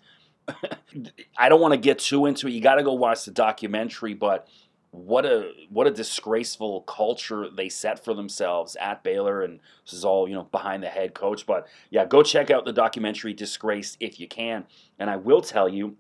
I 1.38 1.50
don't 1.50 1.62
want 1.62 1.74
to 1.74 1.80
get 1.80 2.00
too 2.00 2.26
into 2.26 2.48
it. 2.48 2.52
You 2.52 2.62
got 2.62 2.76
to 2.76 2.84
go 2.84 2.94
watch 2.94 3.26
the 3.26 3.32
documentary, 3.32 4.14
but 4.14 4.48
what 4.92 5.26
a 5.26 5.52
what 5.70 5.88
a 5.88 5.92
disgraceful 5.92 6.82
culture 6.82 7.48
they 7.50 7.70
set 7.70 8.04
for 8.04 8.14
themselves 8.14 8.76
at 8.78 9.04
Baylor, 9.04 9.44
and 9.44 9.60
this 9.86 9.94
is 9.94 10.04
all 10.04 10.28
you 10.28 10.34
know 10.34 10.44
behind 10.46 10.82
the 10.84 10.88
head 10.88 11.14
coach. 11.14 11.46
But 11.46 11.68
yeah, 11.90 12.06
go 12.06 12.24
check 12.24 12.50
out 12.50 12.66
the 12.66 12.74
documentary 12.74 13.34
"Disgraced" 13.34 13.98
if 14.00 14.20
you 14.20 14.28
can. 14.28 14.66
And 14.98 15.10
I 15.10 15.18
will 15.18 15.42
tell 15.42 15.70
you 15.70 15.98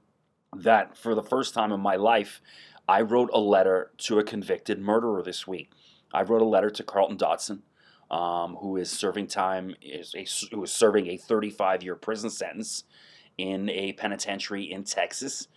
that 0.55 0.97
for 0.97 1.13
the 1.13 1.23
first 1.23 1.53
time 1.53 1.71
in 1.71 1.79
my 1.79 1.95
life, 1.95 2.41
I 2.87 3.01
wrote 3.01 3.29
a 3.33 3.39
letter 3.39 3.91
to 3.99 4.17
a 4.17 4.23
convicted 4.23 4.79
murderer 4.79 5.21
this 5.21 5.47
week. 5.47 5.71
I 6.11 6.23
wrote 6.23 6.41
a 6.41 6.45
letter 6.45 6.71
to 6.71 6.83
Carlton 6.83 7.17
Dotson, 7.17 7.59
um, 8.11 8.55
who 8.55 8.77
is 8.77 8.89
serving 8.89 9.27
time 9.27 9.75
is 9.81 10.15
a, 10.15 10.25
who 10.55 10.63
is 10.63 10.71
serving 10.71 11.07
a 11.07 11.17
35 11.17 11.83
year 11.83 11.95
prison 11.95 12.29
sentence 12.29 12.83
in 13.37 13.69
a 13.69 13.93
penitentiary 13.93 14.71
in 14.71 14.83
Texas. 14.83 15.47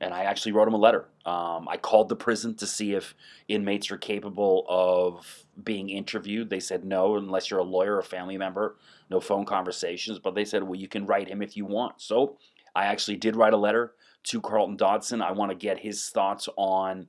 And 0.00 0.12
I 0.12 0.24
actually 0.24 0.52
wrote 0.52 0.66
him 0.66 0.74
a 0.74 0.78
letter. 0.78 1.08
Um, 1.24 1.68
I 1.68 1.76
called 1.76 2.08
the 2.08 2.16
prison 2.16 2.56
to 2.56 2.66
see 2.66 2.94
if 2.94 3.14
inmates 3.46 3.90
are 3.92 3.96
capable 3.96 4.64
of 4.68 5.44
being 5.62 5.90
interviewed. 5.90 6.50
They 6.50 6.58
said 6.58 6.84
no, 6.84 7.16
unless 7.16 7.50
you're 7.50 7.60
a 7.60 7.64
lawyer 7.64 7.96
or 7.96 8.02
family 8.02 8.36
member, 8.36 8.76
no 9.10 9.20
phone 9.20 9.44
conversations. 9.44 10.18
But 10.18 10.34
they 10.34 10.44
said, 10.44 10.64
well, 10.64 10.74
you 10.74 10.88
can 10.88 11.06
write 11.06 11.28
him 11.28 11.40
if 11.40 11.56
you 11.56 11.64
want. 11.64 12.00
So 12.00 12.36
I 12.74 12.86
actually 12.86 13.16
did 13.16 13.36
write 13.36 13.52
a 13.52 13.58
letter 13.58 13.92
to 14.24 14.40
Carlton 14.40 14.76
Dotson. 14.76 15.22
I 15.22 15.32
want 15.32 15.50
to 15.50 15.56
get 15.56 15.78
his 15.78 16.08
thoughts 16.08 16.48
on, 16.56 17.06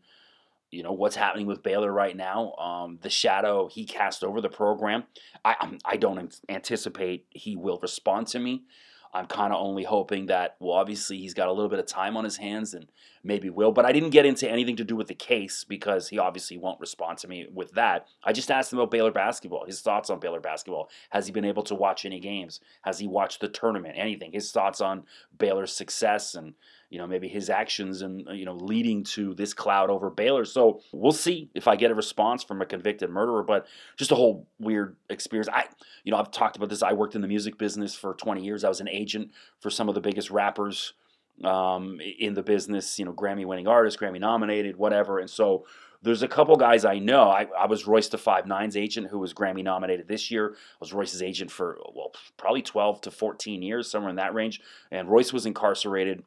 you 0.74 0.84
know, 0.84 0.92
what's 0.92 1.16
happening 1.16 1.46
with 1.46 1.64
Baylor 1.64 1.92
right 1.92 2.16
now. 2.16 2.54
Um, 2.54 3.00
the 3.02 3.10
shadow 3.10 3.68
he 3.68 3.86
cast 3.86 4.24
over 4.24 4.42
the 4.42 4.50
program. 4.50 5.04
I 5.46 5.78
I 5.86 5.98
don't 5.98 6.36
anticipate 6.50 7.26
he 7.30 7.56
will 7.56 7.80
respond 7.82 8.28
to 8.28 8.40
me. 8.40 8.64
I'm 9.16 9.28
kind 9.28 9.54
of 9.54 9.62
only 9.62 9.84
hoping 9.84 10.26
that, 10.26 10.56
well, 10.60 10.76
obviously 10.76 11.20
he's 11.20 11.36
got 11.36 11.48
a 11.48 11.52
little 11.52 11.70
bit 11.70 11.78
of 11.78 11.86
time 11.86 12.18
on 12.18 12.24
his 12.24 12.38
hands 12.38 12.74
and 12.74 12.88
maybe 13.24 13.48
will. 13.48 13.72
But 13.72 13.86
I 13.86 13.92
didn't 13.92 14.10
get 14.10 14.26
into 14.26 14.50
anything 14.50 14.76
to 14.78 14.84
do 14.84 14.96
with 14.96 15.08
the 15.08 15.14
case 15.14 15.64
because 15.64 16.10
he 16.10 16.18
obviously 16.18 16.58
won't 16.58 16.80
respond 16.80 17.20
to 17.20 17.28
me 17.28 17.46
with 17.54 17.74
that. 17.74 18.08
I 18.24 18.34
just 18.34 18.50
asked 18.50 18.74
him 18.74 18.80
about 18.80 18.90
Baylor 18.90 19.12
basketball, 19.12 19.66
his 19.66 19.82
thoughts 19.82 20.10
on 20.10 20.20
Baylor 20.20 20.40
basketball. 20.40 20.90
Has 21.12 21.28
he 21.28 21.32
been 21.32 21.46
able 21.46 21.62
to 21.64 21.76
watch 21.76 22.06
any 22.06 22.20
games? 22.20 22.60
Has 22.82 22.98
he 22.98 23.08
watched 23.08 23.40
the 23.40 23.50
tournament? 23.50 23.94
Anything? 23.98 24.32
His 24.32 24.52
thoughts 24.52 24.82
on 24.82 25.04
Baylor's 25.38 25.74
success 25.74 26.34
and 26.34 26.56
you 26.94 27.00
know 27.00 27.08
maybe 27.08 27.28
his 27.28 27.50
actions 27.50 28.04
and 28.04 28.24
you 28.34 28.46
know 28.46 28.54
leading 28.54 29.04
to 29.04 29.34
this 29.34 29.52
cloud 29.52 29.90
over 29.90 30.12
Baylor. 30.12 30.46
So 30.46 30.82
we'll 30.92 31.12
see 31.12 31.50
if 31.56 31.68
I 31.68 31.76
get 31.76 31.90
a 31.90 31.96
response 31.96 32.44
from 32.44 32.62
a 32.62 32.68
convicted 32.68 33.10
murderer. 33.10 33.42
But 33.42 33.66
just 33.98 34.12
a 34.12 34.16
whole 34.16 34.48
weird 34.60 34.96
experience. 35.10 35.50
I 35.52 35.66
you 36.04 36.12
know 36.12 36.20
I've 36.20 36.30
talked 36.30 36.56
about 36.56 36.70
this. 36.70 36.84
I 36.84 36.94
worked 36.94 37.16
in 37.16 37.22
the 37.22 37.28
music 37.28 37.58
business 37.58 37.96
for 37.96 38.14
20 38.14 38.46
years. 38.46 38.64
I 38.64 38.70
was 38.70 38.80
an 38.80 38.88
agent 38.88 39.32
for 39.60 39.72
some 39.72 39.90
of 39.90 39.96
the 39.96 40.02
biggest 40.02 40.30
rappers 40.30 40.94
um, 41.44 42.00
in 42.20 42.36
the 42.36 42.44
business. 42.44 43.00
You 43.00 43.06
know, 43.06 43.14
Grammy 43.14 43.44
winning 43.44 43.68
artists, 43.68 44.00
Grammy 44.00 44.20
nominated, 44.20 44.78
whatever. 44.78 45.18
And 45.18 45.30
so 45.30 45.66
there's 46.04 46.22
a 46.22 46.28
couple 46.28 46.56
guys 46.58 46.86
I 46.86 47.00
know. 47.00 47.24
I, 47.24 47.48
I 47.58 47.66
was 47.66 47.88
Royce 47.88 48.10
da 48.10 48.20
Five 48.20 48.46
Nines 48.46 48.78
agent, 48.78 49.08
who 49.08 49.18
was 49.18 49.34
Grammy 49.34 49.64
nominated 49.64 50.08
this 50.08 50.30
year. 50.30 50.52
I 50.54 50.78
was 50.80 50.94
Royce's 50.94 51.24
agent 51.24 51.50
for 51.50 51.80
well, 51.96 52.12
probably 52.38 52.62
12 52.62 53.02
to 53.02 53.10
14 53.12 53.64
years, 53.64 53.90
somewhere 53.90 54.12
in 54.12 54.18
that 54.18 54.36
range. 54.36 54.62
And 54.92 55.10
Royce 55.10 55.34
was 55.34 55.48
incarcerated 55.48 56.24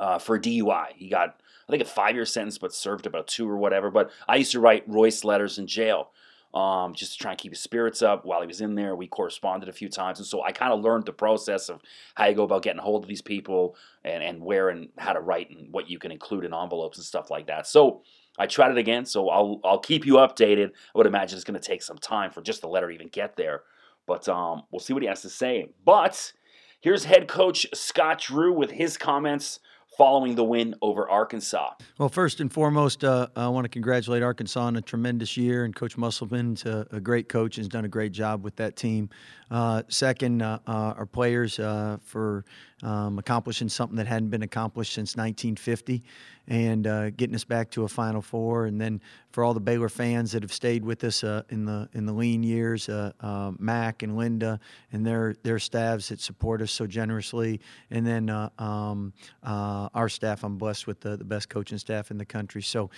uh, 0.00 0.18
for 0.18 0.38
DUI. 0.38 0.86
He 0.96 1.08
got, 1.08 1.40
I 1.68 1.70
think, 1.70 1.82
a 1.82 1.86
five 1.86 2.14
year 2.14 2.24
sentence, 2.24 2.58
but 2.58 2.72
served 2.72 3.06
about 3.06 3.28
two 3.28 3.48
or 3.48 3.58
whatever. 3.58 3.90
But 3.90 4.10
I 4.26 4.36
used 4.36 4.52
to 4.52 4.60
write 4.60 4.88
Royce 4.88 5.22
letters 5.22 5.58
in 5.58 5.68
jail. 5.68 6.10
Um, 6.52 6.94
just 6.94 7.12
to 7.12 7.18
try 7.18 7.30
and 7.30 7.38
keep 7.38 7.52
his 7.52 7.60
spirits 7.60 8.02
up 8.02 8.24
while 8.24 8.40
he 8.40 8.46
was 8.48 8.60
in 8.60 8.74
there. 8.74 8.96
We 8.96 9.06
corresponded 9.06 9.68
a 9.68 9.72
few 9.72 9.88
times, 9.88 10.18
and 10.18 10.26
so 10.26 10.42
I 10.42 10.50
kind 10.50 10.72
of 10.72 10.80
learned 10.80 11.06
the 11.06 11.12
process 11.12 11.68
of 11.68 11.80
how 12.16 12.26
you 12.26 12.34
go 12.34 12.42
about 12.42 12.64
getting 12.64 12.82
hold 12.82 13.04
of 13.04 13.08
these 13.08 13.22
people 13.22 13.76
and, 14.02 14.20
and 14.20 14.42
where 14.42 14.68
and 14.68 14.88
how 14.98 15.12
to 15.12 15.20
write 15.20 15.50
and 15.50 15.72
what 15.72 15.88
you 15.88 16.00
can 16.00 16.10
include 16.10 16.44
in 16.44 16.52
envelopes 16.52 16.98
and 16.98 17.06
stuff 17.06 17.30
like 17.30 17.46
that. 17.46 17.68
So 17.68 18.02
I 18.36 18.46
tried 18.46 18.72
it 18.72 18.78
again, 18.78 19.06
so 19.06 19.28
I'll 19.28 19.60
I'll 19.62 19.78
keep 19.78 20.04
you 20.04 20.14
updated. 20.14 20.70
I 20.70 20.98
would 20.98 21.06
imagine 21.06 21.36
it's 21.36 21.44
going 21.44 21.60
to 21.60 21.64
take 21.64 21.84
some 21.84 21.98
time 21.98 22.32
for 22.32 22.42
just 22.42 22.62
the 22.62 22.68
letter 22.68 22.88
to 22.88 22.94
even 22.94 23.10
get 23.10 23.36
there, 23.36 23.62
but 24.08 24.28
um, 24.28 24.64
we'll 24.72 24.80
see 24.80 24.92
what 24.92 25.04
he 25.04 25.08
has 25.08 25.22
to 25.22 25.30
say. 25.30 25.70
But 25.84 26.32
here's 26.80 27.04
head 27.04 27.28
coach 27.28 27.64
Scott 27.74 28.22
Drew 28.22 28.52
with 28.52 28.72
his 28.72 28.96
comments 28.96 29.60
following 29.96 30.34
the 30.34 30.44
win 30.44 30.74
over 30.82 31.08
Arkansas. 31.08 31.74
Well, 31.98 32.08
first 32.08 32.40
and 32.40 32.52
foremost, 32.52 33.04
uh, 33.04 33.28
I 33.36 33.48
want 33.48 33.64
to 33.64 33.68
congratulate 33.68 34.22
Arkansas 34.22 34.60
on 34.60 34.76
a 34.76 34.80
tremendous 34.80 35.36
year, 35.36 35.64
and 35.64 35.74
Coach 35.74 35.96
Musselman's 35.96 36.64
a, 36.64 36.86
a 36.92 37.00
great 37.00 37.28
coach 37.28 37.56
and 37.56 37.64
has 37.64 37.68
done 37.68 37.84
a 37.84 37.88
great 37.88 38.12
job 38.12 38.42
with 38.44 38.56
that 38.56 38.76
team. 38.76 39.10
Uh, 39.50 39.82
second, 39.88 40.42
uh, 40.42 40.58
uh 40.66 40.94
our 40.96 41.06
players 41.06 41.58
uh, 41.58 41.98
for 42.02 42.44
um, 42.82 43.18
accomplishing 43.18 43.68
something 43.68 43.96
that 43.96 44.06
hadn't 44.06 44.30
been 44.30 44.42
accomplished 44.42 44.94
since 44.94 45.16
1950 45.16 46.02
and 46.50 46.88
uh, 46.88 47.10
getting 47.10 47.36
us 47.36 47.44
back 47.44 47.70
to 47.70 47.84
a 47.84 47.88
Final 47.88 48.20
Four. 48.20 48.66
And 48.66 48.80
then 48.80 49.00
for 49.30 49.44
all 49.44 49.54
the 49.54 49.60
Baylor 49.60 49.88
fans 49.88 50.32
that 50.32 50.42
have 50.42 50.52
stayed 50.52 50.84
with 50.84 51.04
us 51.04 51.22
uh, 51.22 51.44
in 51.48 51.64
the 51.64 51.88
in 51.92 52.04
the 52.04 52.12
lean 52.12 52.42
years, 52.42 52.88
uh, 52.88 53.12
uh 53.20 53.52
Mac 53.58 54.02
and 54.02 54.16
Linda 54.16 54.58
and 54.90 55.06
their 55.06 55.36
their 55.44 55.60
staffs 55.60 56.08
that 56.08 56.20
support 56.20 56.60
us 56.60 56.72
so 56.72 56.88
generously, 56.88 57.60
and 57.90 58.04
then 58.04 58.28
uh, 58.28 58.50
um, 58.58 59.12
uh, 59.44 59.88
our 59.94 60.08
staff. 60.08 60.42
I'm 60.42 60.58
blessed 60.58 60.88
with 60.88 61.00
the, 61.00 61.16
the 61.16 61.24
best 61.24 61.48
coaching 61.48 61.78
staff 61.78 62.10
in 62.10 62.18
the 62.18 62.24
country. 62.24 62.62
So 62.62 62.90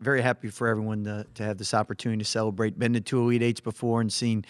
very 0.00 0.20
happy 0.20 0.48
for 0.48 0.68
everyone 0.68 1.04
to, 1.04 1.26
to 1.34 1.42
have 1.42 1.56
this 1.56 1.72
opportunity 1.72 2.18
to 2.18 2.30
celebrate. 2.30 2.78
Been 2.78 2.92
to 2.92 3.00
two 3.00 3.22
Elite 3.22 3.42
Eights 3.42 3.60
before 3.60 4.02
and 4.02 4.12
seen 4.12 4.44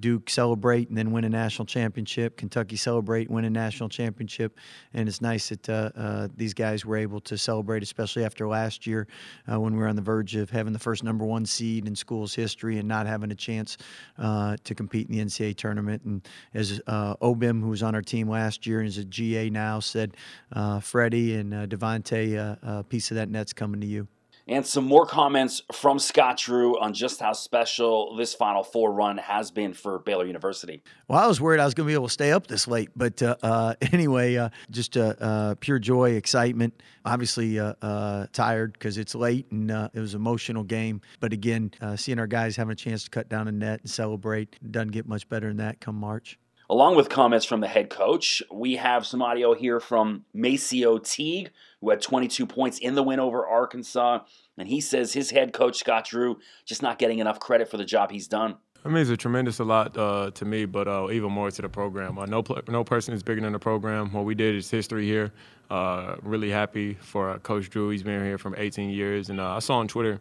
Duke 0.00 0.28
celebrate 0.28 0.88
and 0.88 0.98
then 0.98 1.12
win 1.12 1.22
a 1.24 1.28
national 1.28 1.66
championship. 1.66 2.36
Kentucky 2.36 2.74
celebrate, 2.74 3.30
win 3.30 3.44
a 3.44 3.50
national 3.50 3.88
championship, 3.88 4.58
and 4.92 5.08
it's 5.08 5.20
nice 5.20 5.50
that 5.50 6.32
these 6.36 6.54
guys 6.54 6.84
were 6.84 6.96
able 6.96 7.19
able 7.20 7.36
to 7.36 7.38
celebrate, 7.38 7.82
especially 7.82 8.24
after 8.24 8.48
last 8.48 8.86
year 8.86 9.06
uh, 9.50 9.60
when 9.60 9.74
we 9.74 9.80
were 9.80 9.88
on 9.88 9.96
the 9.96 10.02
verge 10.02 10.36
of 10.36 10.50
having 10.50 10.72
the 10.72 10.78
first 10.78 11.04
number 11.04 11.24
one 11.24 11.44
seed 11.44 11.86
in 11.86 11.94
school's 11.94 12.34
history 12.34 12.78
and 12.78 12.88
not 12.88 13.06
having 13.06 13.30
a 13.30 13.34
chance 13.34 13.76
uh, 14.18 14.56
to 14.64 14.74
compete 14.74 15.08
in 15.08 15.16
the 15.16 15.24
NCAA 15.24 15.56
tournament. 15.56 16.02
And 16.04 16.26
as 16.54 16.80
uh, 16.86 17.16
Obim, 17.16 17.60
who 17.60 17.68
was 17.68 17.82
on 17.82 17.94
our 17.94 18.02
team 18.02 18.28
last 18.28 18.66
year 18.66 18.80
and 18.80 18.88
is 18.88 18.98
a 18.98 19.04
GA 19.04 19.50
now, 19.50 19.80
said, 19.80 20.16
uh, 20.52 20.80
Freddie 20.80 21.36
and 21.36 21.52
uh, 21.52 21.66
Devonte, 21.66 22.36
a 22.62 22.84
piece 22.84 23.10
of 23.10 23.16
that 23.16 23.28
net's 23.28 23.52
coming 23.52 23.80
to 23.80 23.86
you 23.86 24.08
and 24.50 24.66
some 24.66 24.84
more 24.84 25.06
comments 25.06 25.62
from 25.72 26.00
Scott 26.00 26.38
Drew 26.38 26.78
on 26.80 26.92
just 26.92 27.20
how 27.20 27.32
special 27.32 28.16
this 28.16 28.34
Final 28.34 28.64
Four 28.64 28.92
run 28.92 29.16
has 29.16 29.52
been 29.52 29.72
for 29.72 30.00
Baylor 30.00 30.26
University. 30.26 30.82
Well, 31.06 31.20
I 31.20 31.26
was 31.28 31.40
worried 31.40 31.60
I 31.60 31.64
was 31.64 31.74
going 31.74 31.86
to 31.86 31.90
be 31.90 31.94
able 31.94 32.08
to 32.08 32.12
stay 32.12 32.32
up 32.32 32.48
this 32.48 32.66
late, 32.66 32.90
but 32.96 33.22
uh, 33.22 33.36
uh, 33.44 33.74
anyway, 33.92 34.34
uh, 34.34 34.48
just 34.70 34.96
uh, 34.96 35.14
uh, 35.20 35.54
pure 35.60 35.78
joy, 35.78 36.10
excitement. 36.10 36.82
Obviously 37.04 37.60
uh, 37.60 38.26
tired 38.32 38.72
because 38.72 38.98
it's 38.98 39.14
late 39.14 39.46
and 39.52 39.70
it 39.70 40.00
was 40.00 40.14
an 40.14 40.20
emotional 40.20 40.64
game. 40.64 41.00
But 41.20 41.32
again, 41.32 41.70
seeing 41.96 42.18
our 42.18 42.26
guys 42.26 42.56
having 42.56 42.72
a 42.72 42.76
chance 42.76 43.04
to 43.04 43.10
cut 43.10 43.28
down 43.28 43.46
a 43.46 43.52
net 43.52 43.80
and 43.80 43.90
celebrate 43.90 44.56
doesn't 44.70 44.90
get 44.90 45.06
much 45.06 45.28
better 45.28 45.46
than 45.46 45.58
that 45.58 45.80
come 45.80 45.94
March. 45.94 46.38
Along 46.70 46.94
with 46.94 47.08
comments 47.08 47.44
from 47.44 47.60
the 47.60 47.66
head 47.66 47.90
coach, 47.90 48.44
we 48.48 48.76
have 48.76 49.04
some 49.04 49.22
audio 49.22 49.54
here 49.54 49.80
from 49.80 50.24
MaCio 50.32 51.02
Teague, 51.02 51.50
who 51.80 51.90
had 51.90 52.00
22 52.00 52.46
points 52.46 52.78
in 52.78 52.94
the 52.94 53.02
win 53.02 53.18
over 53.18 53.44
Arkansas. 53.44 54.20
And 54.56 54.68
he 54.68 54.80
says 54.80 55.12
his 55.12 55.32
head 55.32 55.52
coach, 55.52 55.78
Scott 55.78 56.04
Drew, 56.04 56.38
just 56.64 56.80
not 56.80 57.00
getting 57.00 57.18
enough 57.18 57.40
credit 57.40 57.68
for 57.68 57.76
the 57.76 57.84
job 57.84 58.12
he's 58.12 58.28
done. 58.28 58.54
It 58.84 58.88
means 58.88 59.10
a 59.10 59.16
tremendous 59.16 59.58
a 59.58 59.64
lot 59.64 59.98
uh, 59.98 60.30
to 60.30 60.44
me, 60.44 60.64
but 60.64 60.86
uh, 60.86 61.08
even 61.10 61.32
more 61.32 61.50
to 61.50 61.60
the 61.60 61.68
program. 61.68 62.18
Uh, 62.18 62.26
no, 62.26 62.44
no 62.68 62.84
person 62.84 63.14
is 63.14 63.24
bigger 63.24 63.40
than 63.40 63.52
the 63.52 63.58
program. 63.58 64.12
What 64.12 64.24
we 64.24 64.36
did 64.36 64.54
is 64.54 64.70
history 64.70 65.06
here. 65.06 65.32
Uh, 65.70 66.18
really 66.22 66.50
happy 66.50 66.94
for 66.94 67.30
uh, 67.30 67.38
Coach 67.38 67.68
Drew. 67.70 67.90
He's 67.90 68.04
been 68.04 68.24
here 68.24 68.38
for 68.38 68.56
18 68.56 68.90
years, 68.90 69.28
and 69.28 69.40
uh, 69.40 69.56
I 69.56 69.58
saw 69.58 69.78
on 69.78 69.88
Twitter 69.88 70.20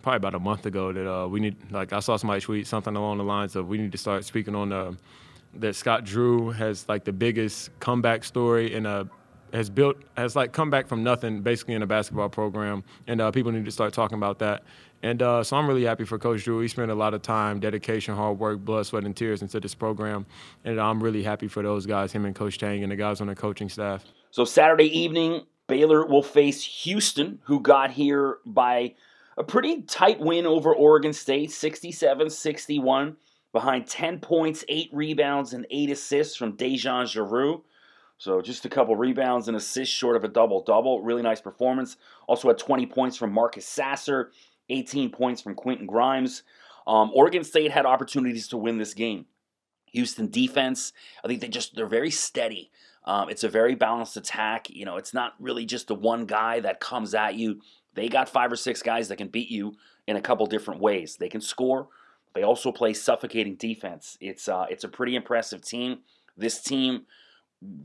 probably 0.00 0.16
about 0.16 0.34
a 0.34 0.38
month 0.38 0.64
ago 0.64 0.94
that 0.94 1.28
we 1.28 1.40
need, 1.40 1.56
like, 1.70 1.92
I 1.92 2.00
saw 2.00 2.16
somebody 2.16 2.40
tweet 2.40 2.66
something 2.66 2.96
along 2.96 3.18
the 3.18 3.24
lines 3.24 3.54
of 3.54 3.68
we 3.68 3.76
need 3.76 3.92
to 3.92 3.98
start 3.98 4.24
speaking 4.24 4.54
on 4.54 4.70
the 4.70 4.96
that 5.54 5.74
Scott 5.74 6.04
Drew 6.04 6.50
has 6.50 6.88
like 6.88 7.04
the 7.04 7.12
biggest 7.12 7.70
comeback 7.80 8.24
story 8.24 8.74
in 8.74 8.86
a 8.86 9.08
has 9.52 9.68
built 9.68 9.96
has 10.16 10.36
like 10.36 10.52
come 10.52 10.70
back 10.70 10.86
from 10.86 11.02
nothing 11.02 11.42
basically 11.42 11.74
in 11.74 11.82
a 11.82 11.86
basketball 11.86 12.28
program, 12.28 12.84
and 13.06 13.20
uh, 13.20 13.30
people 13.30 13.50
need 13.52 13.64
to 13.64 13.70
start 13.70 13.92
talking 13.92 14.16
about 14.16 14.38
that. 14.38 14.62
And 15.02 15.22
uh, 15.22 15.42
so 15.42 15.56
I'm 15.56 15.66
really 15.66 15.84
happy 15.84 16.04
for 16.04 16.18
Coach 16.18 16.44
Drew. 16.44 16.60
He 16.60 16.68
spent 16.68 16.90
a 16.90 16.94
lot 16.94 17.14
of 17.14 17.22
time, 17.22 17.58
dedication, 17.58 18.14
hard 18.14 18.38
work, 18.38 18.58
blood, 18.60 18.84
sweat, 18.86 19.04
and 19.04 19.16
tears 19.16 19.40
into 19.40 19.58
this 19.58 19.74
program, 19.74 20.26
and 20.64 20.80
I'm 20.80 21.02
really 21.02 21.22
happy 21.22 21.48
for 21.48 21.62
those 21.62 21.86
guys, 21.86 22.12
him 22.12 22.24
and 22.26 22.34
Coach 22.34 22.58
Tang, 22.58 22.82
and 22.82 22.92
the 22.92 22.96
guys 22.96 23.20
on 23.20 23.26
the 23.26 23.34
coaching 23.34 23.68
staff. 23.68 24.04
So 24.30 24.44
Saturday 24.44 24.96
evening, 24.96 25.46
Baylor 25.66 26.06
will 26.06 26.22
face 26.22 26.62
Houston, 26.84 27.40
who 27.44 27.60
got 27.60 27.90
here 27.90 28.38
by 28.44 28.94
a 29.36 29.44
pretty 29.44 29.82
tight 29.82 30.20
win 30.20 30.46
over 30.46 30.74
Oregon 30.74 31.12
State, 31.12 31.50
67-61, 31.50 33.16
behind 33.52 33.86
10 33.86 34.20
points, 34.20 34.64
8 34.68 34.90
rebounds, 34.92 35.52
and 35.52 35.66
8 35.70 35.90
assists 35.90 36.36
from 36.36 36.56
DeJon 36.56 37.04
Jarreau. 37.04 37.62
So 38.18 38.42
just 38.42 38.66
a 38.66 38.68
couple 38.68 38.96
rebounds 38.96 39.48
and 39.48 39.56
assists 39.56 39.94
short 39.94 40.16
of 40.16 40.24
a 40.24 40.28
double 40.28 40.62
double. 40.62 41.02
Really 41.02 41.22
nice 41.22 41.40
performance. 41.40 41.96
Also 42.28 42.48
had 42.48 42.58
20 42.58 42.86
points 42.86 43.16
from 43.16 43.32
Marcus 43.32 43.66
Sasser, 43.66 44.30
18 44.68 45.10
points 45.10 45.40
from 45.40 45.54
Quentin 45.54 45.86
Grimes. 45.86 46.42
Um, 46.86 47.10
Oregon 47.14 47.44
State 47.44 47.70
had 47.70 47.86
opportunities 47.86 48.48
to 48.48 48.58
win 48.58 48.76
this 48.76 48.94
game. 48.94 49.26
Houston 49.92 50.30
defense, 50.30 50.92
I 51.24 51.28
think 51.28 51.40
they 51.40 51.48
just 51.48 51.74
they're 51.74 51.86
very 51.86 52.10
steady. 52.10 52.70
Um, 53.04 53.28
it's 53.28 53.44
a 53.44 53.48
very 53.48 53.74
balanced 53.74 54.16
attack. 54.16 54.68
You 54.70 54.84
know, 54.84 54.96
it's 54.96 55.14
not 55.14 55.34
really 55.40 55.64
just 55.64 55.88
the 55.88 55.94
one 55.94 56.26
guy 56.26 56.60
that 56.60 56.80
comes 56.80 57.14
at 57.14 57.34
you. 57.34 57.60
They 57.94 58.08
got 58.08 58.28
five 58.28 58.52
or 58.52 58.56
six 58.56 58.82
guys 58.82 59.08
that 59.08 59.16
can 59.16 59.28
beat 59.28 59.50
you 59.50 59.74
in 60.06 60.16
a 60.16 60.20
couple 60.20 60.46
different 60.46 60.80
ways. 60.80 61.16
They 61.16 61.28
can 61.28 61.40
score. 61.40 61.88
They 62.34 62.42
also 62.42 62.72
play 62.72 62.92
suffocating 62.92 63.56
defense. 63.56 64.16
It's 64.20 64.48
uh, 64.48 64.66
it's 64.70 64.84
a 64.84 64.88
pretty 64.88 65.16
impressive 65.16 65.62
team. 65.62 66.00
This 66.36 66.62
team 66.62 67.06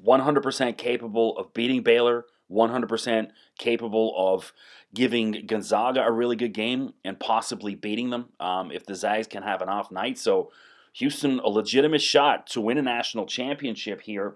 100% 0.05 0.77
capable 0.77 1.37
of 1.37 1.53
beating 1.53 1.83
Baylor, 1.83 2.25
100% 2.51 3.29
capable 3.57 4.13
of 4.17 4.53
giving 4.93 5.45
Gonzaga 5.45 6.01
a 6.01 6.11
really 6.11 6.35
good 6.35 6.53
game 6.53 6.93
and 7.03 7.19
possibly 7.19 7.75
beating 7.75 8.09
them 8.09 8.29
um, 8.39 8.71
if 8.71 8.85
the 8.85 8.95
Zags 8.95 9.27
can 9.27 9.43
have 9.43 9.61
an 9.61 9.69
off 9.69 9.91
night. 9.91 10.17
So, 10.17 10.51
Houston, 10.93 11.39
a 11.39 11.49
legitimate 11.49 12.01
shot 12.01 12.47
to 12.47 12.61
win 12.61 12.77
a 12.77 12.81
national 12.81 13.25
championship 13.25 14.01
here. 14.01 14.35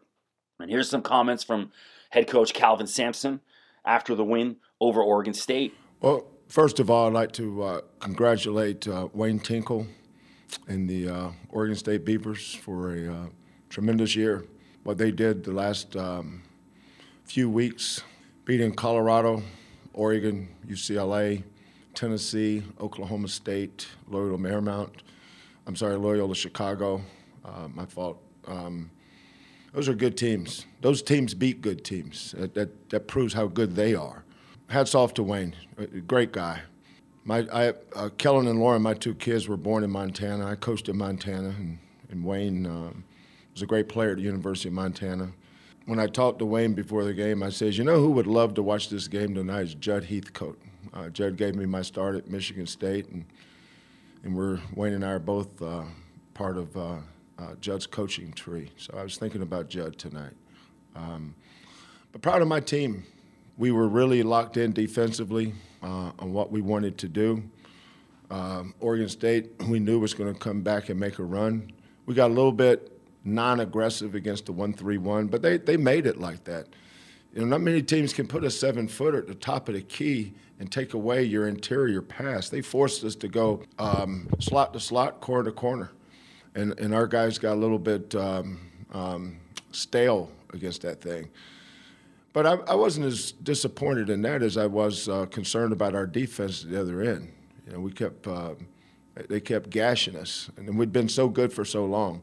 And 0.59 0.69
here's 0.69 0.89
some 0.89 1.01
comments 1.01 1.43
from 1.43 1.71
head 2.09 2.27
coach 2.27 2.53
Kelvin 2.53 2.87
Sampson 2.87 3.39
after 3.85 4.13
the 4.13 4.25
win 4.25 4.57
over 4.81 5.01
Oregon 5.01 5.33
State. 5.33 5.73
Well, 6.01 6.25
first 6.49 6.81
of 6.81 6.89
all, 6.89 7.07
I'd 7.07 7.13
like 7.13 7.31
to 7.33 7.63
uh, 7.63 7.81
congratulate 7.99 8.85
uh, 8.87 9.07
Wayne 9.13 9.39
Tinkle 9.39 9.87
and 10.67 10.89
the 10.89 11.09
uh, 11.09 11.31
Oregon 11.49 11.75
State 11.75 12.05
Beavers 12.05 12.55
for 12.55 12.95
a 12.95 13.13
uh, 13.13 13.25
tremendous 13.69 14.15
year 14.15 14.45
what 14.83 14.97
they 14.97 15.11
did 15.11 15.43
the 15.43 15.51
last 15.51 15.95
um, 15.95 16.41
few 17.23 17.49
weeks, 17.49 18.01
beating 18.45 18.73
Colorado, 18.73 19.43
Oregon, 19.93 20.47
UCLA, 20.67 21.43
Tennessee, 21.93 22.63
Oklahoma 22.79 23.27
State, 23.27 23.87
Loyola 24.07 24.37
Marymount. 24.37 24.89
I'm 25.67 25.75
sorry, 25.75 25.95
Loyola 25.95 26.33
Chicago. 26.33 27.01
Uh, 27.43 27.67
my 27.73 27.85
fault. 27.85 28.21
Um, 28.47 28.89
those 29.73 29.87
are 29.87 29.93
good 29.93 30.17
teams. 30.17 30.65
Those 30.81 31.01
teams 31.01 31.33
beat 31.33 31.61
good 31.61 31.83
teams. 31.83 32.33
That, 32.37 32.53
that, 32.55 32.89
that, 32.89 33.07
proves 33.07 33.33
how 33.33 33.47
good 33.47 33.75
they 33.75 33.93
are. 33.93 34.23
Hats 34.67 34.95
off 34.95 35.13
to 35.15 35.23
Wayne, 35.23 35.55
a 35.77 35.85
great 35.85 36.31
guy. 36.31 36.61
My, 37.29 37.45
I, 37.53 37.73
uh, 37.95 38.09
Kellen 38.17 38.47
and 38.47 38.59
Lauren, 38.59 38.81
my 38.81 38.95
two 38.95 39.13
kids, 39.13 39.47
were 39.47 39.55
born 39.55 39.83
in 39.83 39.91
Montana. 39.91 40.47
I 40.47 40.55
coached 40.55 40.89
in 40.89 40.97
Montana, 40.97 41.49
and, 41.49 41.77
and 42.09 42.25
Wayne 42.25 42.65
um, 42.65 43.03
was 43.53 43.61
a 43.61 43.67
great 43.67 43.87
player 43.87 44.09
at 44.09 44.17
the 44.17 44.23
University 44.23 44.69
of 44.69 44.73
Montana. 44.73 45.31
When 45.85 45.99
I 45.99 46.07
talked 46.07 46.39
to 46.39 46.45
Wayne 46.47 46.73
before 46.73 47.03
the 47.03 47.13
game, 47.13 47.43
I 47.43 47.49
said, 47.49 47.75
"You 47.75 47.83
know 47.83 47.99
who 47.99 48.09
would 48.13 48.25
love 48.25 48.55
to 48.55 48.63
watch 48.63 48.89
this 48.89 49.07
game 49.07 49.35
tonight 49.35 49.61
is 49.61 49.75
Judd 49.75 50.05
Heathcote. 50.05 50.59
Uh, 50.91 51.09
Judd 51.09 51.37
gave 51.37 51.53
me 51.53 51.67
my 51.67 51.83
start 51.83 52.15
at 52.15 52.27
Michigan 52.27 52.65
State, 52.65 53.07
and 53.09 53.25
and 54.23 54.35
we're 54.35 54.59
Wayne 54.73 54.93
and 54.93 55.05
I 55.05 55.11
are 55.11 55.19
both 55.19 55.61
uh, 55.61 55.83
part 56.33 56.57
of 56.57 56.75
uh, 56.75 56.95
uh 57.37 57.53
Judd's 57.61 57.85
coaching 57.85 58.33
tree. 58.33 58.71
So 58.75 58.97
I 58.97 59.03
was 59.03 59.19
thinking 59.19 59.43
about 59.43 59.69
Judd 59.69 59.99
tonight. 59.99 60.33
Um, 60.95 61.35
but 62.11 62.23
proud 62.23 62.41
of 62.41 62.47
my 62.47 62.59
team. 62.59 63.03
We 63.55 63.69
were 63.69 63.87
really 63.87 64.23
locked 64.23 64.57
in 64.57 64.71
defensively 64.71 65.53
uh, 65.81 66.11
on 66.19 66.33
what 66.33 66.51
we 66.51 66.61
wanted 66.61 66.97
to 66.99 67.07
do. 67.07 67.43
Um, 68.29 68.73
Oregon 68.79 69.09
State, 69.09 69.51
we 69.67 69.79
knew 69.79 69.99
was 69.99 70.13
going 70.13 70.33
to 70.33 70.39
come 70.39 70.61
back 70.61 70.89
and 70.89 70.99
make 70.99 71.19
a 71.19 71.23
run. 71.23 71.71
We 72.05 72.13
got 72.13 72.27
a 72.29 72.33
little 72.33 72.51
bit 72.51 72.99
non-aggressive 73.23 74.15
against 74.15 74.45
the 74.45 74.51
one-three-one, 74.51 75.27
but 75.27 75.41
they, 75.41 75.57
they 75.57 75.77
made 75.77 76.05
it 76.05 76.19
like 76.19 76.43
that. 76.45 76.67
You 77.33 77.41
know, 77.41 77.47
not 77.47 77.61
many 77.61 77.81
teams 77.81 78.13
can 78.13 78.27
put 78.27 78.43
a 78.43 78.49
seven-footer 78.49 79.19
at 79.19 79.27
the 79.27 79.35
top 79.35 79.67
of 79.69 79.75
the 79.75 79.81
key 79.81 80.33
and 80.59 80.71
take 80.71 80.93
away 80.93 81.23
your 81.23 81.47
interior 81.47 82.01
pass. 82.01 82.49
They 82.49 82.61
forced 82.61 83.03
us 83.03 83.15
to 83.15 83.27
go 83.27 83.63
um, 83.77 84.27
slot 84.39 84.73
to 84.73 84.79
slot, 84.79 85.21
corner 85.21 85.45
to 85.45 85.51
corner, 85.51 85.91
and 86.55 86.77
and 86.79 86.93
our 86.93 87.07
guys 87.07 87.37
got 87.37 87.53
a 87.53 87.55
little 87.55 87.79
bit 87.79 88.13
um, 88.15 88.59
um, 88.91 89.37
stale 89.71 90.29
against 90.53 90.81
that 90.81 91.01
thing. 91.01 91.29
But 92.31 92.45
I, 92.45 92.53
I, 92.67 92.75
wasn't 92.75 93.07
as 93.07 93.31
disappointed 93.31 94.09
in 94.09 94.21
that 94.21 94.43
as 94.43 94.55
I 94.55 94.67
was 94.67 95.09
uh, 95.09 95.25
concerned 95.25 95.73
about 95.73 95.95
our 95.95 96.05
defense 96.05 96.63
at 96.63 96.69
the 96.69 96.79
other 96.79 97.01
end. 97.01 97.31
You 97.65 97.73
know, 97.73 97.79
we 97.79 97.91
kept 97.91 98.27
uh, 98.27 98.53
they 99.27 99.39
kept 99.39 99.69
gashing 99.69 100.15
us, 100.15 100.49
and 100.55 100.77
we'd 100.77 100.93
been 100.93 101.09
so 101.09 101.27
good 101.27 101.51
for 101.51 101.65
so 101.65 101.85
long. 101.85 102.21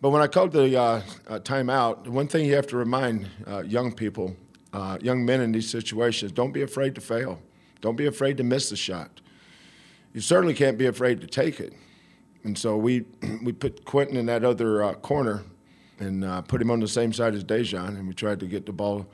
But 0.00 0.10
when 0.10 0.22
I 0.22 0.26
called 0.26 0.52
the 0.52 0.78
uh, 0.78 1.02
uh, 1.26 1.38
timeout, 1.40 2.06
one 2.06 2.28
thing 2.28 2.46
you 2.46 2.54
have 2.54 2.66
to 2.68 2.76
remind 2.76 3.28
uh, 3.46 3.62
young 3.62 3.92
people, 3.92 4.36
uh, 4.72 4.98
young 5.00 5.24
men 5.24 5.40
in 5.40 5.52
these 5.52 5.68
situations, 5.68 6.32
don't 6.32 6.52
be 6.52 6.62
afraid 6.62 6.94
to 6.96 7.00
fail. 7.00 7.40
Don't 7.80 7.96
be 7.96 8.06
afraid 8.06 8.36
to 8.36 8.44
miss 8.44 8.70
the 8.70 8.76
shot. 8.76 9.20
You 10.12 10.20
certainly 10.20 10.54
can't 10.54 10.78
be 10.78 10.86
afraid 10.86 11.20
to 11.20 11.26
take 11.26 11.60
it. 11.60 11.72
And 12.44 12.56
so 12.56 12.76
we, 12.76 13.04
we 13.42 13.52
put 13.52 13.84
Quentin 13.84 14.16
in 14.16 14.26
that 14.26 14.44
other 14.44 14.92
corner 14.94 15.44
and 15.98 16.46
put 16.46 16.62
him 16.62 16.70
on 16.70 16.78
the 16.78 16.88
same 16.88 17.12
side 17.12 17.34
as 17.34 17.42
DeJon, 17.42 17.88
and 17.88 18.06
we 18.06 18.14
tried 18.14 18.38
to 18.40 18.46
get 18.46 18.66
the 18.66 18.72
ball 18.72 19.06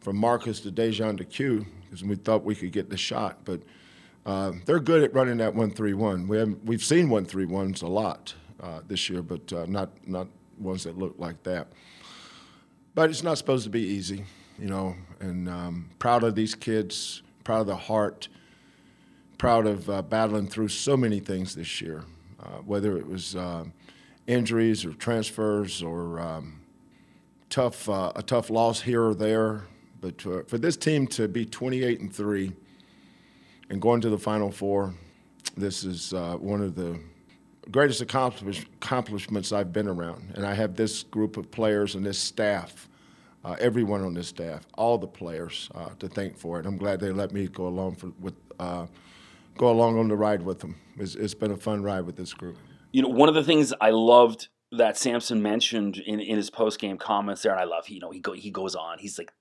from 0.00 0.16
Marcus 0.16 0.60
to 0.60 0.70
DeJon 0.70 1.18
to 1.18 1.24
Q 1.24 1.66
because 1.84 2.04
we 2.04 2.16
thought 2.16 2.44
we 2.44 2.54
could 2.54 2.72
get 2.72 2.90
the 2.90 2.96
shot. 2.96 3.44
But 3.44 3.62
they're 4.64 4.80
good 4.80 5.02
at 5.02 5.14
running 5.14 5.38
that 5.38 5.54
one-three-one. 5.54 6.28
We 6.28 6.36
have, 6.38 6.54
we've 6.64 6.84
seen 6.84 7.08
one-three-ones 7.08 7.82
a 7.82 7.86
lot 7.88 8.34
uh, 8.60 8.80
this 8.86 9.08
year, 9.08 9.22
but 9.22 9.52
uh, 9.52 9.66
not 9.66 9.90
not 10.06 10.28
ones 10.58 10.84
that 10.84 10.98
look 10.98 11.14
like 11.18 11.42
that. 11.44 11.68
But 12.94 13.10
it's 13.10 13.22
not 13.22 13.38
supposed 13.38 13.64
to 13.64 13.70
be 13.70 13.82
easy, 13.82 14.24
you 14.58 14.66
know. 14.66 14.96
And 15.20 15.48
um, 15.48 15.90
proud 15.98 16.24
of 16.24 16.34
these 16.34 16.54
kids, 16.54 17.22
proud 17.44 17.60
of 17.60 17.66
the 17.68 17.76
heart, 17.76 18.28
proud 19.38 19.66
of 19.66 19.88
uh, 19.88 20.02
battling 20.02 20.48
through 20.48 20.68
so 20.68 20.96
many 20.96 21.20
things 21.20 21.54
this 21.54 21.80
year, 21.80 22.04
uh, 22.40 22.58
whether 22.66 22.96
it 22.96 23.06
was 23.06 23.36
um, 23.36 23.72
injuries 24.26 24.84
or 24.84 24.92
transfers 24.94 25.82
or 25.82 26.20
um, 26.20 26.60
tough 27.50 27.88
uh, 27.88 28.12
a 28.16 28.22
tough 28.22 28.50
loss 28.50 28.82
here 28.82 29.04
or 29.04 29.14
there. 29.14 29.62
But 30.00 30.20
for 30.22 30.58
this 30.58 30.76
team 30.76 31.06
to 31.08 31.28
be 31.28 31.44
28 31.44 32.00
and 32.00 32.12
three 32.14 32.52
and 33.70 33.80
going 33.80 34.00
to 34.00 34.10
the 34.10 34.18
Final 34.18 34.50
Four, 34.50 34.94
this 35.56 35.84
is 35.84 36.14
uh, 36.14 36.36
one 36.36 36.62
of 36.62 36.74
the 36.74 37.00
greatest 37.70 38.00
accomplish, 38.00 38.64
accomplishments 38.80 39.52
I've 39.52 39.72
been 39.72 39.88
around. 39.88 40.32
And 40.34 40.46
I 40.46 40.54
have 40.54 40.76
this 40.76 41.02
group 41.02 41.36
of 41.36 41.50
players 41.50 41.94
and 41.94 42.04
this 42.04 42.18
staff, 42.18 42.88
uh, 43.44 43.56
everyone 43.58 44.02
on 44.02 44.14
this 44.14 44.28
staff, 44.28 44.62
all 44.76 44.98
the 44.98 45.06
players 45.06 45.68
uh, 45.74 45.90
to 45.98 46.08
thank 46.08 46.36
for 46.36 46.60
it. 46.60 46.66
I'm 46.66 46.76
glad 46.76 47.00
they 47.00 47.12
let 47.12 47.32
me 47.32 47.48
go 47.48 47.66
along 47.66 47.96
for, 47.96 48.12
with 48.20 48.34
uh, 48.58 48.86
go 49.56 49.70
along 49.70 49.98
on 49.98 50.08
the 50.08 50.16
ride 50.16 50.42
with 50.42 50.60
them. 50.60 50.76
It's, 50.96 51.14
it's 51.14 51.34
been 51.34 51.50
a 51.50 51.56
fun 51.56 51.82
ride 51.82 52.06
with 52.06 52.16
this 52.16 52.32
group. 52.32 52.56
You 52.92 53.02
know, 53.02 53.08
one 53.08 53.28
of 53.28 53.34
the 53.34 53.44
things 53.44 53.74
I 53.80 53.90
loved 53.90 54.48
that 54.72 54.98
Sampson 54.98 55.42
mentioned 55.42 55.96
in, 55.98 56.20
in 56.20 56.36
his 56.36 56.50
post 56.50 56.78
game 56.78 56.98
comments 56.98 57.42
there, 57.42 57.52
and 57.52 57.60
I 57.60 57.64
love 57.64 57.88
you 57.88 58.00
know 58.00 58.10
he 58.10 58.20
go 58.20 58.32
he 58.32 58.50
goes 58.50 58.74
on. 58.74 58.98
He's 58.98 59.18
like 59.18 59.32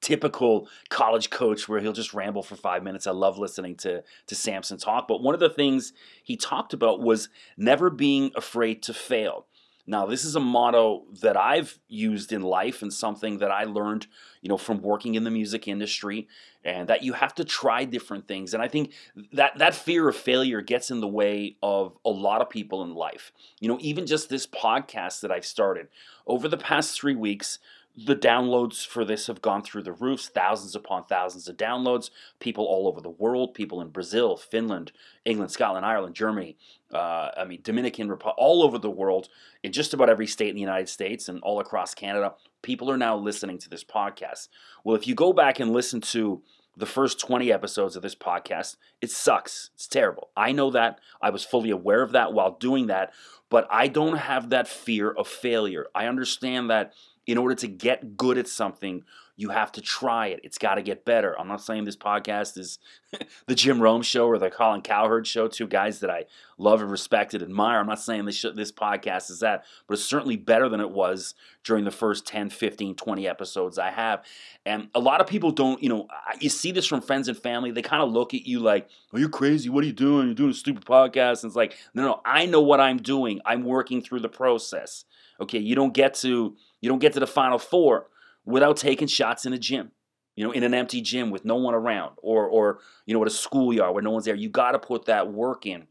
typical 0.00 0.68
college 0.88 1.30
coach 1.30 1.68
where 1.68 1.80
he'll 1.80 1.92
just 1.92 2.14
ramble 2.14 2.42
for 2.42 2.56
five 2.56 2.82
minutes. 2.82 3.06
I 3.06 3.12
love 3.12 3.38
listening 3.38 3.76
to 3.76 4.02
to 4.26 4.34
Sampson 4.34 4.78
talk. 4.78 5.06
But 5.06 5.22
one 5.22 5.34
of 5.34 5.40
the 5.40 5.50
things 5.50 5.92
he 6.22 6.36
talked 6.36 6.72
about 6.72 7.00
was 7.00 7.28
never 7.56 7.90
being 7.90 8.30
afraid 8.36 8.82
to 8.84 8.94
fail. 8.94 9.46
Now, 9.86 10.06
this 10.06 10.24
is 10.24 10.34
a 10.34 10.40
motto 10.40 11.04
that 11.20 11.36
I've 11.36 11.78
used 11.88 12.32
in 12.32 12.40
life 12.40 12.80
and 12.80 12.92
something 12.92 13.38
that 13.38 13.50
I 13.50 13.64
learned, 13.64 14.06
you 14.40 14.48
know, 14.48 14.56
from 14.56 14.80
working 14.80 15.14
in 15.14 15.24
the 15.24 15.30
music 15.30 15.68
industry 15.68 16.26
and 16.64 16.88
that 16.88 17.02
you 17.02 17.12
have 17.12 17.34
to 17.34 17.44
try 17.44 17.84
different 17.84 18.26
things. 18.26 18.54
And 18.54 18.62
I 18.62 18.68
think 18.68 18.92
that 19.32 19.58
that 19.58 19.74
fear 19.74 20.08
of 20.08 20.16
failure 20.16 20.62
gets 20.62 20.90
in 20.90 21.00
the 21.00 21.08
way 21.08 21.56
of 21.62 21.98
a 22.04 22.10
lot 22.10 22.40
of 22.40 22.48
people 22.48 22.82
in 22.82 22.94
life. 22.94 23.30
You 23.60 23.68
know, 23.68 23.78
even 23.82 24.06
just 24.06 24.30
this 24.30 24.46
podcast 24.46 25.20
that 25.20 25.30
I've 25.30 25.44
started 25.44 25.88
over 26.26 26.48
the 26.48 26.56
past 26.56 26.98
3 26.98 27.14
weeks, 27.14 27.58
the 27.96 28.16
downloads 28.16 28.84
for 28.84 29.04
this 29.04 29.28
have 29.28 29.40
gone 29.40 29.62
through 29.62 29.82
the 29.82 29.92
roofs, 29.92 30.28
thousands 30.28 30.74
upon 30.74 31.04
thousands 31.04 31.46
of 31.48 31.56
downloads. 31.56 32.10
People 32.40 32.64
all 32.64 32.88
over 32.88 33.00
the 33.00 33.08
world, 33.08 33.54
people 33.54 33.80
in 33.80 33.88
Brazil, 33.88 34.36
Finland, 34.36 34.90
England, 35.24 35.52
Scotland, 35.52 35.86
Ireland, 35.86 36.16
Germany, 36.16 36.56
uh, 36.92 37.30
I 37.36 37.44
mean, 37.44 37.60
Dominican 37.62 38.08
Republic, 38.08 38.36
all 38.38 38.64
over 38.64 38.78
the 38.78 38.90
world, 38.90 39.28
in 39.62 39.72
just 39.72 39.94
about 39.94 40.10
every 40.10 40.26
state 40.26 40.48
in 40.48 40.56
the 40.56 40.60
United 40.60 40.88
States 40.88 41.28
and 41.28 41.40
all 41.42 41.60
across 41.60 41.94
Canada, 41.94 42.34
people 42.62 42.90
are 42.90 42.98
now 42.98 43.16
listening 43.16 43.58
to 43.58 43.70
this 43.70 43.84
podcast. 43.84 44.48
Well, 44.82 44.96
if 44.96 45.06
you 45.06 45.14
go 45.14 45.32
back 45.32 45.60
and 45.60 45.72
listen 45.72 46.00
to 46.00 46.42
the 46.76 46.86
first 46.86 47.20
20 47.20 47.52
episodes 47.52 47.94
of 47.94 48.02
this 48.02 48.16
podcast, 48.16 48.76
it 49.00 49.10
sucks. 49.10 49.70
It's 49.74 49.86
terrible. 49.86 50.30
I 50.36 50.50
know 50.50 50.70
that. 50.72 50.98
I 51.22 51.30
was 51.30 51.44
fully 51.44 51.70
aware 51.70 52.02
of 52.02 52.10
that 52.12 52.32
while 52.32 52.56
doing 52.58 52.88
that, 52.88 53.12
but 53.48 53.68
I 53.70 53.86
don't 53.86 54.16
have 54.16 54.50
that 54.50 54.66
fear 54.66 55.12
of 55.12 55.28
failure. 55.28 55.86
I 55.94 56.06
understand 56.06 56.70
that 56.70 56.92
in 57.26 57.38
order 57.38 57.54
to 57.56 57.68
get 57.68 58.16
good 58.16 58.38
at 58.38 58.48
something, 58.48 59.04
you 59.36 59.48
have 59.48 59.72
to 59.72 59.80
try 59.80 60.28
it. 60.28 60.40
It's 60.44 60.58
got 60.58 60.76
to 60.76 60.82
get 60.82 61.04
better. 61.04 61.38
I'm 61.38 61.48
not 61.48 61.60
saying 61.60 61.84
this 61.84 61.96
podcast 61.96 62.56
is 62.56 62.78
the 63.46 63.54
Jim 63.54 63.80
Rome 63.80 64.02
show 64.02 64.26
or 64.26 64.38
the 64.38 64.50
Colin 64.50 64.80
Cowherd 64.80 65.26
show, 65.26 65.48
two 65.48 65.66
guys 65.66 66.00
that 66.00 66.10
I 66.10 66.26
love 66.56 66.80
and 66.80 66.90
respect 66.90 67.34
and 67.34 67.42
admire. 67.42 67.80
I'm 67.80 67.86
not 67.86 68.00
saying 68.00 68.26
this, 68.26 68.44
this 68.54 68.70
podcast 68.70 69.30
is 69.30 69.40
that, 69.40 69.64
but 69.88 69.94
it's 69.94 70.04
certainly 70.04 70.36
better 70.36 70.68
than 70.68 70.80
it 70.80 70.90
was 70.90 71.34
during 71.64 71.84
the 71.84 71.90
first 71.90 72.26
10, 72.26 72.50
15, 72.50 72.94
20 72.94 73.26
episodes 73.28 73.76
I 73.76 73.90
have. 73.90 74.24
And 74.64 74.88
a 74.94 75.00
lot 75.00 75.20
of 75.20 75.26
people 75.26 75.50
don't, 75.50 75.82
you 75.82 75.88
know, 75.88 76.06
you 76.38 76.48
see 76.48 76.70
this 76.70 76.86
from 76.86 77.00
friends 77.00 77.26
and 77.26 77.36
family. 77.36 77.72
They 77.72 77.82
kind 77.82 78.02
of 78.02 78.12
look 78.12 78.34
at 78.34 78.46
you 78.46 78.60
like, 78.60 78.88
oh, 79.12 79.18
you're 79.18 79.28
crazy. 79.28 79.68
What 79.68 79.82
are 79.82 79.88
you 79.88 79.92
doing? 79.92 80.26
You're 80.26 80.34
doing 80.34 80.50
a 80.50 80.54
stupid 80.54 80.84
podcast. 80.84 81.42
And 81.42 81.50
it's 81.50 81.56
like, 81.56 81.76
no, 81.92 82.02
no, 82.02 82.20
I 82.24 82.46
know 82.46 82.60
what 82.60 82.80
I'm 82.80 82.98
doing. 82.98 83.40
I'm 83.44 83.64
working 83.64 84.00
through 84.00 84.20
the 84.20 84.28
process. 84.28 85.04
Okay, 85.40 85.58
you 85.58 85.74
don't 85.74 85.94
get 85.94 86.14
to 86.14 86.56
you 86.80 86.88
don't 86.88 86.98
get 86.98 87.12
to 87.14 87.20
the 87.20 87.26
final 87.26 87.58
four 87.58 88.08
without 88.44 88.76
taking 88.76 89.08
shots 89.08 89.46
in 89.46 89.52
a 89.52 89.58
gym. 89.58 89.90
You 90.36 90.44
know, 90.44 90.50
in 90.50 90.64
an 90.64 90.74
empty 90.74 91.00
gym 91.00 91.30
with 91.30 91.44
no 91.44 91.56
one 91.56 91.74
around, 91.74 92.16
or 92.22 92.46
or 92.46 92.80
you 93.06 93.14
know, 93.14 93.22
at 93.22 93.28
a 93.28 93.30
schoolyard 93.30 93.94
where 93.94 94.02
no 94.02 94.10
one's 94.10 94.24
there. 94.24 94.34
You 94.34 94.48
got 94.48 94.72
to 94.72 94.78
put 94.78 95.06
that 95.06 95.32
work 95.32 95.66
in. 95.66 95.86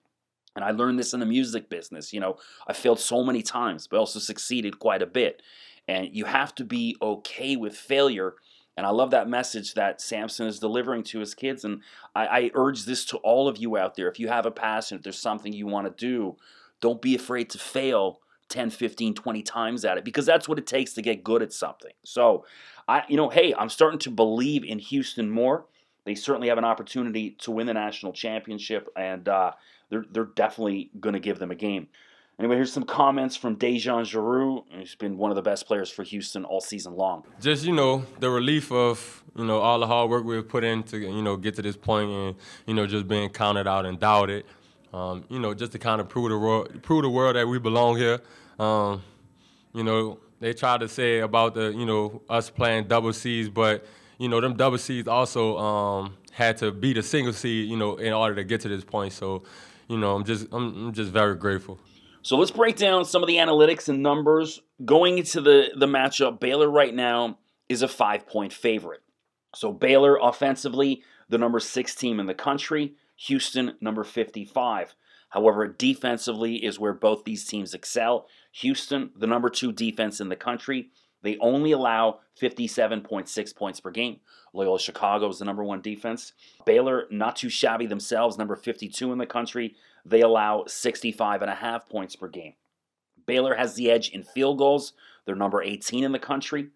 And 0.56 0.64
I 0.64 0.72
learned 0.72 1.00
this 1.00 1.14
in 1.14 1.20
the 1.20 1.26
music 1.26 1.70
business. 1.70 2.14
You 2.14 2.20
know, 2.20 2.38
I 2.68 2.74
failed 2.74 3.00
so 3.00 3.24
many 3.24 3.42
times, 3.42 3.88
but 3.88 3.98
also 3.98 4.20
succeeded 4.20 4.80
quite 4.80 5.02
a 5.02 5.08
bit. 5.08 5.42
And 5.88 6.10
you 6.12 6.26
have 6.26 6.54
to 6.56 6.64
be 6.64 6.96
okay 7.02 7.56
with 7.56 7.76
failure. 7.76 8.36
And 8.78 8.86
I 8.86 8.90
love 8.90 9.12
that 9.12 9.28
message 9.28 9.74
that 9.74 10.02
Sampson 10.02 10.48
is 10.48 10.60
delivering 10.60 11.04
to 11.06 11.20
his 11.20 11.34
kids. 11.34 11.66
And 11.66 11.82
I, 12.16 12.28
I 12.28 12.52
urge 12.54 12.86
this 12.86 13.06
to 13.06 13.18
all 13.18 13.48
of 13.48 13.58
you 13.58 13.78
out 13.78 13.96
there. 13.96 14.08
If 14.08 14.20
you 14.20 14.28
have 14.28 14.46
a 14.46 14.52
passion, 14.52 14.98
if 14.98 15.04
there's 15.04 15.20
something 15.20 15.54
you 15.54 15.68
want 15.68 15.88
to 15.88 16.06
do, 16.06 16.38
don't 16.82 17.02
be 17.02 17.16
afraid 17.16 17.50
to 17.52 17.58
fail 17.58 18.20
10, 18.54 18.70
15, 18.70 19.16
20 19.16 19.42
times 19.42 19.84
at 19.84 19.98
it 19.98 20.06
because 20.06 20.26
that's 20.26 20.48
what 20.48 20.60
it 20.60 20.68
takes 20.68 20.94
to 20.94 21.02
get 21.02 21.24
good 21.24 21.42
at 21.42 21.52
something. 21.52 21.92
So, 22.04 22.46
I 22.88 23.04
you 23.10 23.18
know, 23.18 23.30
hey, 23.30 23.54
I'm 23.58 23.70
starting 23.70 24.00
to 24.00 24.12
believe 24.12 24.64
in 24.64 24.80
Houston 24.80 25.30
more. 25.30 25.66
They 26.06 26.16
certainly 26.16 26.50
have 26.50 26.58
an 26.58 26.66
opportunity 26.66 27.32
to 27.40 27.52
win 27.52 27.66
the 27.66 27.74
national 27.74 28.14
championship, 28.14 28.90
and 28.96 29.28
uh, 29.28 29.54
they're 29.90 30.06
they're 30.12 30.26
definitely 30.26 30.92
going 31.00 31.14
to 31.14 31.20
give 31.20 31.40
them 31.40 31.50
a 31.50 31.56
game. 31.56 31.88
Anyway, 32.40 32.56
here's 32.56 32.74
some 32.74 32.84
comments 32.84 33.36
from 33.36 33.56
DeJon 33.56 34.04
Jarreau. 34.12 34.64
He's 34.70 34.96
been 34.96 35.18
one 35.18 35.30
of 35.30 35.36
the 35.36 35.42
best 35.42 35.68
players 35.68 35.90
for 35.90 36.04
Houston 36.04 36.46
all 36.46 36.62
season 36.62 36.96
long. 36.96 37.24
Just 37.40 37.66
you 37.66 37.74
know, 37.74 38.06
the 38.20 38.30
relief 38.30 38.72
of 38.72 39.24
you 39.36 39.46
know 39.46 39.60
all 39.60 39.80
the 39.80 39.88
hard 39.88 40.10
work 40.10 40.26
we've 40.26 40.48
put 40.48 40.64
in 40.64 40.84
to 40.84 40.98
you 40.98 41.24
know 41.24 41.38
get 41.38 41.56
to 41.56 41.62
this 41.64 41.78
point, 41.78 42.12
and 42.12 42.36
you 42.68 42.74
know 42.76 42.86
just 42.86 43.08
being 43.08 43.30
counted 43.30 43.68
out 43.68 43.86
and 43.86 44.00
doubted. 44.00 44.46
Um, 44.94 45.24
you 45.28 45.40
know, 45.40 45.56
just 45.56 45.72
to 45.72 45.80
kind 45.80 46.00
of 46.00 46.08
prove 46.08 46.30
the 46.30 46.80
prove 46.80 47.02
the 47.02 47.10
world 47.10 47.36
that 47.36 47.48
we 47.48 47.58
belong 47.58 47.98
here. 47.98 48.20
Um, 48.60 49.02
you 49.74 49.84
know, 49.84 50.20
they 50.40 50.54
tried 50.54 50.82
to 50.82 50.90
say 50.90 51.20
about 51.20 51.56
the, 51.56 51.74
you 51.74 51.86
know, 51.86 52.22
us 52.30 52.50
playing 52.50 52.88
double 52.88 53.14
C's, 53.14 53.50
but 53.50 53.86
you 54.18 54.30
know, 54.30 54.40
them 54.40 54.56
double 54.56 54.78
C's 54.78 55.08
also 55.08 55.58
um, 55.58 56.18
had 56.32 56.58
to 56.58 56.72
beat 56.72 56.98
a 56.98 57.04
single 57.04 57.34
C, 57.34 57.64
you 57.64 57.78
know, 57.78 57.96
in 57.96 58.14
order 58.14 58.36
to 58.36 58.44
get 58.44 58.62
to 58.62 58.70
this 58.70 58.84
point. 58.84 59.14
So, 59.14 59.44
you 59.88 59.98
know, 59.98 60.16
I'm 60.16 60.24
just, 60.24 60.48
I'm, 60.52 60.88
I'm 60.88 60.94
just 60.94 61.12
very 61.12 61.36
grateful. 61.36 61.80
So 62.22 62.38
let's 62.38 62.52
break 62.52 62.78
down 62.78 63.04
some 63.04 63.22
of 63.22 63.28
the 63.28 63.36
analytics 63.36 63.90
and 63.90 64.02
numbers 64.02 64.62
going 64.86 65.18
into 65.18 65.42
the 65.42 65.72
the 65.76 65.88
matchup. 65.88 66.40
Baylor 66.40 66.70
right 66.70 66.94
now 66.94 67.38
is 67.68 67.82
a 67.82 67.88
five 67.88 68.28
point 68.28 68.54
favorite. 68.54 69.02
So 69.56 69.72
Baylor 69.72 70.18
offensively, 70.22 71.04
the 71.30 71.38
number 71.38 71.60
six 71.60 71.94
team 71.96 72.20
in 72.20 72.26
the 72.26 72.34
country. 72.34 72.96
Houston, 73.16 73.76
number 73.80 74.04
55. 74.04 74.96
However, 75.30 75.68
defensively 75.68 76.64
is 76.64 76.80
where 76.80 76.94
both 76.94 77.24
these 77.24 77.46
teams 77.46 77.74
excel. 77.74 78.28
Houston, 78.58 79.12
the 79.16 79.28
number 79.28 79.50
two 79.50 79.72
defense 79.72 80.22
in 80.22 80.30
the 80.30 80.36
country, 80.36 80.90
they 81.24 81.38
only 81.40 81.72
allow 81.72 82.20
57.6 82.40 83.56
points 83.56 83.80
per 83.80 83.92
game. 83.92 84.20
Loyola 84.54 84.80
Chicago 84.80 85.30
is 85.30 85.40
the 85.40 85.46
number 85.46 85.64
one 85.64 85.82
defense. 85.82 86.34
Baylor, 86.66 87.06
not 87.10 87.36
too 87.36 87.50
shabby 87.50 87.88
themselves, 87.88 88.38
number 88.38 88.56
52 88.56 89.12
in 89.12 89.18
the 89.18 89.26
country. 89.26 89.76
They 90.06 90.22
allow 90.22 90.66
65.5 90.68 91.90
points 91.90 92.16
per 92.16 92.28
game. 92.28 92.54
Baylor 93.26 93.56
has 93.56 93.76
the 93.76 93.90
edge 93.90 94.10
in 94.10 94.24
field 94.24 94.58
goals. 94.58 94.94
They're 95.26 95.36
number 95.36 95.64
18 95.64 96.04
in 96.04 96.12
the 96.12 96.20
country. 96.20 96.70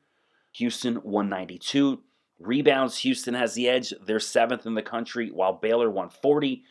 Houston, 0.53 0.95
192. 0.95 2.01
Rebounds, 2.39 2.99
Houston 2.99 3.33
has 3.33 3.53
the 3.53 3.67
edge. 3.67 3.93
They're 4.05 4.19
seventh 4.19 4.65
in 4.65 4.75
the 4.75 4.81
country, 4.81 5.29
while 5.29 5.53
Baylor 5.53 5.89
140. 5.89 6.63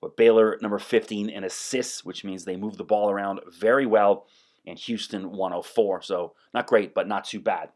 But 0.00 0.16
Baylor, 0.16 0.58
number 0.62 0.78
15 0.78 1.28
in 1.28 1.44
assists, 1.44 2.04
which 2.04 2.24
means 2.24 2.44
they 2.44 2.56
move 2.56 2.76
the 2.76 2.84
ball 2.84 3.10
around 3.10 3.40
very 3.50 3.84
well. 3.84 4.26
And 4.66 4.78
Houston 4.78 5.32
104. 5.32 6.02
So 6.02 6.34
not 6.52 6.66
great, 6.66 6.94
but 6.94 7.08
not 7.08 7.24
too 7.24 7.40
bad. 7.40 7.70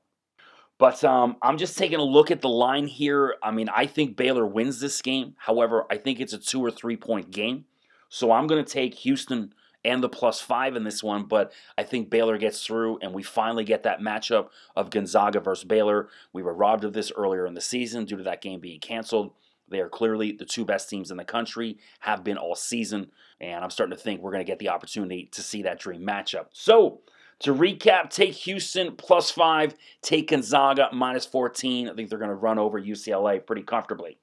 But 0.79 1.05
um, 1.05 1.37
I'm 1.43 1.59
just 1.59 1.79
taking 1.79 1.99
a 1.99 2.05
look 2.05 2.31
at 2.31 2.41
the 2.41 2.49
line 2.49 2.87
here. 2.87 3.37
I 3.43 3.51
mean, 3.51 3.69
I 3.69 3.87
think 3.87 4.17
Baylor 4.17 4.47
wins 4.47 4.81
this 4.81 5.01
game. 5.01 5.35
However, 5.39 5.87
I 5.91 5.97
think 5.97 6.21
it's 6.21 6.33
a 6.33 6.39
two 6.39 6.61
or 6.61 6.71
three 6.71 6.97
point 6.97 7.31
game. 7.31 7.67
So 8.09 8.33
I'm 8.33 8.47
going 8.47 8.63
to 8.63 8.71
take 8.71 8.95
Houston 8.95 9.55
and 9.85 10.03
the 10.03 10.09
plus 10.09 10.41
five 10.41 10.77
in 10.77 10.85
this 10.85 11.03
one, 11.03 11.25
but 11.25 11.53
I 11.77 11.83
think 11.83 12.11
Baylor 12.11 12.39
gets 12.39 12.65
through 12.65 12.99
and 13.01 13.13
we 13.13 13.23
finally 13.23 13.65
get 13.65 13.83
that 13.83 14.01
matchup 14.01 14.49
of 14.77 14.91
Gonzaga 14.91 15.41
versus 15.41 15.65
Baylor. 15.65 16.09
We 16.33 16.43
were 16.43 16.55
robbed 16.55 16.85
of 16.85 16.93
this 16.93 17.11
earlier 17.17 17.47
in 17.47 17.55
the 17.55 17.61
season 17.61 18.05
due 18.05 18.17
to 18.17 18.23
that 18.25 18.43
game 18.43 18.61
being 18.61 18.81
canceled. 18.81 19.33
They 19.73 19.81
are 19.81 19.89
clearly 19.89 20.33
the 20.33 20.45
two 20.45 20.65
best 20.65 20.89
teams 20.89 21.11
in 21.11 21.17
the 21.17 21.25
country, 21.25 21.79
have 22.01 22.23
been 22.23 22.37
all 22.37 22.55
season, 22.55 23.11
and 23.41 23.65
I'm 23.65 23.71
starting 23.71 23.97
to 23.97 24.03
think 24.03 24.21
we're 24.21 24.31
going 24.31 24.45
to 24.45 24.51
get 24.51 24.59
the 24.59 24.69
opportunity 24.69 25.29
to 25.33 25.43
see 25.43 25.63
that 25.63 25.81
dream 25.81 26.07
matchup. 26.07 26.47
So, 26.53 27.01
to 27.41 27.53
recap, 27.53 28.11
take 28.11 28.35
Houston 28.35 28.95
plus 28.95 29.31
five, 29.33 29.75
take 30.01 30.31
Gonzaga 30.31 30.91
minus 30.93 31.27
14. 31.27 31.89
I 31.89 31.95
think 31.95 32.09
they're 32.09 32.19
going 32.19 32.29
to 32.29 32.37
run 32.37 32.59
over 32.59 32.81
UCLA 32.81 33.45
pretty 33.45 33.63
comfortably. 33.63 34.19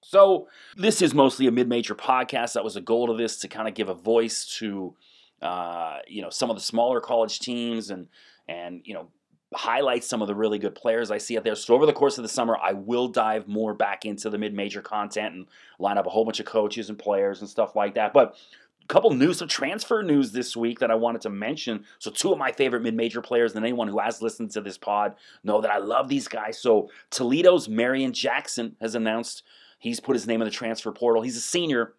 So, 0.00 0.48
this 0.76 1.02
is 1.02 1.12
mostly 1.12 1.46
a 1.46 1.52
mid 1.52 1.68
major 1.68 1.94
podcast. 1.94 2.54
That 2.54 2.64
was 2.64 2.76
a 2.76 2.80
goal 2.80 3.10
of 3.10 3.18
this 3.18 3.38
to 3.40 3.48
kind 3.48 3.68
of 3.68 3.74
give 3.74 3.88
a 3.88 3.94
voice 3.94 4.56
to. 4.58 4.94
Uh, 5.42 5.98
you 6.06 6.22
know 6.22 6.30
some 6.30 6.48
of 6.48 6.56
the 6.56 6.62
smaller 6.62 7.02
college 7.02 7.38
teams 7.40 7.90
and 7.90 8.06
and 8.48 8.80
you 8.84 8.94
know 8.94 9.08
highlight 9.54 10.04
some 10.04 10.20
of 10.20 10.28
the 10.28 10.34
really 10.34 10.58
good 10.58 10.74
players 10.74 11.10
I 11.10 11.18
see 11.18 11.36
out 11.36 11.44
there. 11.44 11.54
So 11.54 11.74
over 11.74 11.86
the 11.86 11.92
course 11.92 12.18
of 12.18 12.22
the 12.22 12.28
summer, 12.28 12.56
I 12.60 12.72
will 12.72 13.08
dive 13.08 13.48
more 13.48 13.72
back 13.74 14.04
into 14.04 14.28
the 14.28 14.38
mid-major 14.38 14.82
content 14.82 15.34
and 15.34 15.46
line 15.78 15.98
up 15.98 16.06
a 16.06 16.10
whole 16.10 16.24
bunch 16.24 16.40
of 16.40 16.46
coaches 16.46 16.88
and 16.88 16.98
players 16.98 17.40
and 17.40 17.48
stuff 17.48 17.76
like 17.76 17.94
that. 17.94 18.12
But 18.12 18.36
a 18.82 18.86
couple 18.86 19.10
news, 19.10 19.38
some 19.38 19.48
transfer 19.48 20.02
news 20.02 20.32
this 20.32 20.56
week 20.56 20.80
that 20.80 20.90
I 20.90 20.94
wanted 20.94 21.22
to 21.22 21.30
mention. 21.30 21.84
So 21.98 22.10
two 22.10 22.32
of 22.32 22.38
my 22.38 22.52
favorite 22.52 22.82
mid-major 22.82 23.22
players, 23.22 23.54
and 23.54 23.64
anyone 23.64 23.88
who 23.88 23.98
has 23.98 24.20
listened 24.20 24.50
to 24.50 24.60
this 24.60 24.76
pod 24.76 25.14
know 25.42 25.60
that 25.60 25.70
I 25.70 25.78
love 25.78 26.08
these 26.08 26.28
guys. 26.28 26.58
So 26.58 26.90
Toledo's 27.10 27.68
Marreon 27.68 28.12
Jackson 28.12 28.76
has 28.80 28.94
announced 28.94 29.42
he's 29.78 30.00
put 30.00 30.16
his 30.16 30.26
name 30.26 30.42
in 30.42 30.46
the 30.46 30.50
transfer 30.50 30.92
portal. 30.92 31.22
He's 31.22 31.36
a 31.36 31.40
senior 31.40 31.94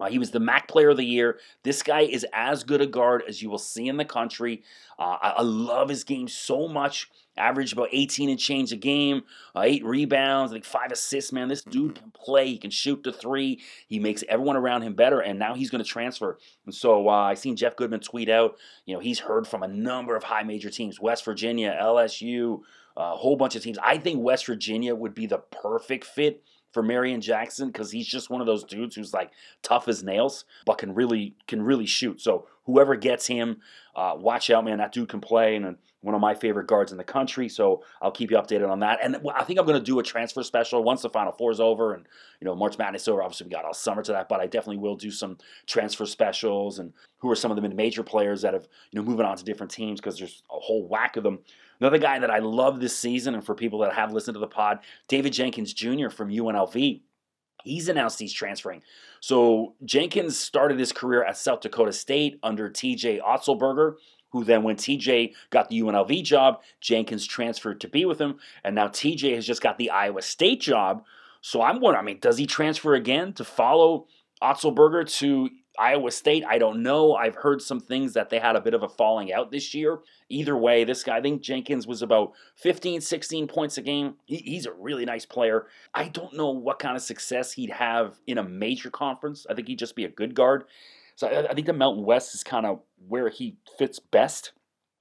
uh, 0.00 0.08
he 0.08 0.18
was 0.18 0.30
the 0.30 0.40
MAC 0.40 0.66
Player 0.66 0.90
of 0.90 0.96
the 0.96 1.04
Year. 1.04 1.38
This 1.62 1.82
guy 1.82 2.00
is 2.00 2.26
as 2.32 2.64
good 2.64 2.80
a 2.80 2.86
guard 2.86 3.22
as 3.28 3.42
you 3.42 3.50
will 3.50 3.58
see 3.58 3.86
in 3.86 3.98
the 3.98 4.04
country. 4.04 4.62
Uh, 4.98 5.16
I, 5.20 5.28
I, 5.38 5.42
love 5.42 5.88
his 5.88 6.04
game 6.04 6.26
so 6.26 6.68
much. 6.68 7.10
Average 7.36 7.72
about 7.72 7.88
18 7.92 8.28
and 8.28 8.38
change 8.38 8.72
a 8.72 8.76
game, 8.76 9.22
uh, 9.54 9.62
eight 9.64 9.84
rebounds, 9.84 10.52
I 10.52 10.56
think 10.56 10.64
five 10.64 10.92
assists. 10.92 11.32
Man, 11.32 11.48
this 11.48 11.62
dude 11.62 11.94
can 11.94 12.10
play. 12.10 12.48
He 12.48 12.58
can 12.58 12.70
shoot 12.70 13.02
the 13.02 13.12
three. 13.12 13.60
He 13.88 13.98
makes 13.98 14.24
everyone 14.28 14.56
around 14.56 14.82
him 14.82 14.94
better. 14.94 15.20
And 15.20 15.38
now 15.38 15.54
he's 15.54 15.70
going 15.70 15.82
to 15.82 15.88
transfer. 15.88 16.38
And 16.66 16.74
so 16.74 17.08
uh, 17.08 17.12
I 17.12 17.34
seen 17.34 17.56
Jeff 17.56 17.76
Goodman 17.76 18.00
tweet 18.00 18.28
out. 18.28 18.56
You 18.84 18.94
know, 18.94 19.00
he's 19.00 19.20
heard 19.20 19.46
from 19.46 19.62
a 19.62 19.68
number 19.68 20.16
of 20.16 20.24
high 20.24 20.42
major 20.42 20.70
teams: 20.70 21.00
West 21.00 21.24
Virginia, 21.24 21.78
LSU, 21.80 22.60
a 22.96 23.16
whole 23.16 23.36
bunch 23.36 23.56
of 23.56 23.62
teams. 23.62 23.78
I 23.82 23.98
think 23.98 24.22
West 24.22 24.46
Virginia 24.46 24.94
would 24.94 25.14
be 25.14 25.26
the 25.26 25.38
perfect 25.38 26.04
fit 26.04 26.42
for 26.72 26.82
Marreon 26.82 27.20
Jackson 27.20 27.68
because 27.68 27.90
he's 27.90 28.06
just 28.06 28.30
one 28.30 28.40
of 28.40 28.46
those 28.46 28.64
dudes 28.64 28.96
who's 28.96 29.12
like 29.12 29.30
tough 29.62 29.88
as 29.88 30.02
nails, 30.02 30.44
but 30.66 30.78
can 30.78 30.94
really 30.94 31.34
can 31.46 31.62
really 31.62 31.86
shoot. 31.86 32.20
So 32.20 32.46
whoever 32.64 32.96
gets 32.96 33.26
him, 33.26 33.58
uh, 33.94 34.14
watch 34.16 34.50
out, 34.50 34.64
man. 34.64 34.78
That 34.78 34.92
dude 34.92 35.08
can 35.08 35.20
play, 35.20 35.56
and 35.56 35.76
one 36.02 36.14
of 36.14 36.20
my 36.20 36.34
favorite 36.34 36.66
guards 36.66 36.92
in 36.92 36.98
the 36.98 37.04
country. 37.04 37.48
So 37.48 37.82
I'll 38.00 38.10
keep 38.10 38.30
you 38.30 38.36
updated 38.38 38.70
on 38.70 38.80
that. 38.80 39.00
And 39.02 39.16
I 39.34 39.44
think 39.44 39.58
I'm 39.58 39.66
going 39.66 39.78
to 39.78 39.84
do 39.84 39.98
a 39.98 40.02
transfer 40.02 40.42
special 40.42 40.82
once 40.82 41.02
the 41.02 41.10
Final 41.10 41.32
Four 41.32 41.50
is 41.50 41.60
over, 41.60 41.94
and 41.94 42.06
you 42.40 42.44
know 42.44 42.54
March 42.54 42.78
Madness 42.78 43.02
is 43.02 43.08
over. 43.08 43.22
Obviously, 43.22 43.46
we 43.46 43.50
got 43.50 43.64
all 43.64 43.74
summer 43.74 44.02
to 44.02 44.12
that, 44.12 44.28
but 44.28 44.40
I 44.40 44.46
definitely 44.46 44.78
will 44.78 44.96
do 44.96 45.10
some 45.10 45.38
transfer 45.66 46.06
specials 46.06 46.78
and 46.78 46.92
who 47.18 47.30
are 47.30 47.36
some 47.36 47.50
of 47.50 47.60
the 47.60 47.68
major 47.68 48.02
players 48.02 48.42
that 48.42 48.54
have 48.54 48.66
you 48.90 49.00
know 49.00 49.06
moving 49.06 49.26
on 49.26 49.36
to 49.36 49.44
different 49.44 49.72
teams 49.72 50.00
because 50.00 50.18
there's 50.18 50.42
a 50.50 50.58
whole 50.58 50.86
whack 50.86 51.16
of 51.16 51.24
them 51.24 51.40
Another 51.80 51.98
guy 51.98 52.18
that 52.18 52.30
I 52.30 52.40
love 52.40 52.78
this 52.80 52.96
season, 52.96 53.34
and 53.34 53.44
for 53.44 53.54
people 53.54 53.78
that 53.80 53.94
have 53.94 54.12
listened 54.12 54.34
to 54.34 54.40
the 54.40 54.46
pod, 54.46 54.80
David 55.08 55.32
Jenkins 55.32 55.72
Jr. 55.72 56.10
from 56.10 56.30
UNLV. 56.30 57.00
He's 57.64 57.88
announced 57.88 58.18
he's 58.18 58.32
transferring. 58.32 58.82
So 59.20 59.74
Jenkins 59.84 60.38
started 60.38 60.78
his 60.78 60.92
career 60.92 61.24
at 61.24 61.36
South 61.36 61.60
Dakota 61.60 61.92
State 61.92 62.38
under 62.42 62.70
TJ 62.70 63.20
Otzelberger, 63.20 63.96
who 64.30 64.44
then, 64.44 64.62
when 64.62 64.76
TJ 64.76 65.34
got 65.50 65.68
the 65.68 65.80
UNLV 65.80 66.22
job, 66.22 66.60
Jenkins 66.80 67.26
transferred 67.26 67.80
to 67.80 67.88
be 67.88 68.04
with 68.04 68.20
him, 68.20 68.38
and 68.62 68.74
now 68.74 68.88
TJ 68.88 69.34
has 69.34 69.46
just 69.46 69.62
got 69.62 69.76
the 69.76 69.90
Iowa 69.90 70.22
State 70.22 70.60
job. 70.60 71.04
So 71.42 71.62
I'm 71.62 71.80
wondering, 71.80 72.02
I 72.02 72.06
mean, 72.06 72.18
does 72.20 72.38
he 72.38 72.46
transfer 72.46 72.94
again 72.94 73.32
to 73.34 73.44
follow 73.44 74.06
Otzelberger 74.42 75.10
to 75.18 75.50
Iowa 75.80 76.10
State, 76.10 76.44
I 76.46 76.58
don't 76.58 76.82
know. 76.82 77.14
I've 77.14 77.36
heard 77.36 77.62
some 77.62 77.80
things 77.80 78.12
that 78.12 78.28
they 78.28 78.38
had 78.38 78.54
a 78.54 78.60
bit 78.60 78.74
of 78.74 78.82
a 78.82 78.88
falling 78.88 79.32
out 79.32 79.50
this 79.50 79.72
year. 79.72 80.00
Either 80.28 80.54
way, 80.54 80.84
this 80.84 81.02
guy, 81.02 81.16
I 81.16 81.22
think 81.22 81.40
Jenkins 81.40 81.86
was 81.86 82.02
about 82.02 82.32
15, 82.56 83.00
16 83.00 83.48
points 83.48 83.78
a 83.78 83.82
game. 83.82 84.16
he's 84.26 84.66
a 84.66 84.72
really 84.72 85.06
nice 85.06 85.24
player. 85.24 85.66
I 85.94 86.08
don't 86.08 86.34
know 86.34 86.50
what 86.50 86.78
kind 86.78 86.96
of 86.96 87.02
success 87.02 87.52
he'd 87.52 87.70
have 87.70 88.20
in 88.26 88.36
a 88.36 88.44
major 88.44 88.90
conference. 88.90 89.46
I 89.48 89.54
think 89.54 89.68
he'd 89.68 89.78
just 89.78 89.96
be 89.96 90.04
a 90.04 90.10
good 90.10 90.34
guard. 90.34 90.64
So 91.16 91.28
I, 91.28 91.54
think 91.54 91.66
the 91.66 91.72
Mountain 91.72 92.04
West 92.04 92.34
is 92.34 92.44
kind 92.44 92.66
of 92.66 92.80
where 93.08 93.30
he 93.30 93.56
fits 93.78 93.98
best. 93.98 94.52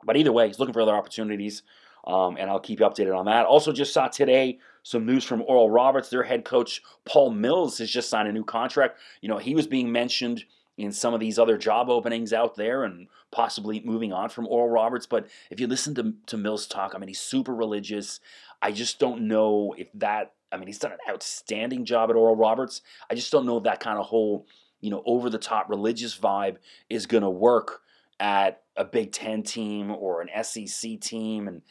But 0.06 0.16
either 0.16 0.32
way, 0.32 0.48
he's 0.48 0.60
looking 0.60 0.74
for 0.74 0.82
other 0.82 0.96
opportunities. 0.96 1.62
Um, 2.08 2.38
and 2.38 2.50
I'll 2.50 2.62
keep 2.62 2.80
you 2.80 2.86
updated 2.86 3.18
on 3.18 3.26
that. 3.26 3.46
Also, 3.46 3.74
just 3.74 3.94
saw 3.94 4.08
today 4.08 4.60
some 4.84 5.06
news 5.06 5.26
from 5.26 5.44
Oral 5.44 5.70
Roberts. 5.70 6.10
Their 6.10 6.24
head 6.24 6.46
coach, 6.46 6.82
Paul 7.06 7.32
Mills, 7.32 7.80
has 7.80 7.92
just 7.92 8.10
signed 8.10 8.30
a 8.30 8.32
new 8.32 8.46
contract. 8.46 8.98
You 9.22 9.28
know, 9.28 9.38
he 9.38 9.54
was 9.54 9.68
being 9.68 9.92
mentioned 9.92 10.46
in 10.80 10.94
some 10.94 11.14
of 11.14 11.20
these 11.20 11.38
other 11.38 11.58
job 11.58 11.90
openings 11.90 12.32
out 12.32 12.56
there 12.56 12.84
and 12.84 13.08
possibly 13.32 13.82
moving 13.84 14.14
on 14.14 14.30
from 14.30 14.48
Oral 14.48 14.70
Roberts. 14.70 15.06
But 15.06 15.28
if 15.52 15.60
you 15.60 15.68
listen 15.68 15.94
to, 15.96 16.14
to 16.28 16.38
Mills 16.38 16.66
talk, 16.68 16.94
I 16.96 16.98
mean, 16.98 17.10
he's 17.10 17.20
super 17.20 17.54
religious. 17.54 18.22
I 18.62 18.72
just 18.72 18.98
don't 18.98 19.28
know 19.28 19.76
if 19.78 19.90
that, 19.96 20.34
I 20.52 20.58
mean, 20.58 20.68
he's 20.68 20.80
done 20.80 20.94
an 20.94 21.00
outstanding 21.10 21.84
job 21.84 22.10
at 22.10 22.16
Oral 22.16 22.38
Roberts. 22.38 22.82
I 23.10 23.16
just 23.16 23.32
don't 23.32 23.46
know 23.46 23.58
if 23.58 23.66
that 23.66 23.82
kind 23.82 24.00
of 24.00 24.06
whole, 24.06 24.48
you 24.80 24.90
know, 24.90 25.04
over 25.06 25.30
the 25.30 25.38
top 25.38 25.70
religious 25.70 26.18
vibe 26.18 26.56
is 26.90 27.06
going 27.06 27.24
to 27.24 27.30
work 27.30 27.82
at 28.18 28.62
a 28.78 28.86
Big 28.86 29.12
Ten 29.12 29.44
team 29.44 29.92
or 29.92 30.22
an 30.22 30.30
SEC 30.44 31.02
team. 31.02 31.50
And 31.50 31.62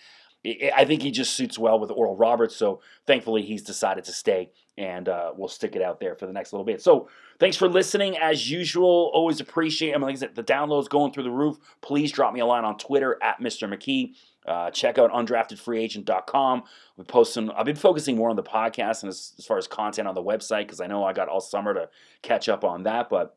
I 0.76 0.84
think 0.84 1.00
he 1.00 1.10
just 1.10 1.34
suits 1.34 1.58
well 1.58 1.80
with 1.80 1.90
Oral 1.90 2.14
Roberts. 2.16 2.56
So 2.56 2.82
thankfully, 3.06 3.40
he's 3.40 3.62
decided 3.62 4.04
to 4.04 4.12
stay, 4.12 4.50
and 4.78 5.08
uh, 5.08 5.32
we'll 5.36 5.48
stick 5.48 5.74
it 5.74 5.82
out 5.82 5.98
there 5.98 6.14
for 6.14 6.26
the 6.26 6.32
next 6.32 6.52
little 6.52 6.64
bit. 6.64 6.80
So 6.80 7.08
thanks 7.40 7.56
for 7.56 7.68
listening. 7.68 8.16
As 8.16 8.50
usual, 8.50 9.10
always 9.12 9.40
appreciate. 9.40 9.92
I 9.92 9.98
mean, 9.98 10.02
like 10.02 10.14
I 10.14 10.18
said, 10.18 10.34
the 10.36 10.44
downloads 10.44 10.88
going 10.88 11.12
through 11.12 11.24
the 11.24 11.30
roof. 11.30 11.58
Please 11.80 12.12
drop 12.12 12.32
me 12.32 12.40
a 12.40 12.46
line 12.46 12.64
on 12.64 12.78
Twitter 12.78 13.18
at 13.22 13.40
Mr. 13.40 13.68
McKee. 13.68 14.14
Uh, 14.46 14.70
check 14.70 14.96
out 14.96 15.10
undraftedfreeagent.com. 15.10 16.62
We 16.96 17.04
post 17.04 17.34
some. 17.34 17.52
I've 17.54 17.66
been 17.66 17.76
focusing 17.76 18.16
more 18.16 18.30
on 18.30 18.36
the 18.36 18.42
podcast 18.42 19.02
and 19.02 19.10
as, 19.10 19.34
as 19.38 19.44
far 19.44 19.58
as 19.58 19.66
content 19.66 20.08
on 20.08 20.14
the 20.14 20.22
website 20.22 20.62
because 20.62 20.80
I 20.80 20.86
know 20.86 21.04
I 21.04 21.12
got 21.12 21.28
all 21.28 21.40
summer 21.40 21.74
to 21.74 21.90
catch 22.22 22.48
up 22.48 22.64
on 22.64 22.84
that, 22.84 23.10
but 23.10 23.36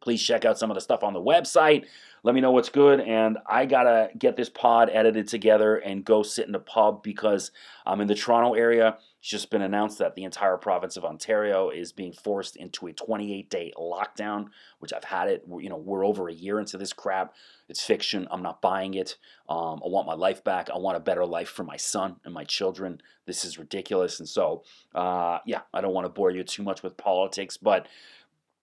please 0.00 0.22
check 0.22 0.44
out 0.44 0.58
some 0.58 0.70
of 0.70 0.74
the 0.74 0.80
stuff 0.80 1.02
on 1.02 1.12
the 1.12 1.20
website. 1.20 1.84
Let 2.22 2.34
me 2.34 2.40
know 2.40 2.50
what's 2.50 2.68
good. 2.68 3.00
And 3.00 3.38
I 3.46 3.64
got 3.66 3.84
to 3.84 4.10
get 4.18 4.36
this 4.36 4.50
pod 4.50 4.90
edited 4.92 5.28
together 5.28 5.76
and 5.76 6.04
go 6.04 6.22
sit 6.22 6.48
in 6.48 6.54
a 6.54 6.60
pub 6.60 7.02
because 7.02 7.50
I'm 7.86 8.00
in 8.00 8.08
the 8.08 8.14
Toronto 8.14 8.54
area. 8.54 8.98
It's 9.20 9.28
just 9.28 9.50
been 9.50 9.62
announced 9.62 9.98
that 9.98 10.14
the 10.14 10.24
entire 10.24 10.56
province 10.56 10.96
of 10.96 11.04
Ontario 11.04 11.68
is 11.68 11.92
being 11.92 12.12
forced 12.12 12.56
into 12.56 12.86
a 12.86 12.92
28 12.92 13.50
day 13.50 13.72
lockdown, 13.78 14.46
which 14.78 14.92
I've 14.92 15.04
had 15.04 15.28
it. 15.28 15.44
You 15.46 15.68
know, 15.68 15.76
we're 15.76 16.06
over 16.06 16.28
a 16.28 16.32
year 16.32 16.58
into 16.58 16.78
this 16.78 16.92
crap. 16.92 17.34
It's 17.68 17.82
fiction. 17.82 18.26
I'm 18.30 18.42
not 18.42 18.62
buying 18.62 18.94
it. 18.94 19.16
Um, 19.48 19.80
I 19.84 19.88
want 19.88 20.06
my 20.06 20.14
life 20.14 20.42
back. 20.42 20.68
I 20.70 20.78
want 20.78 20.96
a 20.96 21.00
better 21.00 21.26
life 21.26 21.48
for 21.48 21.64
my 21.64 21.76
son 21.76 22.16
and 22.24 22.32
my 22.32 22.44
children. 22.44 23.00
This 23.26 23.44
is 23.44 23.58
ridiculous. 23.58 24.20
And 24.20 24.28
so, 24.28 24.64
uh, 24.94 25.38
yeah, 25.46 25.60
I 25.72 25.80
don't 25.80 25.94
want 25.94 26.06
to 26.06 26.10
bore 26.10 26.30
you 26.30 26.42
too 26.42 26.62
much 26.62 26.82
with 26.82 26.96
politics, 26.96 27.56
but 27.56 27.88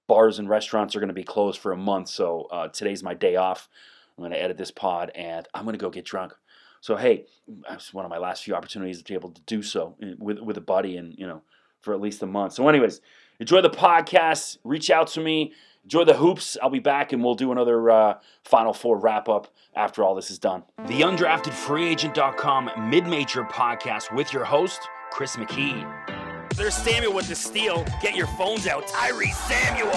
bars 0.07 0.39
and 0.39 0.49
restaurants 0.49 0.95
are 0.95 0.99
going 0.99 1.09
to 1.09 1.13
be 1.13 1.23
closed 1.23 1.59
for 1.59 1.71
a 1.71 1.77
month. 1.77 2.09
So 2.09 2.47
uh, 2.51 2.69
today's 2.69 3.03
my 3.03 3.13
day 3.13 3.35
off. 3.35 3.69
I'm 4.17 4.21
going 4.21 4.31
to 4.31 4.41
edit 4.41 4.57
this 4.57 4.71
pod 4.71 5.11
and 5.13 5.47
I'm 5.53 5.63
going 5.63 5.73
to 5.73 5.79
go 5.79 5.89
get 5.89 6.05
drunk. 6.05 6.33
So 6.81 6.95
hey, 6.95 7.25
it's 7.69 7.93
one 7.93 8.05
of 8.05 8.11
my 8.11 8.17
last 8.17 8.43
few 8.43 8.55
opportunities 8.55 8.99
to 8.99 9.03
be 9.03 9.13
able 9.13 9.31
to 9.31 9.41
do 9.41 9.61
so 9.61 9.95
eh, 10.01 10.13
with 10.17 10.39
with 10.39 10.57
a 10.57 10.61
buddy 10.61 10.97
and 10.97 11.13
you 11.17 11.27
know 11.27 11.41
for 11.81 11.93
at 11.93 12.01
least 12.01 12.21
a 12.23 12.27
month. 12.27 12.53
So 12.53 12.67
anyways, 12.67 13.01
enjoy 13.39 13.61
the 13.61 13.69
podcast. 13.69 14.57
Reach 14.63 14.89
out 14.89 15.07
to 15.09 15.21
me. 15.21 15.53
Enjoy 15.83 16.03
the 16.03 16.15
hoops. 16.15 16.57
I'll 16.61 16.69
be 16.69 16.79
back 16.79 17.13
and 17.13 17.23
we'll 17.23 17.35
do 17.35 17.51
another 17.51 17.89
uh, 17.89 18.19
Final 18.43 18.73
Four 18.73 18.97
wrap 18.97 19.29
up 19.29 19.47
after 19.75 20.03
all 20.03 20.15
this 20.15 20.29
is 20.29 20.39
done. 20.39 20.63
The 20.87 21.01
Undrafted 21.01 21.53
Free 21.53 21.95
UndraftedFreeAgent.com 21.95 22.89
mid-major 22.89 23.43
podcast 23.43 24.13
with 24.13 24.33
your 24.33 24.43
host 24.43 24.81
Chris 25.11 25.37
McKee. 25.37 26.16
There's 26.57 26.73
Samuel 26.73 27.13
with 27.13 27.27
the 27.27 27.35
steal. 27.35 27.85
Get 28.01 28.15
your 28.15 28.25
phones 28.25 28.65
out. 28.65 28.87
Tyrese 28.87 29.35
Samuel 29.47 29.91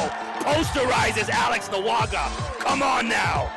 posterizes 0.44 1.30
Alex 1.30 1.70
Nawaga. 1.70 2.28
Come 2.58 2.82
on 2.82 3.08
now. 3.08 3.50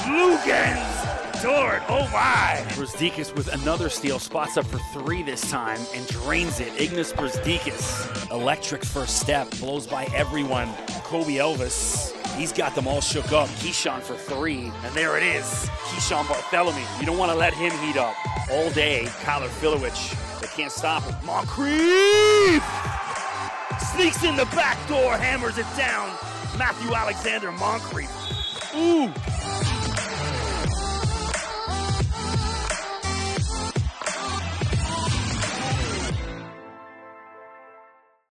Luguentz 0.00 1.42
Dort. 1.42 1.82
Oh 1.88 2.06
my. 2.12 2.62
Brazdeikis 2.74 3.34
with 3.34 3.50
another 3.54 3.88
steal. 3.88 4.18
Spots 4.18 4.58
up 4.58 4.66
for 4.66 4.78
three 4.92 5.22
this 5.22 5.50
time 5.50 5.80
and 5.94 6.06
drains 6.08 6.60
it. 6.60 6.68
Ignas 6.74 7.14
Brazdeikis. 7.14 8.30
Electric 8.30 8.84
first 8.84 9.18
step. 9.18 9.50
Blows 9.58 9.86
by 9.86 10.04
everyone. 10.14 10.68
Kobe 11.04 11.36
Elvis. 11.36 12.21
He's 12.36 12.52
got 12.52 12.74
them 12.74 12.86
all 12.86 13.00
shook 13.00 13.32
up. 13.32 13.48
Keeshawn 13.48 14.00
for 14.00 14.14
three. 14.14 14.72
And 14.84 14.94
there 14.94 15.16
it 15.16 15.22
is. 15.22 15.44
Keeshawn 15.88 16.24
Barthelemy. 16.24 16.84
You 17.00 17.06
don't 17.06 17.18
want 17.18 17.32
to 17.32 17.38
let 17.38 17.54
him 17.54 17.72
heat 17.84 17.96
up 17.96 18.14
all 18.50 18.70
day. 18.70 19.04
Kyler 19.22 19.50
they 20.40 20.46
can't 20.48 20.72
stop 20.72 21.02
him. 21.04 21.14
Moncrieffe! 21.26 22.62
Sneaks 23.94 24.24
in 24.24 24.36
the 24.36 24.46
back 24.46 24.76
door, 24.88 25.16
hammers 25.16 25.58
it 25.58 25.66
down. 25.76 26.08
Matthew 26.58 26.94
Alexander 26.94 27.52
Moncrieffe. 27.52 28.10
Ooh, 28.74 29.12